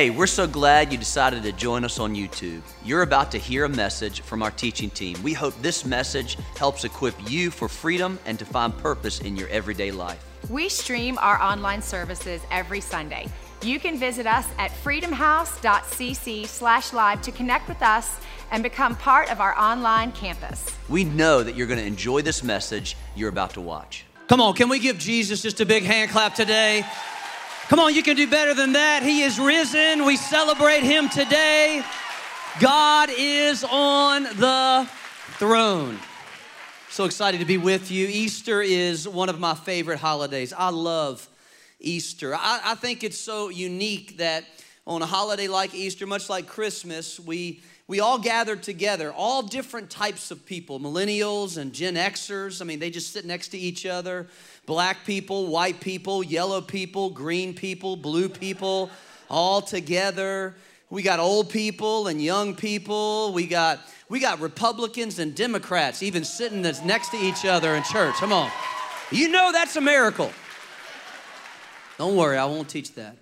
Hey, 0.00 0.08
we're 0.08 0.26
so 0.26 0.46
glad 0.46 0.92
you 0.92 0.96
decided 0.96 1.42
to 1.42 1.52
join 1.52 1.84
us 1.84 1.98
on 1.98 2.14
YouTube. 2.14 2.62
You're 2.86 3.02
about 3.02 3.30
to 3.32 3.38
hear 3.38 3.66
a 3.66 3.68
message 3.68 4.22
from 4.22 4.42
our 4.42 4.50
teaching 4.50 4.88
team. 4.88 5.22
We 5.22 5.34
hope 5.34 5.52
this 5.60 5.84
message 5.84 6.38
helps 6.56 6.84
equip 6.84 7.14
you 7.30 7.50
for 7.50 7.68
freedom 7.68 8.18
and 8.24 8.38
to 8.38 8.46
find 8.46 8.74
purpose 8.78 9.20
in 9.20 9.36
your 9.36 9.48
everyday 9.48 9.90
life. 9.90 10.24
We 10.48 10.70
stream 10.70 11.18
our 11.18 11.38
online 11.42 11.82
services 11.82 12.40
every 12.50 12.80
Sunday. 12.80 13.28
You 13.60 13.78
can 13.78 13.98
visit 13.98 14.26
us 14.26 14.46
at 14.56 14.70
freedomhouse.cc 14.70 16.46
slash 16.46 16.94
live 16.94 17.20
to 17.20 17.30
connect 17.30 17.68
with 17.68 17.82
us 17.82 18.20
and 18.52 18.62
become 18.62 18.96
part 18.96 19.30
of 19.30 19.42
our 19.42 19.54
online 19.58 20.12
campus. 20.12 20.64
We 20.88 21.04
know 21.04 21.42
that 21.42 21.56
you're 21.56 21.66
going 21.66 21.78
to 21.78 21.84
enjoy 21.84 22.22
this 22.22 22.42
message 22.42 22.96
you're 23.14 23.28
about 23.28 23.50
to 23.50 23.60
watch. 23.60 24.06
Come 24.28 24.40
on, 24.40 24.54
can 24.54 24.70
we 24.70 24.78
give 24.78 24.96
Jesus 24.96 25.42
just 25.42 25.60
a 25.60 25.66
big 25.66 25.82
hand 25.82 26.10
clap 26.10 26.34
today? 26.34 26.86
Come 27.70 27.78
on, 27.78 27.94
you 27.94 28.02
can 28.02 28.16
do 28.16 28.26
better 28.26 28.52
than 28.52 28.72
that. 28.72 29.04
He 29.04 29.22
is 29.22 29.38
risen. 29.38 30.04
We 30.04 30.16
celebrate 30.16 30.82
him 30.82 31.08
today. 31.08 31.84
God 32.58 33.10
is 33.16 33.62
on 33.62 34.24
the 34.24 34.90
throne. 35.38 35.96
So 36.88 37.04
excited 37.04 37.38
to 37.38 37.46
be 37.46 37.58
with 37.58 37.92
you. 37.92 38.08
Easter 38.08 38.60
is 38.60 39.06
one 39.06 39.28
of 39.28 39.38
my 39.38 39.54
favorite 39.54 40.00
holidays. 40.00 40.52
I 40.52 40.70
love 40.70 41.28
Easter. 41.78 42.34
I, 42.34 42.60
I 42.64 42.74
think 42.74 43.04
it's 43.04 43.18
so 43.18 43.50
unique 43.50 44.16
that 44.16 44.46
on 44.84 45.00
a 45.00 45.06
holiday 45.06 45.46
like 45.46 45.72
Easter, 45.72 46.08
much 46.08 46.28
like 46.28 46.48
Christmas, 46.48 47.20
we 47.20 47.62
we 47.86 47.98
all 47.98 48.20
gathered 48.20 48.62
together, 48.62 49.12
all 49.12 49.42
different 49.42 49.90
types 49.90 50.30
of 50.30 50.46
people, 50.46 50.78
millennials 50.78 51.56
and 51.56 51.72
Gen 51.72 51.94
Xers. 51.94 52.60
I 52.60 52.64
mean, 52.64 52.78
they 52.78 52.88
just 52.88 53.12
sit 53.12 53.24
next 53.24 53.48
to 53.48 53.58
each 53.58 53.84
other. 53.84 54.28
Black 54.66 55.04
people, 55.04 55.48
white 55.48 55.80
people, 55.80 56.22
yellow 56.22 56.60
people, 56.60 57.10
green 57.10 57.54
people, 57.54 57.96
blue 57.96 58.28
people, 58.28 58.90
all 59.28 59.60
together. 59.60 60.54
We 60.90 61.02
got 61.02 61.18
old 61.20 61.50
people 61.50 62.08
and 62.08 62.22
young 62.22 62.54
people. 62.54 63.32
We 63.32 63.46
got 63.46 63.80
we 64.08 64.18
got 64.18 64.40
Republicans 64.40 65.18
and 65.18 65.34
Democrats 65.34 66.02
even 66.02 66.24
sitting 66.24 66.62
next 66.62 67.10
to 67.10 67.16
each 67.16 67.44
other 67.44 67.74
in 67.74 67.82
church. 67.84 68.14
Come 68.16 68.32
on. 68.32 68.50
You 69.12 69.28
know 69.28 69.50
that's 69.52 69.76
a 69.76 69.80
miracle. 69.80 70.30
Don't 71.98 72.16
worry, 72.16 72.38
I 72.38 72.46
won't 72.46 72.68
teach 72.68 72.94
that. 72.94 73.16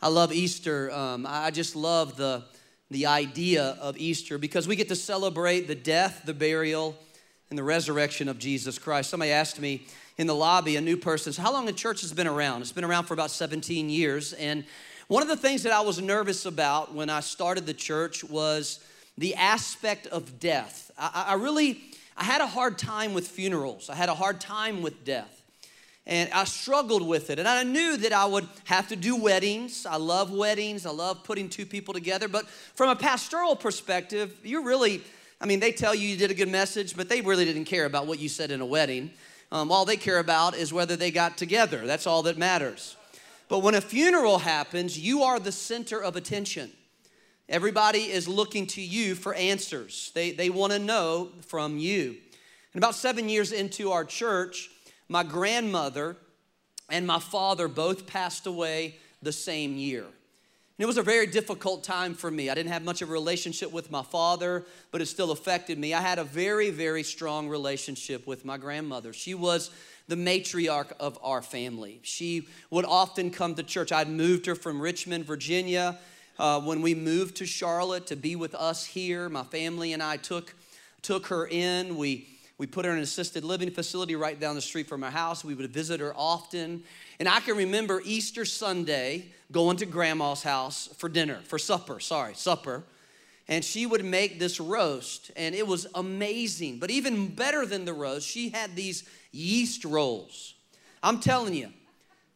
I 0.00 0.08
love 0.08 0.32
Easter. 0.32 0.90
Um, 0.90 1.26
I 1.28 1.50
just 1.50 1.76
love 1.76 2.16
the, 2.16 2.44
the 2.90 3.06
idea 3.06 3.76
of 3.80 3.96
Easter 3.96 4.38
because 4.38 4.68
we 4.68 4.76
get 4.76 4.88
to 4.88 4.96
celebrate 4.96 5.66
the 5.66 5.74
death, 5.74 6.22
the 6.24 6.34
burial, 6.34 6.96
and 7.50 7.58
the 7.58 7.62
resurrection 7.62 8.28
of 8.28 8.38
Jesus 8.38 8.78
Christ. 8.78 9.10
Somebody 9.10 9.32
asked 9.32 9.60
me 9.60 9.86
in 10.16 10.26
the 10.26 10.34
lobby, 10.34 10.76
a 10.76 10.80
new 10.80 10.96
person, 10.96 11.32
so 11.32 11.42
how 11.42 11.52
long 11.52 11.66
the 11.66 11.72
church 11.72 12.00
has 12.02 12.12
been 12.12 12.26
around? 12.26 12.62
It's 12.62 12.72
been 12.72 12.84
around 12.84 13.04
for 13.04 13.14
about 13.14 13.30
17 13.30 13.90
years. 13.90 14.32
And 14.32 14.64
one 15.08 15.22
of 15.22 15.28
the 15.28 15.36
things 15.36 15.62
that 15.64 15.72
I 15.72 15.80
was 15.80 16.00
nervous 16.00 16.46
about 16.46 16.94
when 16.94 17.10
I 17.10 17.20
started 17.20 17.66
the 17.66 17.74
church 17.74 18.24
was 18.24 18.80
the 19.18 19.34
aspect 19.34 20.06
of 20.06 20.40
death. 20.40 20.90
I, 20.98 21.26
I 21.28 21.34
really, 21.34 21.80
I 22.16 22.24
had 22.24 22.40
a 22.40 22.46
hard 22.46 22.78
time 22.78 23.14
with 23.14 23.28
funerals. 23.28 23.90
I 23.90 23.94
had 23.94 24.08
a 24.08 24.14
hard 24.14 24.40
time 24.40 24.82
with 24.82 25.04
death 25.04 25.34
and 26.06 26.30
I 26.32 26.44
struggled 26.44 27.06
with 27.06 27.30
it. 27.30 27.38
And 27.38 27.48
I 27.48 27.62
knew 27.62 27.96
that 27.96 28.12
I 28.12 28.26
would 28.26 28.46
have 28.64 28.88
to 28.88 28.96
do 28.96 29.16
weddings. 29.16 29.86
I 29.86 29.96
love 29.96 30.30
weddings, 30.30 30.84
I 30.84 30.90
love 30.90 31.24
putting 31.24 31.48
two 31.48 31.64
people 31.64 31.94
together. 31.94 32.28
But 32.28 32.46
from 32.48 32.90
a 32.90 32.96
pastoral 32.96 33.56
perspective, 33.56 34.36
you're 34.42 34.64
really, 34.64 35.02
I 35.40 35.46
mean, 35.46 35.60
they 35.60 35.72
tell 35.72 35.94
you 35.94 36.08
you 36.08 36.16
did 36.16 36.30
a 36.30 36.34
good 36.34 36.48
message, 36.48 36.96
but 36.96 37.08
they 37.08 37.20
really 37.20 37.44
didn't 37.44 37.64
care 37.64 37.84
about 37.86 38.06
what 38.06 38.18
you 38.18 38.28
said 38.28 38.50
in 38.50 38.60
a 38.60 38.66
wedding. 38.66 39.10
Um, 39.52 39.70
all 39.70 39.84
they 39.84 39.96
care 39.96 40.18
about 40.18 40.56
is 40.56 40.72
whether 40.72 40.96
they 40.96 41.10
got 41.10 41.36
together. 41.36 41.86
That's 41.86 42.06
all 42.06 42.22
that 42.22 42.38
matters. 42.38 42.96
But 43.48 43.60
when 43.60 43.74
a 43.74 43.80
funeral 43.80 44.38
happens, 44.38 44.98
you 44.98 45.22
are 45.22 45.38
the 45.38 45.52
center 45.52 46.02
of 46.02 46.16
attention. 46.16 46.72
Everybody 47.48 47.98
is 47.98 48.26
looking 48.26 48.66
to 48.68 48.80
you 48.80 49.14
for 49.14 49.34
answers. 49.34 50.10
They, 50.14 50.30
they 50.30 50.48
want 50.48 50.72
to 50.72 50.78
know 50.78 51.30
from 51.46 51.78
you. 51.78 52.16
And 52.72 52.82
about 52.82 52.94
seven 52.94 53.28
years 53.28 53.52
into 53.52 53.92
our 53.92 54.04
church, 54.04 54.70
my 55.08 55.22
grandmother 55.22 56.16
and 56.90 57.06
my 57.06 57.18
father 57.18 57.68
both 57.68 58.06
passed 58.06 58.46
away 58.46 58.96
the 59.22 59.32
same 59.32 59.76
year. 59.76 60.06
And 60.76 60.82
it 60.82 60.86
was 60.88 60.98
a 60.98 61.02
very 61.02 61.28
difficult 61.28 61.84
time 61.84 62.14
for 62.14 62.28
me. 62.32 62.50
I 62.50 62.54
didn't 62.54 62.72
have 62.72 62.82
much 62.82 63.00
of 63.00 63.08
a 63.08 63.12
relationship 63.12 63.70
with 63.70 63.92
my 63.92 64.02
father, 64.02 64.64
but 64.90 65.00
it 65.00 65.06
still 65.06 65.30
affected 65.30 65.78
me. 65.78 65.94
I 65.94 66.00
had 66.00 66.18
a 66.18 66.24
very, 66.24 66.70
very 66.70 67.04
strong 67.04 67.48
relationship 67.48 68.26
with 68.26 68.44
my 68.44 68.58
grandmother. 68.58 69.12
She 69.12 69.34
was 69.34 69.70
the 70.08 70.16
matriarch 70.16 70.90
of 70.98 71.16
our 71.22 71.42
family. 71.42 72.00
She 72.02 72.48
would 72.70 72.84
often 72.84 73.30
come 73.30 73.54
to 73.54 73.62
church. 73.62 73.92
I'd 73.92 74.08
moved 74.08 74.46
her 74.46 74.56
from 74.56 74.80
Richmond, 74.80 75.26
Virginia. 75.26 75.96
Uh, 76.40 76.60
when 76.60 76.82
we 76.82 76.92
moved 76.92 77.36
to 77.36 77.46
Charlotte 77.46 78.08
to 78.08 78.16
be 78.16 78.34
with 78.34 78.56
us 78.56 78.84
here, 78.84 79.28
my 79.28 79.44
family 79.44 79.92
and 79.92 80.02
I 80.02 80.16
took, 80.16 80.56
took 81.02 81.28
her 81.28 81.46
in. 81.46 81.96
We 81.96 82.26
we 82.56 82.66
put 82.68 82.84
her 82.84 82.92
in 82.92 82.98
an 82.98 83.02
assisted 83.02 83.42
living 83.42 83.70
facility 83.70 84.14
right 84.14 84.38
down 84.38 84.54
the 84.54 84.60
street 84.60 84.86
from 84.86 85.02
our 85.02 85.10
house. 85.10 85.44
We 85.44 85.54
would 85.54 85.70
visit 85.70 85.98
her 85.98 86.14
often. 86.16 86.84
And 87.18 87.28
I 87.28 87.40
can 87.40 87.56
remember 87.56 88.00
Easter 88.04 88.44
Sunday 88.44 89.26
going 89.54 89.78
to 89.78 89.86
grandma's 89.86 90.42
house 90.42 90.90
for 90.98 91.08
dinner, 91.08 91.40
for 91.44 91.58
supper, 91.58 92.00
sorry, 92.00 92.34
supper. 92.34 92.82
And 93.48 93.64
she 93.64 93.86
would 93.86 94.04
make 94.04 94.38
this 94.38 94.58
roast, 94.58 95.30
and 95.36 95.54
it 95.54 95.66
was 95.66 95.86
amazing. 95.94 96.78
But 96.78 96.90
even 96.90 97.34
better 97.34 97.64
than 97.64 97.84
the 97.84 97.92
roast, 97.92 98.26
she 98.28 98.48
had 98.50 98.74
these 98.74 99.04
yeast 99.32 99.84
rolls. 99.84 100.54
I'm 101.02 101.20
telling 101.20 101.54
you, 101.54 101.68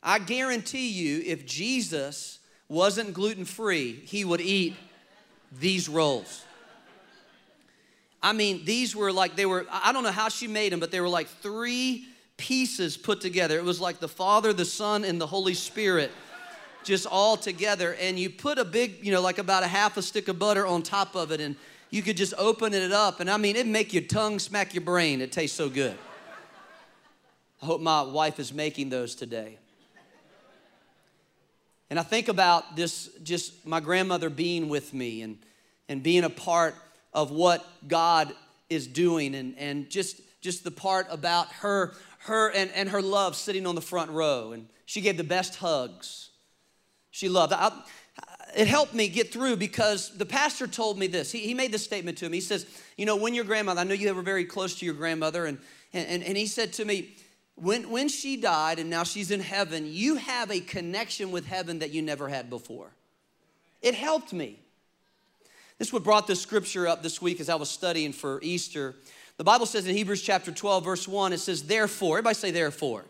I 0.03 0.19
guarantee 0.19 0.89
you, 0.89 1.23
if 1.27 1.45
Jesus 1.45 2.39
wasn't 2.69 3.15
gluten 3.15 3.45
free, 3.45 3.95
he 4.05 4.25
would 4.25 4.41
eat 4.41 4.77
these 5.59 5.89
rolls. 5.89 6.45
I 8.23 8.33
mean, 8.33 8.65
these 8.65 8.95
were 8.95 9.13
like, 9.13 9.35
they 9.35 9.47
were, 9.47 9.67
I 9.71 9.93
don't 9.93 10.03
know 10.03 10.13
how 10.13 10.29
she 10.29 10.47
made 10.47 10.73
them, 10.73 10.81
but 10.81 10.91
they 10.91 11.01
were 11.01 11.09
like 11.09 11.29
three 11.29 12.07
pieces 12.37 12.97
put 12.97 13.21
together. 13.21 13.57
It 13.57 13.65
was 13.65 13.81
like 13.81 13.99
the 13.99 14.09
Father, 14.09 14.53
the 14.53 14.65
Son, 14.65 15.05
and 15.05 15.21
the 15.21 15.27
Holy 15.27 15.55
Spirit 15.55 16.11
just 16.85 17.07
all 17.07 17.37
together. 17.37 17.95
And 18.01 18.19
you 18.19 18.31
put 18.31 18.59
a 18.59 18.65
big, 18.65 19.05
you 19.05 19.13
know, 19.13 19.21
like 19.21 19.39
about 19.39 19.63
a 19.63 19.69
half 19.69 19.97
a 19.97 20.03
stick 20.03 20.29
of 20.29 20.39
butter 20.39 20.67
on 20.67 20.83
top 20.83 21.15
of 21.15 21.33
it, 21.33 21.41
and 21.41 21.57
you 21.91 22.03
could 22.03 22.17
just 22.17 22.35
open 22.37 22.75
it 22.75 22.93
up. 22.93 23.21
And 23.21 23.31
I 23.31 23.37
mean, 23.37 23.57
it'd 23.57 23.71
make 23.71 23.93
your 23.93 24.05
tongue 24.05 24.39
smack 24.39 24.75
your 24.75 24.85
brain. 24.85 25.21
It 25.21 25.33
tastes 25.33 25.57
so 25.57 25.69
good. 25.69 25.97
I 27.63 27.67
hope 27.67 27.81
my 27.81 28.03
wife 28.03 28.39
is 28.39 28.53
making 28.53 28.91
those 28.91 29.15
today. 29.15 29.59
And 31.91 31.99
I 31.99 32.03
think 32.03 32.29
about 32.29 32.77
this, 32.77 33.09
just 33.23 33.67
my 33.67 33.81
grandmother 33.81 34.29
being 34.29 34.69
with 34.69 34.93
me 34.93 35.23
and, 35.23 35.39
and 35.89 36.03
being 36.03 36.25
a 36.25 36.31
part 36.31 36.75
of 37.15 37.31
what 37.31 37.67
God 37.89 38.35
is 38.69 38.87
doing 38.87 39.35
and, 39.35 39.55
and 39.57 39.89
just, 39.89 40.21
just 40.43 40.65
the 40.65 40.71
part 40.71 41.07
about 41.11 41.51
her, 41.55 41.95
her 42.21 42.51
and, 42.51 42.71
and 42.73 42.91
her 42.91 43.01
love 43.01 43.35
sitting 43.35 43.67
on 43.67 43.75
the 43.75 43.81
front 43.81 44.11
row. 44.11 44.53
And 44.53 44.69
she 44.85 45.01
gave 45.01 45.17
the 45.17 45.25
best 45.25 45.57
hugs. 45.57 46.28
She 47.19 47.29
loved. 47.29 47.53
I, 47.53 47.73
it 48.57 48.69
helped 48.69 48.95
me 48.95 49.09
get 49.09 49.33
through 49.33 49.57
because 49.57 50.17
the 50.17 50.25
pastor 50.25 50.69
told 50.69 50.97
me 50.97 51.09
this. 51.09 51.33
He, 51.33 51.41
he 51.41 51.53
made 51.53 51.73
this 51.73 51.83
statement 51.83 52.17
to 52.19 52.29
me. 52.29 52.37
He 52.37 52.41
says, 52.41 52.65
You 52.97 53.07
know, 53.07 53.17
when 53.17 53.35
your 53.35 53.43
grandmother, 53.43 53.81
I 53.81 53.85
know 53.85 53.95
you 53.95 54.15
were 54.15 54.23
very 54.23 54.45
close 54.45 54.79
to 54.79 54.85
your 54.85 54.95
grandmother, 54.95 55.45
and, 55.47 55.59
and, 55.93 56.23
and 56.23 56.37
he 56.37 56.47
said 56.47 56.73
to 56.75 56.85
me, 56.85 57.17
when, 57.57 57.91
when 57.91 58.09
she 58.09 58.37
died 58.37 58.79
and 58.79 58.89
now 58.89 59.03
she's 59.03 59.33
in 59.33 59.41
heaven, 59.41 59.85
you 59.89 60.15
have 60.15 60.53
a 60.53 60.61
connection 60.61 61.33
with 61.33 61.45
heaven 61.45 61.81
that 61.81 61.91
you 61.91 62.03
never 62.03 62.29
had 62.29 62.49
before. 62.49 62.93
It 63.83 63.97
helped 63.97 64.33
me. 64.33 64.61
This 65.79 65.89
is 65.89 65.93
what 65.93 66.05
brought 66.05 66.29
this 66.29 66.41
scripture 66.41 66.87
up 66.87 67.03
this 67.03 67.21
week 67.21 67.41
as 67.41 67.49
I 67.49 67.57
was 67.57 67.69
studying 67.69 68.13
for 68.13 68.39
Easter. 68.43 68.95
The 69.39 69.45
Bible 69.45 69.67
says 69.67 69.89
in 69.89 69.97
Hebrews 69.97 70.23
chapter 70.23 70.53
12, 70.53 70.85
verse 70.85 71.09
1, 71.09 71.33
it 71.33 71.39
says, 71.39 71.65
Therefore, 71.65 72.19
everybody 72.19 72.35
say, 72.35 72.53
Therefore. 72.53 73.07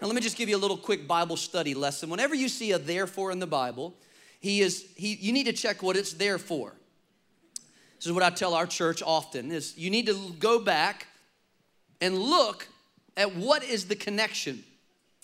Now, 0.00 0.06
let 0.06 0.14
me 0.14 0.22
just 0.22 0.36
give 0.36 0.48
you 0.48 0.56
a 0.56 0.58
little 0.58 0.76
quick 0.76 1.06
Bible 1.06 1.36
study 1.36 1.74
lesson. 1.74 2.10
Whenever 2.10 2.34
you 2.34 2.48
see 2.48 2.72
a 2.72 2.78
therefore 2.78 3.30
in 3.30 3.38
the 3.38 3.46
Bible, 3.46 3.94
he 4.40 4.60
is, 4.60 4.86
he, 4.96 5.14
you 5.14 5.32
need 5.32 5.44
to 5.44 5.52
check 5.52 5.82
what 5.82 5.96
it's 5.96 6.12
there 6.14 6.38
for. 6.38 6.72
This 7.96 8.06
is 8.06 8.12
what 8.12 8.22
I 8.22 8.30
tell 8.30 8.54
our 8.54 8.66
church 8.66 9.02
often 9.02 9.50
is 9.50 9.76
you 9.76 9.90
need 9.90 10.06
to 10.06 10.32
go 10.38 10.58
back 10.58 11.06
and 12.00 12.16
look 12.16 12.66
at 13.16 13.36
what 13.36 13.62
is 13.62 13.86
the 13.86 13.96
connection 13.96 14.64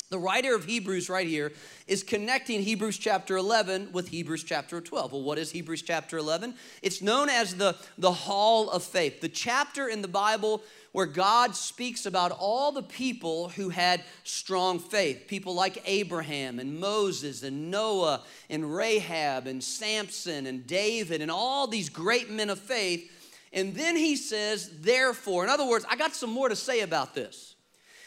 the 0.08 0.18
writer 0.18 0.54
of 0.54 0.64
Hebrews, 0.64 1.10
right 1.10 1.26
here, 1.26 1.52
is 1.88 2.04
connecting 2.04 2.62
Hebrews 2.62 2.96
chapter 2.96 3.36
11 3.36 3.90
with 3.90 4.08
Hebrews 4.08 4.44
chapter 4.44 4.80
12. 4.80 5.12
Well, 5.12 5.22
what 5.22 5.36
is 5.36 5.50
Hebrews 5.50 5.82
chapter 5.82 6.16
11? 6.16 6.54
It's 6.80 7.02
known 7.02 7.28
as 7.28 7.56
the, 7.56 7.74
the 7.98 8.12
Hall 8.12 8.70
of 8.70 8.84
Faith, 8.84 9.20
the 9.20 9.28
chapter 9.28 9.88
in 9.88 10.02
the 10.02 10.08
Bible 10.08 10.62
where 10.96 11.04
God 11.04 11.54
speaks 11.54 12.06
about 12.06 12.32
all 12.32 12.72
the 12.72 12.82
people 12.82 13.50
who 13.50 13.68
had 13.68 14.02
strong 14.24 14.78
faith. 14.78 15.26
People 15.28 15.54
like 15.54 15.82
Abraham 15.84 16.58
and 16.58 16.80
Moses 16.80 17.42
and 17.42 17.70
Noah 17.70 18.22
and 18.48 18.74
Rahab 18.74 19.46
and 19.46 19.62
Samson 19.62 20.46
and 20.46 20.66
David 20.66 21.20
and 21.20 21.30
all 21.30 21.66
these 21.66 21.90
great 21.90 22.30
men 22.30 22.48
of 22.48 22.58
faith. 22.58 23.12
And 23.52 23.74
then 23.74 23.94
he 23.94 24.16
says, 24.16 24.70
therefore, 24.80 25.44
in 25.44 25.50
other 25.50 25.66
words, 25.68 25.84
I 25.86 25.96
got 25.96 26.14
some 26.14 26.30
more 26.30 26.48
to 26.48 26.56
say 26.56 26.80
about 26.80 27.14
this. 27.14 27.56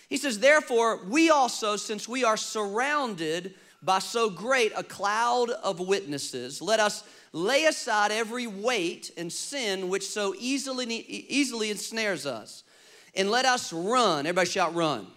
He 0.09 0.17
says, 0.17 0.39
Therefore, 0.39 1.05
we 1.05 1.29
also, 1.29 1.75
since 1.75 2.09
we 2.09 2.23
are 2.23 2.37
surrounded 2.37 3.53
by 3.83 3.99
so 3.99 4.31
great 4.31 4.71
a 4.75 4.83
cloud 4.83 5.51
of 5.51 5.79
witnesses, 5.79 6.59
let 6.59 6.79
us 6.79 7.03
lay 7.33 7.65
aside 7.65 8.11
every 8.11 8.47
weight 8.47 9.11
and 9.15 9.31
sin 9.31 9.89
which 9.89 10.07
so 10.07 10.33
easily, 10.39 10.85
easily 10.95 11.69
ensnares 11.69 12.25
us. 12.25 12.63
And 13.15 13.29
let 13.31 13.45
us 13.45 13.73
run. 13.73 14.25
Everybody 14.25 14.49
shout, 14.49 14.75
run. 14.75 14.99
run. 14.99 15.07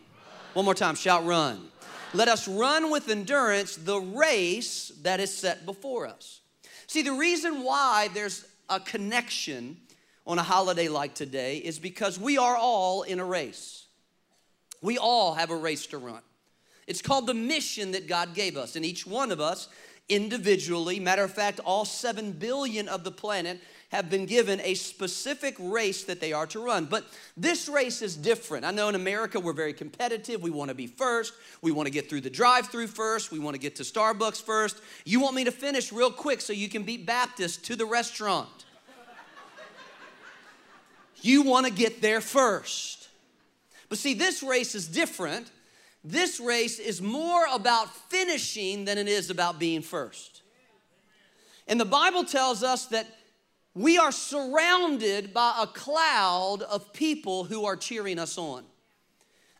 One 0.54 0.64
more 0.64 0.74
time, 0.74 0.94
shout, 0.94 1.24
run. 1.24 1.56
run. 1.56 1.68
Let 2.14 2.28
us 2.28 2.46
run 2.46 2.90
with 2.90 3.08
endurance 3.08 3.76
the 3.76 3.98
race 3.98 4.92
that 5.02 5.20
is 5.20 5.34
set 5.34 5.64
before 5.64 6.06
us. 6.06 6.40
See, 6.86 7.02
the 7.02 7.12
reason 7.12 7.64
why 7.64 8.08
there's 8.12 8.44
a 8.68 8.78
connection 8.78 9.78
on 10.26 10.38
a 10.38 10.42
holiday 10.42 10.88
like 10.88 11.14
today 11.14 11.56
is 11.56 11.78
because 11.78 12.18
we 12.18 12.38
are 12.38 12.56
all 12.56 13.02
in 13.02 13.18
a 13.18 13.24
race. 13.24 13.86
We 14.82 14.98
all 14.98 15.34
have 15.34 15.50
a 15.50 15.56
race 15.56 15.86
to 15.88 15.98
run. 15.98 16.20
It's 16.86 17.00
called 17.00 17.26
the 17.26 17.34
mission 17.34 17.92
that 17.92 18.08
God 18.08 18.34
gave 18.34 18.56
us, 18.56 18.76
and 18.76 18.84
each 18.84 19.06
one 19.06 19.30
of 19.30 19.40
us 19.40 19.68
individually, 20.08 21.00
matter 21.00 21.24
of 21.24 21.32
fact, 21.32 21.60
all 21.64 21.84
7 21.84 22.32
billion 22.32 22.88
of 22.88 23.04
the 23.04 23.10
planet 23.10 23.60
have 23.92 24.08
been 24.08 24.24
given 24.24 24.58
a 24.62 24.72
specific 24.72 25.54
race 25.58 26.04
that 26.04 26.18
they 26.18 26.32
are 26.32 26.46
to 26.46 26.64
run. 26.64 26.86
But 26.86 27.04
this 27.36 27.68
race 27.68 28.00
is 28.00 28.16
different. 28.16 28.64
I 28.64 28.70
know 28.70 28.88
in 28.88 28.94
America 28.94 29.38
we're 29.38 29.52
very 29.52 29.74
competitive. 29.74 30.42
We 30.42 30.50
want 30.50 30.70
to 30.70 30.74
be 30.74 30.86
first. 30.86 31.34
We 31.60 31.72
want 31.72 31.86
to 31.86 31.92
get 31.92 32.08
through 32.08 32.22
the 32.22 32.30
drive 32.30 32.68
through 32.68 32.86
first. 32.86 33.30
We 33.30 33.38
want 33.38 33.54
to 33.54 33.60
get 33.60 33.76
to 33.76 33.82
Starbucks 33.82 34.42
first. 34.42 34.80
You 35.04 35.20
want 35.20 35.36
me 35.36 35.44
to 35.44 35.52
finish 35.52 35.92
real 35.92 36.10
quick 36.10 36.40
so 36.40 36.54
you 36.54 36.70
can 36.70 36.84
beat 36.84 37.04
Baptist 37.04 37.66
to 37.66 37.76
the 37.76 37.84
restaurant. 37.84 38.64
you 41.20 41.42
want 41.42 41.66
to 41.66 41.72
get 41.72 42.00
there 42.00 42.22
first. 42.22 43.08
But 43.90 43.98
see, 43.98 44.14
this 44.14 44.42
race 44.42 44.74
is 44.74 44.88
different. 44.88 45.50
This 46.04 46.40
race 46.40 46.78
is 46.78 47.00
more 47.00 47.46
about 47.52 47.94
finishing 48.10 48.84
than 48.84 48.98
it 48.98 49.08
is 49.08 49.30
about 49.30 49.58
being 49.58 49.82
first. 49.82 50.42
And 51.68 51.80
the 51.80 51.84
Bible 51.84 52.24
tells 52.24 52.62
us 52.62 52.86
that 52.86 53.06
we 53.74 53.98
are 53.98 54.12
surrounded 54.12 55.32
by 55.32 55.54
a 55.60 55.66
cloud 55.66 56.62
of 56.62 56.92
people 56.92 57.44
who 57.44 57.64
are 57.64 57.76
cheering 57.76 58.18
us 58.18 58.36
on. 58.36 58.64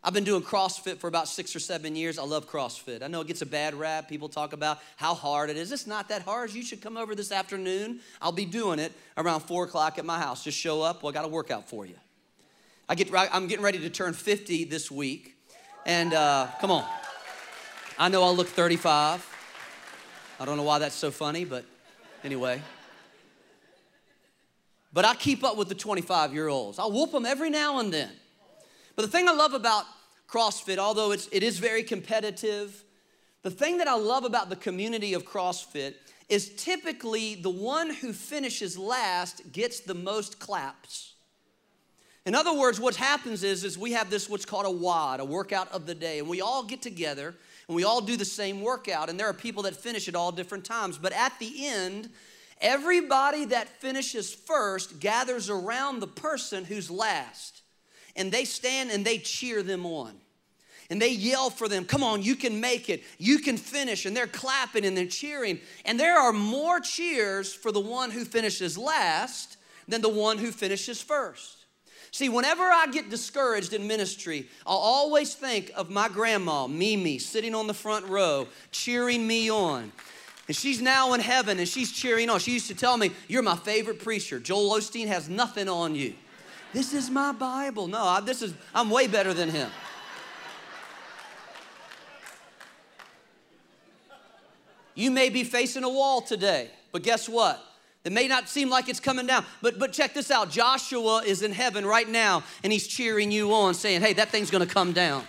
I've 0.03 0.13
been 0.13 0.25
doing 0.25 0.41
CrossFit 0.41 0.97
for 0.97 1.07
about 1.07 1.29
six 1.29 1.55
or 1.55 1.59
seven 1.59 1.95
years. 1.95 2.19
I 2.19 2.23
love 2.23 2.49
CrossFit. 2.49 3.01
I 3.01 3.07
know 3.07 3.21
it 3.21 3.27
gets 3.27 3.41
a 3.41 3.45
bad 3.45 3.73
rap. 3.73 4.09
People 4.09 4.27
talk 4.27 4.51
about 4.51 4.79
how 4.97 5.13
hard 5.13 5.49
it 5.49 5.55
is. 5.55 5.71
It's 5.71 5.87
not 5.87 6.09
that 6.09 6.23
hard. 6.23 6.53
You 6.53 6.61
should 6.61 6.81
come 6.81 6.97
over 6.97 7.15
this 7.15 7.31
afternoon. 7.31 8.01
I'll 8.21 8.33
be 8.33 8.43
doing 8.43 8.79
it 8.79 8.91
around 9.17 9.41
four 9.41 9.63
o'clock 9.63 9.97
at 9.97 10.03
my 10.03 10.19
house. 10.19 10.43
Just 10.43 10.57
show 10.57 10.81
up. 10.81 11.01
Well, 11.01 11.11
I 11.11 11.13
got 11.13 11.23
a 11.23 11.29
workout 11.29 11.69
for 11.69 11.85
you. 11.85 11.95
I 12.89 12.95
get, 12.95 13.09
I'm 13.13 13.47
getting 13.47 13.63
ready 13.63 13.79
to 13.79 13.89
turn 13.89 14.11
50 14.13 14.65
this 14.65 14.91
week. 14.91 15.32
And 15.85 16.13
uh, 16.13 16.47
come 16.61 16.71
on. 16.71 16.85
I 17.99 18.07
know 18.07 18.23
I'll 18.23 18.35
look 18.35 18.47
35. 18.47 19.29
I 20.39 20.45
don't 20.45 20.57
know 20.57 20.63
why 20.63 20.79
that's 20.79 20.95
so 20.95 21.11
funny, 21.11 21.45
but 21.45 21.65
anyway. 22.23 22.61
But 24.93 25.05
I 25.05 25.15
keep 25.15 25.43
up 25.43 25.57
with 25.57 25.69
the 25.69 25.75
25 25.75 26.33
year 26.33 26.47
olds. 26.47 26.79
I'll 26.79 26.91
whoop 26.91 27.11
them 27.11 27.25
every 27.25 27.49
now 27.49 27.79
and 27.79 27.93
then. 27.93 28.11
But 28.95 29.03
the 29.03 29.07
thing 29.09 29.27
I 29.27 29.33
love 29.33 29.53
about 29.53 29.85
CrossFit, 30.29 30.77
although 30.77 31.11
it's, 31.11 31.27
it 31.31 31.43
is 31.43 31.59
very 31.59 31.83
competitive, 31.83 32.83
the 33.41 33.51
thing 33.51 33.77
that 33.79 33.87
I 33.87 33.95
love 33.95 34.23
about 34.23 34.49
the 34.49 34.55
community 34.55 35.13
of 35.13 35.25
CrossFit 35.25 35.95
is 36.29 36.55
typically 36.55 37.35
the 37.35 37.49
one 37.49 37.93
who 37.93 38.13
finishes 38.13 38.77
last 38.77 39.51
gets 39.51 39.81
the 39.81 39.93
most 39.93 40.39
claps. 40.39 41.12
In 42.25 42.35
other 42.35 42.53
words, 42.53 42.79
what 42.79 42.95
happens 42.95 43.43
is, 43.43 43.63
is 43.63 43.77
we 43.77 43.91
have 43.91 44.09
this 44.09 44.29
what's 44.29 44.45
called 44.45 44.65
a 44.65 44.71
WOD, 44.71 45.19
a 45.19 45.25
workout 45.25 45.71
of 45.71 45.85
the 45.85 45.95
day, 45.95 46.19
and 46.19 46.27
we 46.27 46.41
all 46.41 46.63
get 46.63 46.81
together 46.81 47.35
and 47.67 47.75
we 47.75 47.83
all 47.83 48.01
do 48.01 48.17
the 48.17 48.25
same 48.25 48.61
workout, 48.61 49.09
and 49.09 49.17
there 49.17 49.27
are 49.27 49.33
people 49.33 49.63
that 49.63 49.75
finish 49.75 50.09
at 50.09 50.15
all 50.15 50.33
different 50.33 50.65
times. 50.65 50.97
But 50.97 51.13
at 51.13 51.37
the 51.39 51.65
end, 51.65 52.09
Everybody 52.63 53.43
that 53.45 53.67
finishes 53.81 54.33
first 54.33 55.01
gathers 55.01 55.49
around 55.49 55.99
the 55.99 56.07
person 56.07 56.63
who's 56.63 56.89
last, 56.89 57.61
and 58.15 58.31
they 58.31 58.45
stand 58.45 58.89
and 58.89 59.03
they 59.03 59.17
cheer 59.17 59.61
them 59.61 59.85
on. 59.85 60.13
And 60.89 61.01
they 61.01 61.09
yell 61.09 61.49
for 61.49 61.67
them, 61.67 61.83
come 61.83 62.03
on, 62.03 62.21
you 62.21 62.35
can 62.35 62.61
make 62.61 62.89
it, 62.89 63.03
you 63.17 63.39
can 63.39 63.57
finish. 63.57 64.05
And 64.05 64.15
they're 64.15 64.27
clapping 64.27 64.85
and 64.85 64.95
they're 64.95 65.07
cheering. 65.07 65.59
And 65.83 65.99
there 65.99 66.17
are 66.17 66.31
more 66.31 66.79
cheers 66.79 67.53
for 67.53 67.71
the 67.71 67.79
one 67.81 68.11
who 68.11 68.23
finishes 68.23 68.77
last 68.77 69.57
than 69.87 70.01
the 70.01 70.09
one 70.09 70.37
who 70.37 70.51
finishes 70.51 71.01
first. 71.01 71.62
See, 72.13 72.29
whenever 72.29 72.61
I 72.61 72.85
get 72.91 73.09
discouraged 73.09 73.73
in 73.73 73.87
ministry, 73.87 74.47
I'll 74.67 74.77
always 74.77 75.33
think 75.33 75.71
of 75.75 75.89
my 75.89 76.07
grandma, 76.07 76.67
Mimi, 76.67 77.17
sitting 77.17 77.55
on 77.55 77.65
the 77.65 77.73
front 77.73 78.05
row, 78.05 78.47
cheering 78.69 79.25
me 79.25 79.49
on. 79.49 79.91
And 80.47 80.55
she's 80.55 80.79
now 80.79 81.13
in 81.13 81.21
heaven 81.21 81.57
and 81.57 81.67
she's 81.67 81.91
cheering 81.91 82.29
on. 82.29 82.39
She 82.39 82.51
used 82.51 82.67
to 82.67 82.75
tell 82.75 82.97
me, 82.97 83.09
You're 83.27 83.41
my 83.41 83.55
favorite 83.55 83.97
preacher. 83.97 84.39
Joel 84.39 84.77
Osteen 84.77 85.07
has 85.07 85.27
nothing 85.27 85.67
on 85.67 85.95
you. 85.95 86.13
This 86.71 86.93
is 86.93 87.09
my 87.09 87.31
Bible. 87.31 87.87
No, 87.87 88.03
I, 88.03 88.19
this 88.19 88.43
is, 88.43 88.53
I'm 88.75 88.91
way 88.91 89.07
better 89.07 89.33
than 89.33 89.49
him. 89.49 89.71
You 94.93 95.09
may 95.09 95.29
be 95.29 95.43
facing 95.43 95.83
a 95.83 95.89
wall 95.89 96.21
today, 96.21 96.69
but 96.91 97.01
guess 97.01 97.27
what? 97.27 97.72
It 98.03 98.11
may 98.11 98.27
not 98.27 98.49
seem 98.49 98.69
like 98.69 98.89
it's 98.89 98.99
coming 98.99 99.27
down, 99.27 99.45
but, 99.61 99.79
but 99.79 99.93
check 99.93 100.13
this 100.13 100.29
out. 100.29 100.49
Joshua 100.49 101.23
is 101.25 101.41
in 101.41 101.53
heaven 101.53 101.85
right 101.85 102.07
now 102.07 102.43
and 102.61 102.73
he's 102.73 102.85
cheering 102.85 103.31
you 103.31 103.53
on, 103.53 103.73
saying, 103.73 104.01
Hey, 104.01 104.13
that 104.13 104.29
thing's 104.29 104.51
gonna 104.51 104.65
come 104.65 104.91
down. 104.91 105.23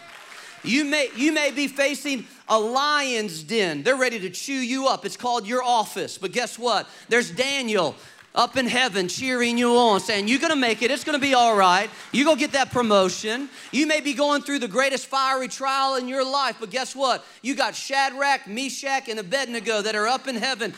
You 0.64 0.84
may, 0.84 1.10
you 1.14 1.30
may 1.30 1.50
be 1.50 1.68
facing 1.68 2.26
a 2.48 2.58
lion's 2.58 3.42
den. 3.42 3.82
They're 3.82 3.96
ready 3.96 4.18
to 4.20 4.30
chew 4.30 4.54
you 4.54 4.88
up. 4.88 5.04
It's 5.04 5.16
called 5.16 5.46
your 5.46 5.62
office. 5.62 6.18
But 6.18 6.32
guess 6.32 6.58
what? 6.58 6.88
There's 7.08 7.30
Daniel 7.30 7.94
up 8.34 8.56
in 8.56 8.66
heaven 8.66 9.06
cheering 9.06 9.56
you 9.56 9.76
on, 9.76 10.00
saying, 10.00 10.26
You're 10.26 10.40
gonna 10.40 10.56
make 10.56 10.82
it, 10.82 10.90
it's 10.90 11.04
gonna 11.04 11.20
be 11.20 11.34
all 11.34 11.56
right. 11.56 11.88
You're 12.10 12.24
gonna 12.24 12.40
get 12.40 12.52
that 12.52 12.72
promotion. 12.72 13.48
You 13.70 13.86
may 13.86 14.00
be 14.00 14.14
going 14.14 14.42
through 14.42 14.58
the 14.58 14.66
greatest 14.66 15.06
fiery 15.06 15.46
trial 15.46 15.94
in 15.94 16.08
your 16.08 16.24
life, 16.24 16.56
but 16.58 16.70
guess 16.70 16.96
what? 16.96 17.24
You 17.40 17.54
got 17.54 17.76
Shadrach, 17.76 18.48
Meshach, 18.48 19.08
and 19.08 19.20
Abednego 19.20 19.82
that 19.82 19.94
are 19.94 20.08
up 20.08 20.26
in 20.26 20.34
heaven 20.34 20.74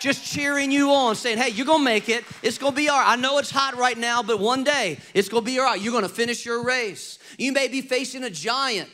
just 0.00 0.24
cheering 0.24 0.72
you 0.72 0.90
on, 0.90 1.14
saying, 1.14 1.38
Hey, 1.38 1.50
you're 1.50 1.66
gonna 1.66 1.84
make 1.84 2.08
it. 2.08 2.24
It's 2.42 2.58
gonna 2.58 2.74
be 2.74 2.88
all 2.88 2.98
right. 2.98 3.12
I 3.12 3.16
know 3.16 3.38
it's 3.38 3.50
hot 3.50 3.76
right 3.76 3.96
now, 3.96 4.22
but 4.22 4.40
one 4.40 4.64
day 4.64 4.98
it's 5.14 5.28
gonna 5.28 5.42
be 5.42 5.58
all 5.58 5.66
right. 5.66 5.80
You're 5.80 5.92
gonna 5.92 6.08
finish 6.08 6.44
your 6.44 6.64
race. 6.64 7.18
You 7.38 7.52
may 7.52 7.68
be 7.68 7.80
facing 7.80 8.24
a 8.24 8.30
giant 8.30 8.88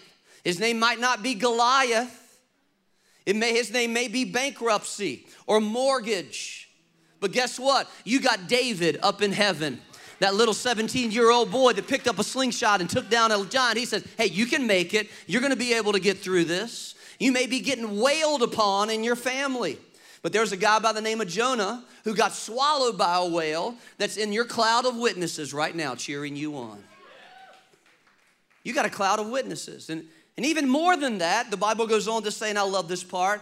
his 0.47 0.61
name 0.61 0.79
might 0.79 1.01
not 1.01 1.25
be 1.25 1.35
Goliath. 1.35 2.39
It 3.27 3.35
may, 3.35 3.53
his 3.53 3.73
name 3.73 3.93
may 3.93 4.07
be 4.07 4.25
bankruptcy 4.25 5.27
or 5.49 5.61
mortgage. 5.61 6.71
But 7.19 7.33
guess 7.33 7.59
what? 7.59 7.91
You 8.05 8.21
got 8.21 8.47
David 8.47 9.01
up 9.03 9.23
in 9.23 9.33
heaven. 9.33 9.81
That 10.21 10.37
little 10.37 10.55
17 10.55 11.11
year 11.11 11.33
old 11.33 11.51
boy 11.51 11.73
that 11.73 11.89
picked 11.89 12.07
up 12.07 12.21
a 12.21 12.23
slingshot 12.23 12.81
and 12.81 12.89
took 12.89 13.11
down 13.11 13.33
a 13.33 13.45
giant. 13.47 13.77
He 13.77 13.87
says, 13.87 14.07
Hey, 14.17 14.27
you 14.27 14.47
can 14.47 14.69
make 14.69 14.95
it. 14.95 15.11
You're 15.27 15.43
gonna 15.43 15.57
be 15.57 15.75
able 15.75 15.91
to 15.95 15.99
get 15.99 16.19
through 16.19 16.45
this. 16.45 16.95
You 17.19 17.33
may 17.33 17.49
be 17.49 17.59
getting 17.59 17.99
wailed 17.99 18.45
upon 18.45 18.89
in 18.89 19.03
your 19.03 19.17
family. 19.17 19.81
But 20.23 20.33
there's 20.33 20.53
a 20.53 20.57
guy 20.57 20.79
by 20.79 20.93
the 20.93 21.01
name 21.01 21.21
of 21.21 21.29
Jonah 21.29 21.85
who 22.05 22.15
got 22.15 22.33
swallowed 22.33 22.99
by 22.99 23.17
a 23.17 23.29
whale 23.29 23.77
that's 23.99 24.17
in 24.17 24.33
your 24.33 24.45
cloud 24.45 24.87
of 24.87 24.97
witnesses 24.97 25.55
right 25.55 25.75
now 25.75 25.95
cheering 25.95 26.37
you 26.37 26.57
on. 26.57 26.83
You 28.65 28.73
got 28.75 28.87
a 28.87 28.91
cloud 28.91 29.21
of 29.21 29.29
witnesses. 29.29 29.91
And 29.91 30.05
and 30.37 30.45
even 30.45 30.69
more 30.69 30.97
than 30.97 31.19
that, 31.19 31.51
the 31.51 31.57
Bible 31.57 31.87
goes 31.87 32.09
on 32.09 32.23
to 32.25 32.31
say, 32.31 32.51
and 32.51 32.59
I 32.59 32.63
love 32.63 32.89
this 32.89 33.03
part, 33.03 33.41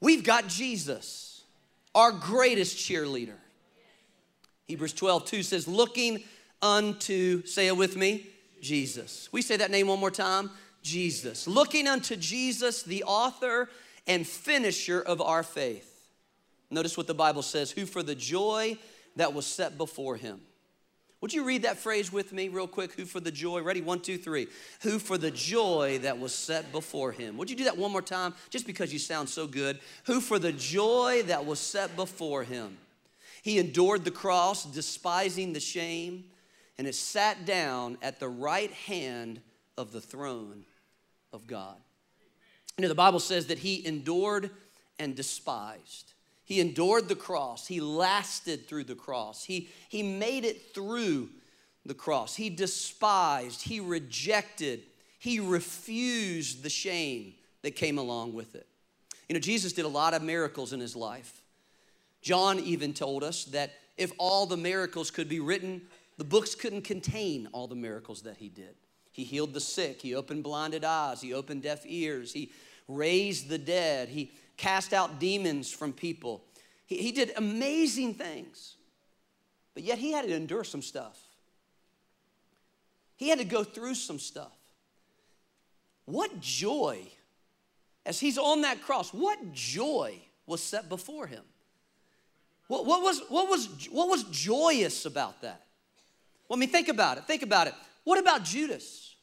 we've 0.00 0.22
got 0.22 0.46
Jesus, 0.46 1.42
our 1.94 2.12
greatest 2.12 2.76
cheerleader. 2.76 3.34
Hebrews 4.68 4.92
12, 4.92 5.24
2 5.24 5.42
says, 5.42 5.66
looking 5.66 6.22
unto, 6.60 7.44
say 7.44 7.66
it 7.66 7.76
with 7.76 7.96
me, 7.96 8.28
Jesus. 8.60 9.28
We 9.32 9.42
say 9.42 9.56
that 9.56 9.72
name 9.72 9.88
one 9.88 9.98
more 9.98 10.10
time 10.10 10.50
Jesus. 10.82 11.48
Looking 11.48 11.88
unto 11.88 12.16
Jesus, 12.16 12.82
the 12.82 13.02
author 13.04 13.68
and 14.06 14.26
finisher 14.26 15.00
of 15.00 15.20
our 15.20 15.42
faith. 15.42 15.91
Notice 16.72 16.96
what 16.96 17.06
the 17.06 17.14
Bible 17.14 17.42
says, 17.42 17.70
who 17.70 17.86
for 17.86 18.02
the 18.02 18.14
joy 18.14 18.76
that 19.16 19.34
was 19.34 19.46
set 19.46 19.78
before 19.78 20.16
him 20.16 20.40
would 21.22 21.32
you 21.32 21.44
read 21.44 21.62
that 21.62 21.78
phrase 21.78 22.12
with 22.12 22.32
me, 22.32 22.48
real 22.48 22.66
quick? 22.66 22.94
Who 22.94 23.04
for 23.04 23.20
the 23.20 23.30
joy? 23.30 23.62
Ready? 23.62 23.80
One, 23.80 24.00
two, 24.00 24.18
three. 24.18 24.48
Who 24.82 24.98
for 24.98 25.16
the 25.16 25.30
joy 25.30 26.00
that 26.02 26.18
was 26.18 26.34
set 26.34 26.72
before 26.72 27.12
him. 27.12 27.36
Would 27.36 27.48
you 27.48 27.54
do 27.54 27.64
that 27.64 27.78
one 27.78 27.92
more 27.92 28.02
time, 28.02 28.34
just 28.50 28.66
because 28.66 28.92
you 28.92 28.98
sound 28.98 29.28
so 29.28 29.46
good? 29.46 29.78
Who 30.06 30.20
for 30.20 30.40
the 30.40 30.52
joy 30.52 31.22
that 31.26 31.46
was 31.46 31.60
set 31.60 31.94
before 31.94 32.42
him. 32.42 32.76
He 33.44 33.60
endured 33.60 34.04
the 34.04 34.10
cross, 34.10 34.64
despising 34.64 35.52
the 35.52 35.60
shame, 35.60 36.24
and 36.76 36.88
is 36.88 36.98
sat 36.98 37.46
down 37.46 37.98
at 38.02 38.18
the 38.18 38.28
right 38.28 38.72
hand 38.72 39.40
of 39.78 39.92
the 39.92 40.00
throne 40.00 40.64
of 41.32 41.46
God. 41.46 41.76
You 42.76 42.82
know, 42.82 42.88
the 42.88 42.96
Bible 42.96 43.20
says 43.20 43.46
that 43.46 43.58
he 43.58 43.86
endured 43.86 44.50
and 44.98 45.14
despised. 45.14 46.14
He 46.52 46.60
endured 46.60 47.08
the 47.08 47.16
cross. 47.16 47.66
He 47.66 47.80
lasted 47.80 48.68
through 48.68 48.84
the 48.84 48.94
cross. 48.94 49.42
He, 49.42 49.70
he 49.88 50.02
made 50.02 50.44
it 50.44 50.74
through 50.74 51.30
the 51.86 51.94
cross. 51.94 52.36
He 52.36 52.50
despised, 52.50 53.62
he 53.62 53.80
rejected, 53.80 54.82
he 55.18 55.40
refused 55.40 56.62
the 56.62 56.68
shame 56.68 57.32
that 57.62 57.70
came 57.70 57.96
along 57.96 58.34
with 58.34 58.54
it. 58.54 58.66
You 59.30 59.32
know, 59.32 59.40
Jesus 59.40 59.72
did 59.72 59.86
a 59.86 59.88
lot 59.88 60.12
of 60.12 60.20
miracles 60.20 60.74
in 60.74 60.80
his 60.80 60.94
life. 60.94 61.40
John 62.20 62.60
even 62.60 62.92
told 62.92 63.24
us 63.24 63.46
that 63.46 63.72
if 63.96 64.12
all 64.18 64.44
the 64.44 64.58
miracles 64.58 65.10
could 65.10 65.30
be 65.30 65.40
written, 65.40 65.80
the 66.18 66.24
books 66.24 66.54
couldn't 66.54 66.82
contain 66.82 67.48
all 67.52 67.66
the 67.66 67.74
miracles 67.74 68.20
that 68.24 68.36
he 68.36 68.50
did. 68.50 68.74
He 69.10 69.24
healed 69.24 69.54
the 69.54 69.60
sick, 69.60 70.02
he 70.02 70.14
opened 70.14 70.42
blinded 70.42 70.84
eyes, 70.84 71.22
he 71.22 71.32
opened 71.32 71.62
deaf 71.62 71.80
ears, 71.86 72.34
he 72.34 72.52
raised 72.88 73.48
the 73.48 73.56
dead, 73.56 74.10
he 74.10 74.32
cast 74.62 74.92
out 74.92 75.18
demons 75.18 75.72
from 75.72 75.92
people. 75.92 76.44
He, 76.86 76.98
he 76.98 77.10
did 77.12 77.32
amazing 77.36 78.14
things. 78.14 78.76
But 79.74 79.82
yet 79.82 79.98
he 79.98 80.12
had 80.12 80.24
to 80.24 80.34
endure 80.34 80.62
some 80.62 80.82
stuff. 80.82 81.18
He 83.16 83.28
had 83.28 83.40
to 83.40 83.44
go 83.44 83.64
through 83.64 83.96
some 83.96 84.20
stuff. 84.20 84.52
What 86.04 86.40
joy, 86.40 87.00
as 88.06 88.20
he's 88.20 88.38
on 88.38 88.62
that 88.62 88.82
cross, 88.82 89.12
what 89.12 89.52
joy 89.52 90.18
was 90.46 90.62
set 90.62 90.88
before 90.88 91.26
him? 91.26 91.42
What, 92.68 92.86
what, 92.86 93.02
was, 93.02 93.20
what, 93.28 93.48
was, 93.48 93.68
what 93.90 94.08
was 94.08 94.22
joyous 94.24 95.06
about 95.06 95.42
that? 95.42 95.64
Well, 96.48 96.56
I 96.56 96.60
mean, 96.60 96.68
think 96.68 96.88
about 96.88 97.18
it. 97.18 97.24
Think 97.24 97.42
about 97.42 97.66
it. 97.66 97.74
What 98.04 98.18
about 98.18 98.44
Judas? 98.44 99.16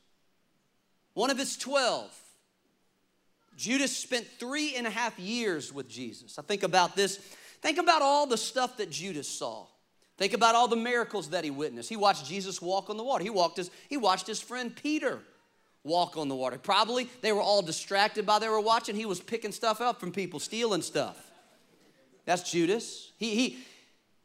One 1.14 1.30
of 1.30 1.38
his 1.38 1.56
12. 1.56 2.14
Judas 3.60 3.96
spent 3.96 4.26
three 4.40 4.76
and 4.78 4.88
a 4.88 4.90
half 4.90 5.20
years 5.20 5.74
with 5.74 5.90
Jesus. 5.90 6.40
I 6.40 6.44
think 6.44 6.64
about 6.64 6.96
this. 6.96 7.18
Think 7.62 7.78
about 7.78 8.02
all 8.02 8.26
the 8.26 8.38
stuff 8.38 8.78
that 8.78 8.90
Judas 8.90 9.28
saw. 9.28 9.66
Think 10.18 10.34
about 10.34 10.56
all 10.56 10.70
the 10.70 10.78
miracles 10.78 11.32
that 11.32 11.44
he 11.44 11.52
witnessed. 11.52 11.90
He 11.90 11.98
watched 11.98 12.26
Jesus 12.26 12.62
walk 12.62 12.90
on 12.90 12.96
the 12.96 13.04
water. 13.04 13.22
He 13.22 13.30
walked 13.30 13.58
his, 13.58 13.70
he 13.90 13.98
watched 13.98 14.28
his 14.28 14.40
friend 14.42 14.74
Peter 14.74 15.20
walk 15.84 16.16
on 16.16 16.30
the 16.30 16.36
water. 16.36 16.58
Probably 16.58 17.10
they 17.20 17.34
were 17.34 17.42
all 17.42 17.62
distracted 17.62 18.26
by 18.26 18.40
they 18.40 18.48
were 18.48 18.62
watching. 18.62 18.96
He 18.96 19.06
was 19.06 19.20
picking 19.20 19.52
stuff 19.52 19.82
up 19.82 20.00
from 20.00 20.14
people, 20.14 20.40
stealing 20.40 20.82
stuff. 20.82 21.18
That's 22.24 22.50
Judas. 22.50 23.12
He, 23.18 23.36
he, 23.36 23.58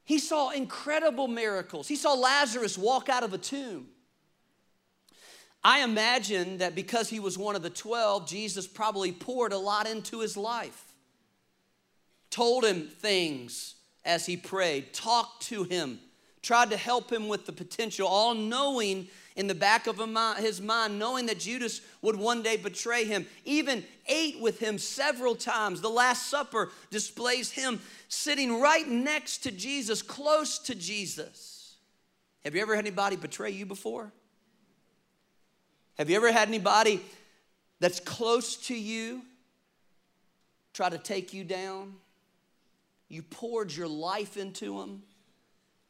he 0.04 0.20
saw 0.20 0.50
incredible 0.50 1.26
miracles. 1.26 1.88
He 1.88 1.96
saw 1.96 2.14
Lazarus 2.14 2.78
walk 2.78 3.08
out 3.08 3.24
of 3.24 3.32
a 3.32 3.38
tomb. 3.38 3.88
I 5.64 5.82
imagine 5.82 6.58
that 6.58 6.74
because 6.74 7.08
he 7.08 7.20
was 7.20 7.38
one 7.38 7.56
of 7.56 7.62
the 7.62 7.70
12, 7.70 8.28
Jesus 8.28 8.66
probably 8.66 9.12
poured 9.12 9.52
a 9.52 9.58
lot 9.58 9.88
into 9.88 10.20
his 10.20 10.36
life, 10.36 10.92
told 12.30 12.64
him 12.64 12.86
things 12.86 13.76
as 14.04 14.26
he 14.26 14.36
prayed, 14.36 14.92
talked 14.92 15.44
to 15.44 15.64
him, 15.64 16.00
tried 16.42 16.68
to 16.70 16.76
help 16.76 17.10
him 17.10 17.28
with 17.28 17.46
the 17.46 17.52
potential, 17.52 18.06
all 18.06 18.34
knowing 18.34 19.08
in 19.36 19.46
the 19.46 19.54
back 19.54 19.86
of 19.86 19.98
his 20.36 20.60
mind, 20.60 20.98
knowing 20.98 21.24
that 21.26 21.38
Judas 21.38 21.80
would 22.02 22.16
one 22.16 22.42
day 22.42 22.58
betray 22.58 23.04
him, 23.04 23.26
even 23.46 23.82
ate 24.06 24.38
with 24.40 24.58
him 24.58 24.76
several 24.76 25.34
times. 25.34 25.80
The 25.80 25.88
Last 25.88 26.28
Supper 26.28 26.70
displays 26.90 27.50
him 27.50 27.80
sitting 28.08 28.60
right 28.60 28.86
next 28.86 29.38
to 29.38 29.50
Jesus, 29.50 30.02
close 30.02 30.58
to 30.58 30.74
Jesus. 30.74 31.76
Have 32.44 32.54
you 32.54 32.60
ever 32.60 32.76
had 32.76 32.84
anybody 32.84 33.16
betray 33.16 33.50
you 33.50 33.64
before? 33.64 34.12
Have 35.96 36.10
you 36.10 36.16
ever 36.16 36.32
had 36.32 36.48
anybody 36.48 37.00
that's 37.80 38.00
close 38.00 38.56
to 38.68 38.74
you 38.74 39.22
try 40.72 40.88
to 40.88 40.98
take 40.98 41.32
you 41.32 41.44
down? 41.44 41.94
You 43.08 43.22
poured 43.22 43.72
your 43.72 43.86
life 43.86 44.36
into 44.36 44.78
them. 44.78 45.02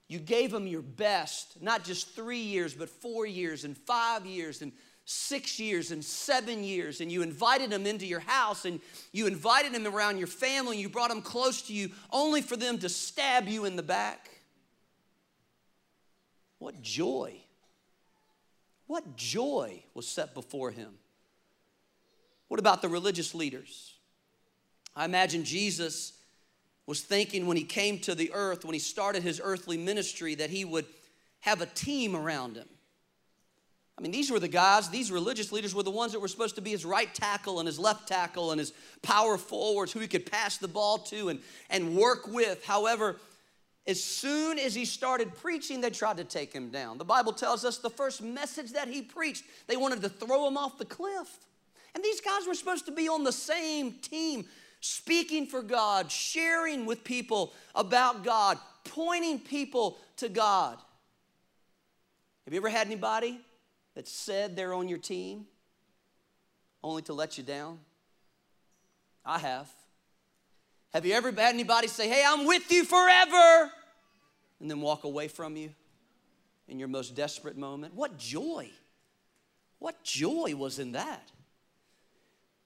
You 0.09 0.19
gave 0.19 0.51
them 0.51 0.67
your 0.67 0.83
best, 0.83 1.63
not 1.63 1.85
just 1.85 2.11
three 2.11 2.41
years, 2.41 2.75
but 2.75 2.91
four 2.91 3.27
years 3.27 3.65
and 3.65 3.77
five 3.77 4.27
years 4.27 4.61
and 4.61 4.73
six 5.07 5.59
years 5.59 5.91
and 5.91 6.05
seven 6.05 6.63
years. 6.63 7.01
And 7.01 7.11
you 7.11 7.23
invited 7.23 7.71
them 7.71 7.87
into 7.87 8.07
your 8.07 8.21
house 8.21 8.67
and 8.67 8.81
you 9.13 9.27
invited 9.27 9.73
them 9.73 9.87
around 9.87 10.19
your 10.19 10.27
family 10.27 10.79
you 10.79 10.89
brought 10.91 11.11
them 11.11 11.23
close 11.23 11.63
to 11.63 11.73
you 11.73 11.91
only 12.11 12.43
for 12.43 12.57
them 12.57 12.79
to 12.79 12.89
stab 12.91 13.49
you 13.49 13.65
in 13.65 13.77
the 13.77 13.83
back. 13.83 14.31
What 16.59 16.83
joy! 16.83 17.44
What 18.95 19.17
joy 19.17 19.83
was 19.93 20.07
set 20.07 20.35
before 20.35 20.71
him? 20.71 20.95
What 22.47 22.61
about 22.61 22.81
the 22.81 22.89
religious 22.89 23.35
leaders? 23.35 23.93
I 24.95 25.05
imagine 25.05 25.43
Jesus 25.43 26.13
was 26.87 27.01
thinking 27.01 27.49
when 27.49 27.57
he 27.57 27.65
came 27.65 27.99
to 28.03 28.15
the 28.15 28.31
earth, 28.33 28.65
when 28.65 28.73
he 28.73 28.79
started 28.79 29.25
his 29.25 29.41
earthly 29.43 29.77
ministry, 29.77 30.37
that 30.37 30.49
he 30.49 30.65
would 30.65 30.87
have 31.41 31.61
a 31.61 31.67
team 31.67 32.15
around 32.15 32.55
him. 32.55 32.69
I 33.99 34.01
mean, 34.01 34.13
these 34.13 34.31
were 34.31 34.39
the 34.39 34.47
guys, 34.47 34.89
these 34.91 35.11
religious 35.11 35.51
leaders 35.51 35.75
were 35.75 35.83
the 35.83 35.91
ones 35.91 36.13
that 36.13 36.21
were 36.21 36.29
supposed 36.29 36.55
to 36.55 36.61
be 36.61 36.71
his 36.71 36.85
right 36.85 37.13
tackle 37.13 37.59
and 37.59 37.67
his 37.67 37.81
left 37.81 38.07
tackle 38.07 38.53
and 38.53 38.61
his 38.61 38.73
power 39.03 39.37
forwards 39.37 39.91
who 39.91 39.99
he 39.99 40.07
could 40.07 40.31
pass 40.31 40.57
the 40.59 40.69
ball 40.69 40.99
to 40.99 41.31
and, 41.31 41.41
and 41.69 41.97
work 41.97 42.29
with. 42.29 42.65
However, 42.65 43.17
as 43.87 44.03
soon 44.03 44.59
as 44.59 44.75
he 44.75 44.87
started 44.87 45.35
preaching, 45.35 45.81
they 45.81 45.91
tried 45.91 46.17
to 46.17 46.25
take 46.25 46.53
him 46.53 46.71
down. 46.71 46.97
The 46.97 47.05
Bible 47.05 47.33
tells 47.33 47.64
us 47.64 47.79
the 47.79 47.91
first 47.91 48.23
message 48.23 48.73
that 48.73 48.88
he 48.88 49.03
preached, 49.03 49.45
they 49.67 49.76
wanted 49.76 50.00
to 50.03 50.09
throw 50.09 50.49
him 50.49 50.57
off 50.57 50.79
the 50.79 50.87
cliff. 50.87 51.29
And 51.95 52.03
these 52.03 52.21
guys 52.21 52.47
were 52.47 52.55
supposed 52.55 52.87
to 52.87 52.93
be 52.93 53.09
on 53.09 53.25
the 53.25 53.33
same 53.33 53.93
team, 53.93 54.47
speaking 54.81 55.47
for 55.47 55.62
God, 55.62 56.11
sharing 56.11 56.87
with 56.87 57.05
people 57.05 57.53
about 57.75 58.25
God, 58.25 58.59
pointing 58.85 59.38
people 59.38 59.99
to 60.17 60.31
God. 60.31 60.79
Have 62.47 62.55
you 62.55 62.61
ever 62.61 62.71
had 62.71 62.87
anybody 62.87 63.38
that 63.95 64.09
said 64.09 64.57
they're 64.57 64.75
on 64.75 64.88
your 64.88 64.99
team 64.99 65.47
only 66.83 67.03
to 67.03 67.12
let 67.12 67.37
you 67.37 67.45
down? 67.45 67.79
I 69.25 69.38
have. 69.38 69.71
Have 70.95 71.05
you 71.05 71.13
ever 71.15 71.33
had 71.33 71.53
anybody 71.53 71.89
say, 71.89 72.09
Hey, 72.09 72.23
I'm 72.25 72.47
with 72.47 72.71
you 72.71 72.85
forever, 72.85 73.73
and 74.61 74.71
then 74.71 74.81
walk 74.81 75.03
away 75.03 75.27
from 75.27 75.57
you 75.57 75.71
in 76.69 76.79
your 76.79 76.87
most 76.87 77.17
desperate 77.17 77.59
moment? 77.59 77.95
What 77.95 78.17
joy! 78.17 78.71
What 79.81 80.05
joy 80.05 80.55
was 80.55 80.79
in 80.79 80.93
that? 80.93 81.33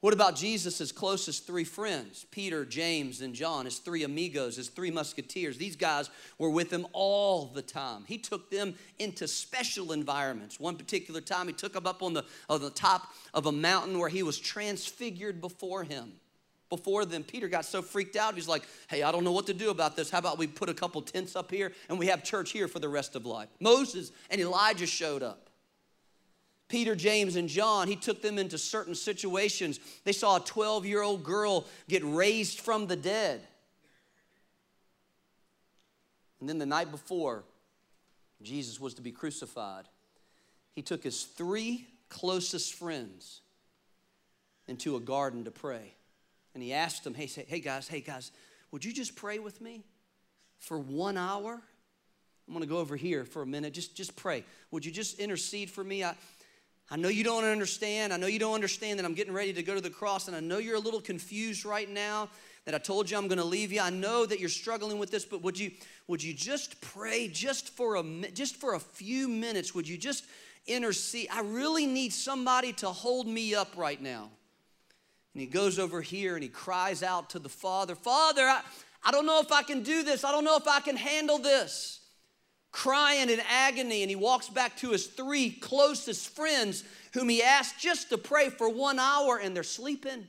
What 0.00 0.12
about 0.12 0.36
Jesus' 0.36 0.92
closest 0.92 1.46
three 1.46 1.64
friends, 1.64 2.26
Peter, 2.30 2.64
James, 2.66 3.22
and 3.22 3.34
John, 3.34 3.64
his 3.64 3.78
three 3.78 4.04
amigos, 4.04 4.56
his 4.56 4.68
three 4.68 4.92
musketeers? 4.92 5.56
These 5.56 5.74
guys 5.74 6.10
were 6.38 6.50
with 6.50 6.70
him 6.70 6.86
all 6.92 7.46
the 7.46 7.62
time. 7.62 8.04
He 8.06 8.18
took 8.18 8.50
them 8.50 8.74
into 8.98 9.26
special 9.26 9.90
environments. 9.90 10.60
One 10.60 10.76
particular 10.76 11.22
time, 11.22 11.48
he 11.48 11.54
took 11.54 11.72
them 11.72 11.86
up 11.86 12.02
on 12.02 12.12
the, 12.12 12.24
on 12.48 12.60
the 12.60 12.70
top 12.70 13.08
of 13.32 13.46
a 13.46 13.52
mountain 13.52 13.98
where 13.98 14.10
he 14.10 14.22
was 14.22 14.38
transfigured 14.38 15.40
before 15.40 15.82
him 15.82 16.12
before 16.70 17.04
them, 17.04 17.24
Peter 17.24 17.48
got 17.48 17.64
so 17.64 17.80
freaked 17.80 18.16
out. 18.16 18.34
He's 18.34 18.48
like, 18.48 18.62
hey, 18.88 19.02
I 19.02 19.10
don't 19.10 19.24
know 19.24 19.32
what 19.32 19.46
to 19.46 19.54
do 19.54 19.70
about 19.70 19.96
this. 19.96 20.10
How 20.10 20.18
about 20.18 20.38
we 20.38 20.46
put 20.46 20.68
a 20.68 20.74
couple 20.74 21.00
tents 21.00 21.34
up 21.34 21.50
here 21.50 21.72
and 21.88 21.98
we 21.98 22.06
have 22.06 22.22
church 22.22 22.50
here 22.50 22.68
for 22.68 22.78
the 22.78 22.88
rest 22.88 23.16
of 23.16 23.24
life? 23.24 23.48
Moses 23.60 24.12
and 24.30 24.40
Elijah 24.40 24.86
showed 24.86 25.22
up. 25.22 25.48
Peter, 26.68 26.94
James, 26.94 27.36
and 27.36 27.48
John, 27.48 27.88
he 27.88 27.96
took 27.96 28.20
them 28.20 28.38
into 28.38 28.58
certain 28.58 28.94
situations. 28.94 29.80
They 30.04 30.12
saw 30.12 30.36
a 30.36 30.40
12 30.40 30.84
year 30.84 31.00
old 31.00 31.24
girl 31.24 31.66
get 31.88 32.02
raised 32.04 32.60
from 32.60 32.86
the 32.86 32.96
dead. 32.96 33.40
And 36.40 36.48
then 36.48 36.58
the 36.58 36.66
night 36.66 36.90
before 36.90 37.44
Jesus 38.42 38.78
was 38.78 38.94
to 38.94 39.02
be 39.02 39.10
crucified, 39.10 39.86
he 40.74 40.82
took 40.82 41.02
his 41.02 41.24
three 41.24 41.86
closest 42.10 42.74
friends 42.74 43.40
into 44.68 44.96
a 44.96 45.00
garden 45.00 45.44
to 45.44 45.50
pray 45.50 45.94
and 46.58 46.62
he 46.64 46.72
asked 46.72 47.04
them, 47.04 47.14
hey, 47.14 47.28
say, 47.28 47.44
hey 47.46 47.60
guys, 47.60 47.86
hey 47.86 48.00
guys, 48.00 48.32
would 48.72 48.84
you 48.84 48.92
just 48.92 49.14
pray 49.14 49.38
with 49.38 49.60
me 49.60 49.84
for 50.58 50.76
one 50.76 51.16
hour? 51.16 51.62
I'm 52.48 52.52
gonna 52.52 52.66
go 52.66 52.78
over 52.78 52.96
here 52.96 53.24
for 53.24 53.42
a 53.42 53.46
minute. 53.46 53.72
Just, 53.72 53.94
just 53.94 54.16
pray. 54.16 54.42
Would 54.72 54.84
you 54.84 54.90
just 54.90 55.20
intercede 55.20 55.70
for 55.70 55.84
me? 55.84 56.02
I, 56.02 56.16
I 56.90 56.96
know 56.96 57.10
you 57.10 57.22
don't 57.22 57.44
understand. 57.44 58.12
I 58.12 58.16
know 58.16 58.26
you 58.26 58.40
don't 58.40 58.56
understand 58.56 58.98
that 58.98 59.06
I'm 59.06 59.14
getting 59.14 59.32
ready 59.32 59.52
to 59.52 59.62
go 59.62 59.76
to 59.76 59.80
the 59.80 59.88
cross, 59.88 60.26
and 60.26 60.36
I 60.36 60.40
know 60.40 60.58
you're 60.58 60.74
a 60.74 60.80
little 60.80 61.00
confused 61.00 61.64
right 61.64 61.88
now 61.88 62.28
that 62.64 62.74
I 62.74 62.78
told 62.78 63.08
you 63.08 63.16
I'm 63.16 63.28
going 63.28 63.38
to 63.38 63.44
leave 63.44 63.70
you. 63.70 63.80
I 63.80 63.90
know 63.90 64.26
that 64.26 64.40
you're 64.40 64.48
struggling 64.48 64.98
with 64.98 65.12
this, 65.12 65.24
but 65.24 65.42
would 65.42 65.56
you 65.56 65.70
would 66.08 66.24
you 66.24 66.34
just 66.34 66.80
pray 66.80 67.28
just 67.28 67.68
for 67.68 67.98
a 67.98 68.02
just 68.32 68.56
for 68.56 68.74
a 68.74 68.80
few 68.80 69.28
minutes? 69.28 69.76
Would 69.76 69.86
you 69.86 69.96
just 69.96 70.24
intercede? 70.66 71.28
I 71.30 71.42
really 71.42 71.86
need 71.86 72.12
somebody 72.12 72.72
to 72.72 72.88
hold 72.88 73.28
me 73.28 73.54
up 73.54 73.76
right 73.76 74.02
now. 74.02 74.30
And 75.38 75.46
he 75.46 75.52
goes 75.52 75.78
over 75.78 76.00
here 76.00 76.34
and 76.34 76.42
he 76.42 76.48
cries 76.48 77.00
out 77.04 77.30
to 77.30 77.38
the 77.38 77.48
Father, 77.48 77.94
Father, 77.94 78.42
I, 78.42 78.60
I 79.04 79.12
don't 79.12 79.24
know 79.24 79.38
if 79.38 79.52
I 79.52 79.62
can 79.62 79.84
do 79.84 80.02
this. 80.02 80.24
I 80.24 80.32
don't 80.32 80.42
know 80.42 80.56
if 80.56 80.66
I 80.66 80.80
can 80.80 80.96
handle 80.96 81.38
this. 81.38 82.00
Crying 82.72 83.30
in 83.30 83.38
agony, 83.48 84.02
and 84.02 84.10
he 84.10 84.16
walks 84.16 84.48
back 84.48 84.76
to 84.78 84.90
his 84.90 85.06
three 85.06 85.50
closest 85.50 86.34
friends, 86.34 86.82
whom 87.14 87.28
he 87.28 87.40
asked 87.40 87.78
just 87.78 88.10
to 88.10 88.18
pray 88.18 88.50
for 88.50 88.68
one 88.68 88.98
hour, 88.98 89.38
and 89.38 89.54
they're 89.54 89.62
sleeping. 89.62 90.26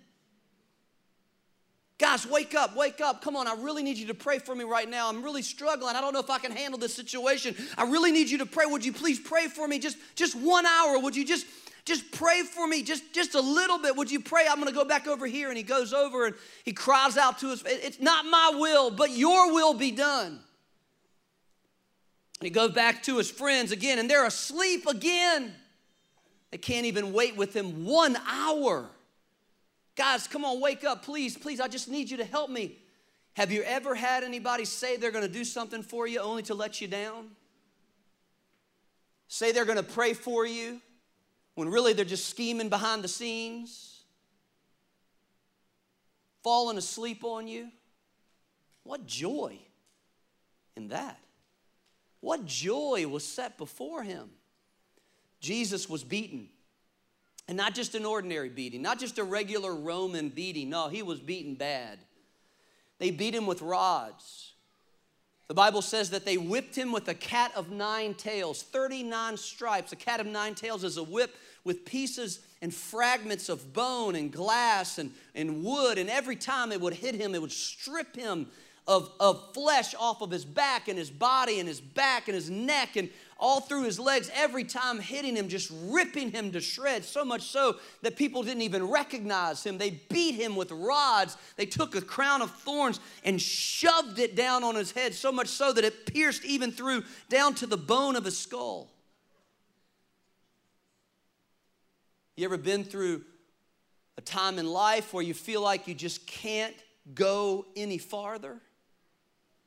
Guys, 1.97 2.25
wake 2.25 2.53
up, 2.55 2.77
wake 2.77 3.01
up. 3.01 3.21
Come 3.21 3.35
on, 3.35 3.45
I 3.45 3.55
really 3.55 3.83
need 3.83 3.97
you 3.97 4.07
to 4.07 4.13
pray 4.13 4.37
for 4.39 4.55
me 4.55 4.63
right 4.63 4.89
now. 4.89 5.09
I'm 5.09 5.21
really 5.21 5.41
struggling. 5.41 5.97
I 5.97 6.01
don't 6.01 6.13
know 6.13 6.21
if 6.21 6.29
I 6.29 6.37
can 6.37 6.51
handle 6.51 6.79
this 6.79 6.93
situation. 6.93 7.55
I 7.77 7.83
really 7.83 8.11
need 8.11 8.29
you 8.29 8.37
to 8.37 8.45
pray. 8.45 8.65
Would 8.65 8.85
you 8.85 8.93
please 8.93 9.19
pray 9.19 9.47
for 9.47 9.67
me 9.67 9.79
just, 9.79 9.97
just 10.15 10.33
one 10.35 10.65
hour? 10.65 10.97
Would 10.99 11.15
you 11.15 11.25
just 11.25 11.45
Just 11.85 12.11
pray 12.11 12.43
for 12.43 12.67
me, 12.67 12.83
just, 12.83 13.13
just 13.13 13.35
a 13.35 13.41
little 13.41 13.79
bit. 13.79 13.95
Would 13.95 14.11
you 14.11 14.19
pray? 14.19 14.45
I'm 14.49 14.59
gonna 14.59 14.71
go 14.71 14.85
back 14.85 15.07
over 15.07 15.25
here. 15.25 15.49
And 15.49 15.57
he 15.57 15.63
goes 15.63 15.93
over 15.93 16.25
and 16.25 16.35
he 16.63 16.73
cries 16.73 17.17
out 17.17 17.39
to 17.39 17.51
us, 17.51 17.63
It's 17.65 17.99
not 17.99 18.25
my 18.25 18.53
will, 18.55 18.91
but 18.91 19.11
your 19.11 19.53
will 19.53 19.73
be 19.73 19.91
done. 19.91 20.39
And 22.39 22.45
he 22.45 22.49
goes 22.49 22.71
back 22.71 23.03
to 23.03 23.17
his 23.17 23.29
friends 23.29 23.71
again, 23.71 23.99
and 23.99 24.09
they're 24.09 24.25
asleep 24.25 24.87
again. 24.87 25.53
They 26.51 26.57
can't 26.57 26.85
even 26.85 27.11
wait 27.11 27.35
with 27.35 27.55
him 27.55 27.85
one 27.85 28.17
hour. 28.27 28.89
Guys, 29.95 30.27
come 30.27 30.45
on, 30.45 30.61
wake 30.61 30.83
up, 30.85 31.03
please, 31.03 31.37
please. 31.37 31.59
I 31.59 31.67
just 31.67 31.89
need 31.89 32.09
you 32.09 32.17
to 32.17 32.25
help 32.25 32.49
me. 32.49 32.77
Have 33.33 33.51
you 33.51 33.61
ever 33.63 33.93
had 33.93 34.23
anybody 34.23 34.65
say 34.65 34.97
they're 34.97 35.11
gonna 35.11 35.27
do 35.27 35.43
something 35.43 35.83
for 35.83 36.07
you 36.07 36.19
only 36.19 36.43
to 36.43 36.53
let 36.53 36.81
you 36.81 36.87
down? 36.87 37.31
Say 39.27 39.51
they're 39.51 39.65
gonna 39.65 39.83
pray 39.83 40.13
for 40.13 40.45
you 40.45 40.81
when 41.59 41.67
really 41.67 41.91
they're 41.91 42.05
just 42.05 42.29
scheming 42.29 42.69
behind 42.69 43.03
the 43.03 43.07
scenes, 43.09 44.03
falling 46.41 46.77
asleep 46.77 47.25
on 47.25 47.49
you. 47.49 47.67
What 48.83 49.05
joy 49.05 49.59
in 50.77 50.87
that! 50.87 51.19
What 52.21 52.45
joy 52.45 53.05
was 53.09 53.25
set 53.25 53.57
before 53.57 54.03
him. 54.03 54.29
Jesus 55.41 55.89
was 55.89 56.01
beaten. 56.01 56.47
And 57.49 57.57
not 57.57 57.75
just 57.75 57.93
an 57.93 58.05
ordinary 58.05 58.47
beating, 58.47 58.81
not 58.81 58.97
just 58.97 59.17
a 59.17 59.23
regular 59.25 59.75
Roman 59.75 60.29
beating. 60.29 60.69
No, 60.69 60.87
he 60.87 61.03
was 61.03 61.19
beaten 61.19 61.55
bad. 61.55 61.99
They 62.99 63.11
beat 63.11 63.35
him 63.35 63.45
with 63.45 63.61
rods. 63.61 64.53
The 65.49 65.55
Bible 65.55 65.81
says 65.81 66.11
that 66.11 66.23
they 66.23 66.37
whipped 66.37 66.75
him 66.77 66.93
with 66.93 67.09
a 67.09 67.13
cat 67.13 67.51
of 67.53 67.69
nine 67.69 68.13
tails, 68.13 68.63
39 68.63 69.35
stripes. 69.35 69.91
A 69.91 69.97
cat 69.97 70.21
of 70.21 70.27
nine 70.27 70.55
tails 70.55 70.85
is 70.85 70.95
a 70.95 71.03
whip 71.03 71.35
with 71.63 71.85
pieces 71.85 72.39
and 72.61 72.73
fragments 72.73 73.49
of 73.49 73.73
bone 73.73 74.15
and 74.15 74.31
glass 74.31 74.97
and, 74.97 75.11
and 75.35 75.63
wood. 75.63 75.97
And 75.97 76.09
every 76.09 76.35
time 76.35 76.71
it 76.71 76.81
would 76.81 76.93
hit 76.93 77.15
him, 77.15 77.35
it 77.35 77.41
would 77.41 77.51
strip 77.51 78.15
him 78.15 78.47
of, 78.87 79.11
of 79.19 79.53
flesh 79.53 79.93
off 79.99 80.21
of 80.21 80.31
his 80.31 80.43
back 80.43 80.87
and 80.87 80.97
his 80.97 81.11
body 81.11 81.59
and 81.59 81.67
his 81.67 81.79
back 81.79 82.27
and 82.27 82.35
his 82.35 82.49
neck 82.49 82.95
and 82.95 83.09
all 83.39 83.61
through 83.61 83.83
his 83.83 83.99
legs, 83.99 84.29
every 84.35 84.65
time 84.65 84.99
hitting 84.99 85.35
him, 85.35 85.47
just 85.47 85.71
ripping 85.83 86.31
him 86.31 86.51
to 86.51 86.59
shreds, 86.59 87.07
so 87.07 87.23
much 87.23 87.43
so 87.43 87.77
that 88.01 88.17
people 88.17 88.43
didn't 88.43 88.63
even 88.63 88.89
recognize 88.89 89.63
him. 89.63 89.77
They 89.77 89.91
beat 90.09 90.35
him 90.35 90.57
with 90.57 90.71
rods. 90.71 91.37
They 91.55 91.65
took 91.65 91.95
a 91.95 92.01
crown 92.01 92.41
of 92.41 92.51
thorns 92.51 92.99
and 93.23 93.41
shoved 93.41 94.19
it 94.19 94.35
down 94.35 94.63
on 94.63 94.75
his 94.75 94.91
head, 94.91 95.13
so 95.13 95.31
much 95.31 95.47
so 95.47 95.71
that 95.71 95.85
it 95.85 96.05
pierced 96.05 96.43
even 96.43 96.71
through 96.71 97.03
down 97.29 97.55
to 97.55 97.65
the 97.65 97.77
bone 97.77 98.17
of 98.17 98.25
his 98.25 98.37
skull. 98.37 98.89
You 102.39 102.45
ever 102.45 102.55
been 102.55 102.85
through 102.85 103.25
a 104.17 104.21
time 104.21 104.59
in 104.59 104.65
life 104.65 105.13
where 105.13 105.21
you 105.21 105.33
feel 105.33 105.61
like 105.61 105.89
you 105.89 105.93
just 105.93 106.25
can't 106.25 106.73
go 107.13 107.65
any 107.75 107.97
farther? 107.97 108.61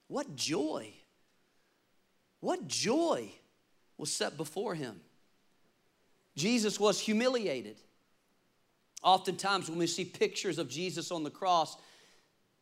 What 0.09 0.35
joy! 0.37 0.89
What 2.41 2.67
joy 2.69 3.31
was 3.99 4.11
set 4.11 4.39
before 4.39 4.75
him. 4.75 5.03
Jesus 6.35 6.81
was 6.81 6.99
humiliated. 6.99 7.77
Oftentimes, 9.03 9.69
when 9.69 9.79
we 9.79 9.87
see 9.87 10.07
pictures 10.07 10.59
of 10.59 10.71
Jesus 10.71 11.11
on 11.11 11.25
the 11.25 11.31
cross, 11.31 11.77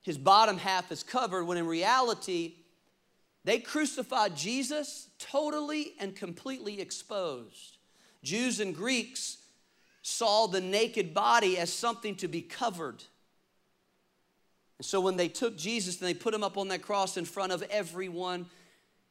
his 0.03 0.19
bottom 0.19 0.59
half 0.59 0.91
is 0.91 1.05
covered, 1.05 1.45
when 1.45 1.57
in 1.57 1.69
reality, 1.69 2.55
they 3.45 3.61
crucified 3.61 4.37
Jesus 4.37 5.07
totally 5.21 5.93
and 6.01 6.17
completely 6.17 6.81
exposed. 6.81 7.77
Jews 8.25 8.59
and 8.59 8.75
Greeks 8.75 9.37
saw 10.03 10.47
the 10.47 10.61
naked 10.61 11.13
body 11.15 11.59
as 11.59 11.73
something 11.73 12.17
to 12.17 12.29
be 12.29 12.43
covered. 12.43 13.03
And 14.79 14.87
so 14.87 15.01
when 15.01 15.17
they 15.17 15.29
took 15.29 15.59
Jesus 15.59 16.01
and 16.01 16.09
they 16.09 16.15
put 16.15 16.33
him 16.33 16.43
up 16.43 16.57
on 16.57 16.69
that 16.69 16.83
cross 16.83 17.17
in 17.17 17.25
front 17.25 17.53
of 17.53 17.63
everyone, 17.65 18.47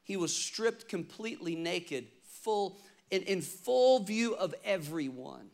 he 0.03 0.17
was 0.17 0.35
stripped 0.35 0.87
completely 0.87 1.55
naked, 1.55 2.07
full 2.23 2.79
in, 3.11 3.21
in 3.23 3.41
full 3.41 3.99
view 3.99 4.35
of 4.35 4.55
everyone. 4.63 5.49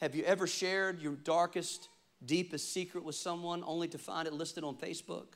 Have 0.00 0.14
you 0.14 0.24
ever 0.24 0.46
shared 0.46 1.00
your 1.00 1.14
darkest, 1.14 1.88
deepest 2.24 2.72
secret 2.72 3.04
with 3.04 3.14
someone 3.14 3.62
only 3.66 3.88
to 3.88 3.98
find 3.98 4.28
it 4.28 4.34
listed 4.34 4.64
on 4.64 4.74
Facebook? 4.74 5.28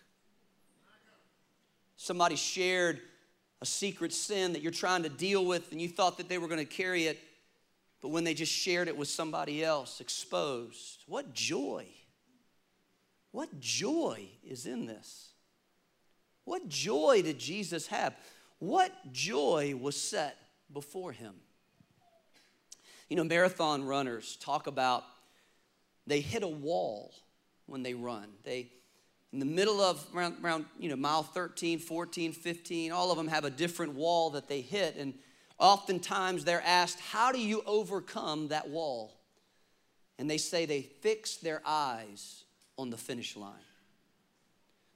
Somebody 1.96 2.36
shared 2.36 3.00
a 3.60 3.66
secret 3.66 4.12
sin 4.12 4.52
that 4.52 4.62
you're 4.62 4.72
trying 4.72 5.02
to 5.02 5.08
deal 5.08 5.44
with 5.44 5.72
and 5.72 5.80
you 5.80 5.88
thought 5.88 6.18
that 6.18 6.28
they 6.28 6.38
were 6.38 6.48
going 6.48 6.58
to 6.58 6.64
carry 6.64 7.06
it, 7.06 7.18
but 8.00 8.08
when 8.08 8.24
they 8.24 8.34
just 8.34 8.52
shared 8.52 8.88
it 8.88 8.96
with 8.96 9.08
somebody 9.08 9.64
else, 9.64 10.00
exposed. 10.00 11.02
What 11.06 11.34
joy! 11.34 11.86
What 13.32 13.60
joy 13.60 14.28
is 14.44 14.66
in 14.66 14.86
this? 14.86 15.30
What 16.44 16.68
joy 16.68 17.22
did 17.22 17.38
Jesus 17.38 17.88
have? 17.88 18.14
What 18.58 18.92
joy 19.12 19.74
was 19.78 20.00
set 20.00 20.36
before 20.72 21.12
him? 21.12 21.34
You 23.08 23.16
know, 23.16 23.24
marathon 23.24 23.84
runners 23.84 24.36
talk 24.40 24.66
about 24.66 25.04
they 26.06 26.20
hit 26.20 26.42
a 26.42 26.48
wall 26.48 27.12
when 27.66 27.82
they 27.82 27.94
run. 27.94 28.28
They 28.44 28.70
in 29.32 29.38
the 29.38 29.44
middle 29.44 29.80
of 29.80 30.04
around, 30.14 30.36
around 30.42 30.64
you 30.78 30.88
know 30.88 30.96
mile 30.96 31.22
13 31.22 31.78
14 31.78 32.32
15 32.32 32.92
all 32.92 33.10
of 33.10 33.16
them 33.16 33.28
have 33.28 33.44
a 33.44 33.50
different 33.50 33.94
wall 33.94 34.30
that 34.30 34.48
they 34.48 34.60
hit. 34.60 34.96
And 34.96 35.14
oftentimes 35.58 36.44
they're 36.44 36.62
asked 36.64 37.00
how 37.00 37.32
do 37.32 37.40
you 37.40 37.62
overcome 37.66 38.48
that 38.48 38.68
wall? 38.68 39.14
And 40.18 40.28
they 40.28 40.38
say 40.38 40.66
they 40.66 40.82
fix 40.82 41.36
their 41.36 41.62
eyes 41.64 42.44
on 42.76 42.90
the 42.90 42.96
finish 42.96 43.36
line. 43.36 43.54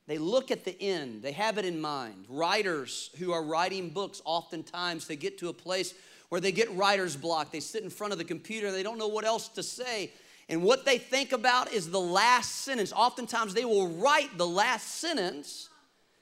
They 0.09 0.19
look 0.19 0.51
at 0.51 0.65
the 0.65 0.81
end. 0.81 1.23
They 1.23 1.33
have 1.33 1.59
it 1.59 1.65
in 1.65 1.81
mind. 1.81 2.27
Writers 2.29 3.11
who 3.19 3.33
are 3.33 3.43
writing 3.43 3.91
books 3.91 4.21
oftentimes 4.25 5.07
they 5.07 5.17
get 5.17 5.39
to 5.39 5.49
a 5.49 5.53
place 5.53 5.95
where 6.29 6.41
they 6.41 6.51
get 6.51 6.73
writer's 6.73 7.17
block. 7.17 7.53
They 7.53 7.61
sit 7.61 7.85
in 7.85 7.91
front 7.91 8.13
of 8.13 8.19
the 8.19 8.25
computer. 8.25 8.69
And 8.69 8.77
they 8.77 8.83
don't 8.83 8.99
know 8.99 9.09
what 9.09 9.25
else 9.25 9.49
to 9.51 9.63
say 9.63 10.11
and 10.53 10.63
what 10.63 10.85
they 10.85 10.99
think 10.99 11.33
about 11.33 11.73
is 11.73 11.91
the 11.91 11.99
last 11.99 12.57
sentence. 12.57 12.93
Oftentimes, 12.93 13.55
they 13.55 13.65
will 13.65 13.89
write 13.89 14.37
the 14.37 14.47
last 14.47 14.97
sentence 14.97 15.71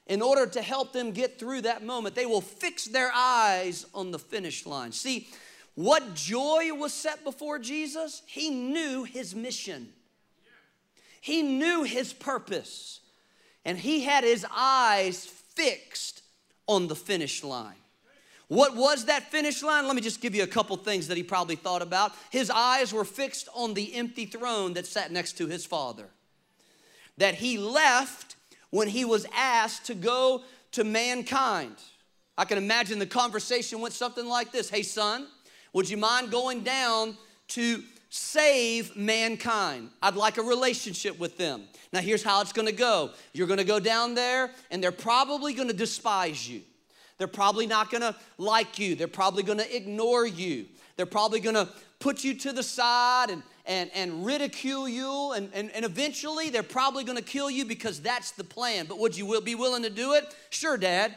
in 0.07 0.21
order 0.21 0.47
to 0.47 0.61
help 0.61 0.93
them 0.93 1.11
get 1.11 1.37
through 1.37 1.63
that 1.63 1.83
moment. 1.83 2.15
They 2.15 2.25
will 2.25 2.39
fix 2.39 2.85
their 2.85 3.11
eyes 3.13 3.85
on 3.93 4.11
the 4.11 4.17
finish 4.17 4.65
line. 4.65 4.93
See, 4.93 5.27
what 5.75 6.15
joy 6.15 6.73
was 6.73 6.93
set 6.93 7.25
before 7.25 7.59
Jesus? 7.59 8.21
He 8.25 8.49
knew 8.49 9.03
his 9.03 9.35
mission, 9.35 9.89
he 11.19 11.41
knew 11.41 11.83
his 11.83 12.13
purpose, 12.13 13.01
and 13.65 13.77
he 13.77 14.05
had 14.05 14.23
his 14.23 14.45
eyes 14.49 15.25
fixed 15.25 16.23
on 16.67 16.87
the 16.87 16.95
finish 16.95 17.43
line. 17.43 17.80
What 18.51 18.75
was 18.75 19.05
that 19.05 19.31
finish 19.31 19.63
line? 19.63 19.87
Let 19.87 19.95
me 19.95 20.01
just 20.01 20.19
give 20.19 20.35
you 20.35 20.43
a 20.43 20.47
couple 20.47 20.75
things 20.75 21.07
that 21.07 21.15
he 21.15 21.23
probably 21.23 21.55
thought 21.55 21.81
about. 21.81 22.11
His 22.31 22.49
eyes 22.49 22.91
were 22.91 23.05
fixed 23.05 23.47
on 23.55 23.75
the 23.75 23.95
empty 23.95 24.25
throne 24.25 24.73
that 24.73 24.85
sat 24.85 25.09
next 25.09 25.37
to 25.37 25.47
his 25.47 25.65
father. 25.65 26.07
That 27.17 27.35
he 27.35 27.57
left 27.57 28.35
when 28.69 28.89
he 28.89 29.05
was 29.05 29.25
asked 29.33 29.85
to 29.85 29.95
go 29.95 30.41
to 30.73 30.83
mankind. 30.83 31.77
I 32.37 32.43
can 32.43 32.57
imagine 32.57 32.99
the 32.99 33.05
conversation 33.05 33.79
went 33.79 33.93
something 33.93 34.27
like 34.27 34.51
this 34.51 34.69
Hey, 34.69 34.83
son, 34.83 35.27
would 35.71 35.89
you 35.89 35.95
mind 35.95 36.29
going 36.29 36.59
down 36.59 37.15
to 37.49 37.81
save 38.09 38.97
mankind? 38.97 39.91
I'd 40.01 40.15
like 40.15 40.37
a 40.37 40.43
relationship 40.43 41.17
with 41.17 41.37
them. 41.37 41.69
Now, 41.93 42.01
here's 42.01 42.21
how 42.21 42.41
it's 42.41 42.51
gonna 42.51 42.73
go 42.73 43.11
you're 43.31 43.47
gonna 43.47 43.63
go 43.63 43.79
down 43.79 44.13
there, 44.13 44.51
and 44.71 44.83
they're 44.83 44.91
probably 44.91 45.53
gonna 45.53 45.71
despise 45.71 46.49
you. 46.49 46.63
They're 47.21 47.27
probably 47.27 47.67
not 47.67 47.91
gonna 47.91 48.15
like 48.39 48.79
you. 48.79 48.95
They're 48.95 49.07
probably 49.07 49.43
gonna 49.43 49.67
ignore 49.71 50.25
you. 50.25 50.65
They're 50.97 51.05
probably 51.05 51.39
gonna 51.39 51.69
put 51.99 52.23
you 52.23 52.33
to 52.33 52.51
the 52.51 52.63
side 52.63 53.29
and, 53.29 53.43
and, 53.67 53.91
and 53.93 54.25
ridicule 54.25 54.89
you. 54.89 55.33
And, 55.33 55.51
and, 55.53 55.69
and 55.69 55.85
eventually, 55.85 56.49
they're 56.49 56.63
probably 56.63 57.03
gonna 57.03 57.21
kill 57.21 57.51
you 57.51 57.63
because 57.63 58.01
that's 58.01 58.31
the 58.31 58.43
plan. 58.43 58.87
But 58.89 58.97
would 58.97 59.15
you 59.15 59.39
be 59.41 59.53
willing 59.53 59.83
to 59.83 59.91
do 59.91 60.13
it? 60.13 60.35
Sure, 60.49 60.77
Dad. 60.77 61.15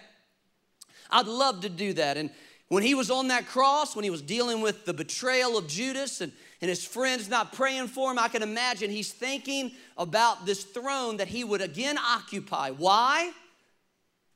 I'd 1.08 1.26
love 1.26 1.62
to 1.62 1.70
do 1.70 1.94
that. 1.94 2.18
And 2.18 2.28
when 2.68 2.82
he 2.82 2.94
was 2.94 3.10
on 3.10 3.28
that 3.28 3.46
cross, 3.46 3.96
when 3.96 4.04
he 4.04 4.10
was 4.10 4.20
dealing 4.20 4.60
with 4.60 4.84
the 4.84 4.92
betrayal 4.92 5.56
of 5.56 5.68
Judas 5.68 6.20
and, 6.20 6.32
and 6.60 6.68
his 6.68 6.84
friends 6.84 7.30
not 7.30 7.54
praying 7.54 7.88
for 7.88 8.12
him, 8.12 8.18
I 8.18 8.28
can 8.28 8.42
imagine 8.42 8.90
he's 8.90 9.10
thinking 9.10 9.72
about 9.96 10.44
this 10.44 10.64
throne 10.64 11.16
that 11.16 11.28
he 11.28 11.44
would 11.44 11.62
again 11.62 11.96
occupy. 11.96 12.72
Why? 12.72 13.32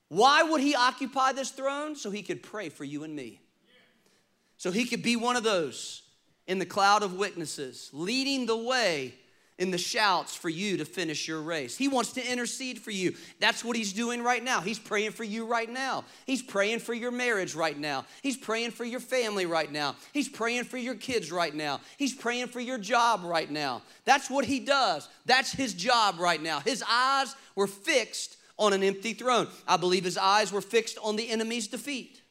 Why 0.08 0.42
would 0.42 0.60
he 0.60 0.74
occupy 0.74 1.32
this 1.32 1.50
throne? 1.50 1.96
So 1.96 2.10
he 2.10 2.22
could 2.22 2.42
pray 2.42 2.68
for 2.68 2.84
you 2.84 3.04
and 3.04 3.14
me. 3.14 3.40
So 4.56 4.70
he 4.70 4.86
could 4.86 5.02
be 5.02 5.16
one 5.16 5.36
of 5.36 5.44
those 5.44 6.02
in 6.46 6.58
the 6.58 6.66
cloud 6.66 7.02
of 7.02 7.14
witnesses, 7.14 7.90
leading 7.92 8.46
the 8.46 8.56
way 8.56 9.14
in 9.58 9.72
the 9.72 9.78
shouts 9.78 10.34
for 10.36 10.48
you 10.48 10.76
to 10.76 10.84
finish 10.84 11.26
your 11.26 11.42
race. 11.42 11.76
He 11.76 11.88
wants 11.88 12.12
to 12.12 12.32
intercede 12.32 12.78
for 12.78 12.92
you. 12.92 13.14
That's 13.40 13.64
what 13.64 13.76
he's 13.76 13.92
doing 13.92 14.22
right 14.22 14.42
now. 14.42 14.60
He's 14.60 14.78
praying 14.78 15.10
for 15.10 15.24
you 15.24 15.46
right 15.46 15.68
now. 15.68 16.04
He's 16.26 16.42
praying 16.42 16.78
for 16.78 16.94
your 16.94 17.10
marriage 17.10 17.56
right 17.56 17.76
now. 17.76 18.06
He's 18.22 18.36
praying 18.36 18.70
for 18.70 18.84
your 18.84 19.00
family 19.00 19.46
right 19.46 19.70
now. 19.70 19.96
He's 20.12 20.28
praying 20.28 20.64
for 20.64 20.78
your 20.78 20.94
kids 20.94 21.32
right 21.32 21.52
now. 21.52 21.80
He's 21.96 22.14
praying 22.14 22.48
for 22.48 22.60
your 22.60 22.78
job 22.78 23.24
right 23.24 23.50
now. 23.50 23.82
That's 24.04 24.30
what 24.30 24.44
he 24.44 24.60
does. 24.60 25.08
That's 25.26 25.52
his 25.52 25.74
job 25.74 26.20
right 26.20 26.42
now. 26.42 26.60
His 26.60 26.82
eyes 26.88 27.34
were 27.56 27.66
fixed 27.66 28.37
on 28.58 28.72
an 28.72 28.82
empty 28.82 29.14
throne. 29.14 29.48
I 29.66 29.76
believe 29.76 30.04
his 30.04 30.18
eyes 30.18 30.52
were 30.52 30.60
fixed 30.60 30.98
on 31.02 31.16
the 31.16 31.30
enemy's 31.30 31.68
defeat. 31.68 32.22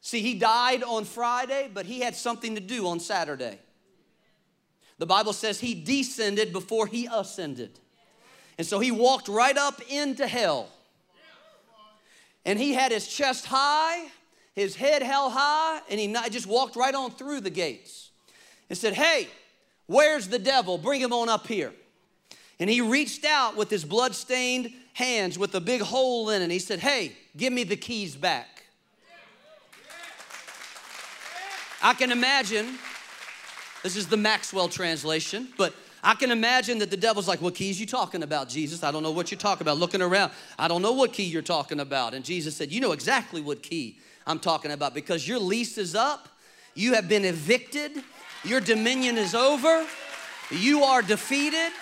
See, 0.00 0.20
he 0.20 0.34
died 0.34 0.82
on 0.82 1.04
Friday, 1.04 1.70
but 1.72 1.86
he 1.86 2.00
had 2.00 2.16
something 2.16 2.54
to 2.54 2.60
do 2.60 2.86
on 2.88 3.00
Saturday. 3.00 3.58
The 4.98 5.06
Bible 5.06 5.32
says 5.32 5.60
he 5.60 5.74
descended 5.74 6.52
before 6.52 6.86
he 6.86 7.08
ascended. 7.10 7.78
And 8.58 8.66
so 8.66 8.78
he 8.78 8.90
walked 8.90 9.28
right 9.28 9.56
up 9.56 9.80
into 9.88 10.26
hell. 10.26 10.68
And 12.44 12.58
he 12.58 12.72
had 12.72 12.92
his 12.92 13.06
chest 13.06 13.46
high, 13.46 14.08
his 14.54 14.74
head 14.74 15.02
held 15.02 15.32
high, 15.32 15.80
and 15.90 16.00
he 16.00 16.12
just 16.30 16.46
walked 16.46 16.76
right 16.76 16.94
on 16.94 17.10
through 17.12 17.40
the 17.40 17.50
gates 17.50 18.10
and 18.68 18.78
said, 18.78 18.94
Hey, 18.94 19.28
where's 19.86 20.28
the 20.28 20.38
devil? 20.38 20.78
Bring 20.78 21.00
him 21.00 21.12
on 21.12 21.28
up 21.28 21.46
here. 21.46 21.72
And 22.60 22.68
he 22.68 22.82
reached 22.82 23.24
out 23.24 23.56
with 23.56 23.70
his 23.70 23.84
blood-stained 23.84 24.72
hands 24.92 25.38
with 25.38 25.54
a 25.54 25.60
big 25.60 25.80
hole 25.80 26.28
in 26.30 26.42
it. 26.42 26.44
And 26.44 26.52
he 26.52 26.58
said, 26.58 26.78
Hey, 26.78 27.12
give 27.36 27.52
me 27.52 27.64
the 27.64 27.76
keys 27.76 28.14
back. 28.14 28.66
I 31.82 31.94
can 31.94 32.12
imagine 32.12 32.78
this 33.82 33.96
is 33.96 34.06
the 34.06 34.18
Maxwell 34.18 34.68
translation, 34.68 35.48
but 35.56 35.72
I 36.02 36.14
can 36.14 36.30
imagine 36.30 36.78
that 36.80 36.90
the 36.90 36.96
devil's 36.98 37.26
like, 37.26 37.40
What 37.40 37.54
keys 37.54 37.80
you 37.80 37.86
talking 37.86 38.22
about, 38.22 38.50
Jesus? 38.50 38.84
I 38.84 38.90
don't 38.90 39.02
know 39.02 39.10
what 39.10 39.30
you're 39.30 39.38
talking 39.38 39.62
about. 39.62 39.78
Looking 39.78 40.02
around, 40.02 40.32
I 40.58 40.68
don't 40.68 40.82
know 40.82 40.92
what 40.92 41.14
key 41.14 41.24
you're 41.24 41.40
talking 41.40 41.80
about. 41.80 42.12
And 42.12 42.24
Jesus 42.24 42.54
said, 42.54 42.70
You 42.70 42.82
know 42.82 42.92
exactly 42.92 43.40
what 43.40 43.62
key 43.62 43.98
I'm 44.26 44.38
talking 44.38 44.70
about 44.70 44.92
because 44.92 45.26
your 45.26 45.38
lease 45.38 45.78
is 45.78 45.94
up, 45.94 46.28
you 46.74 46.92
have 46.92 47.08
been 47.08 47.24
evicted, 47.24 47.92
your 48.44 48.60
dominion 48.60 49.16
is 49.16 49.34
over, 49.34 49.86
you 50.50 50.82
are 50.84 51.00
defeated. 51.00 51.72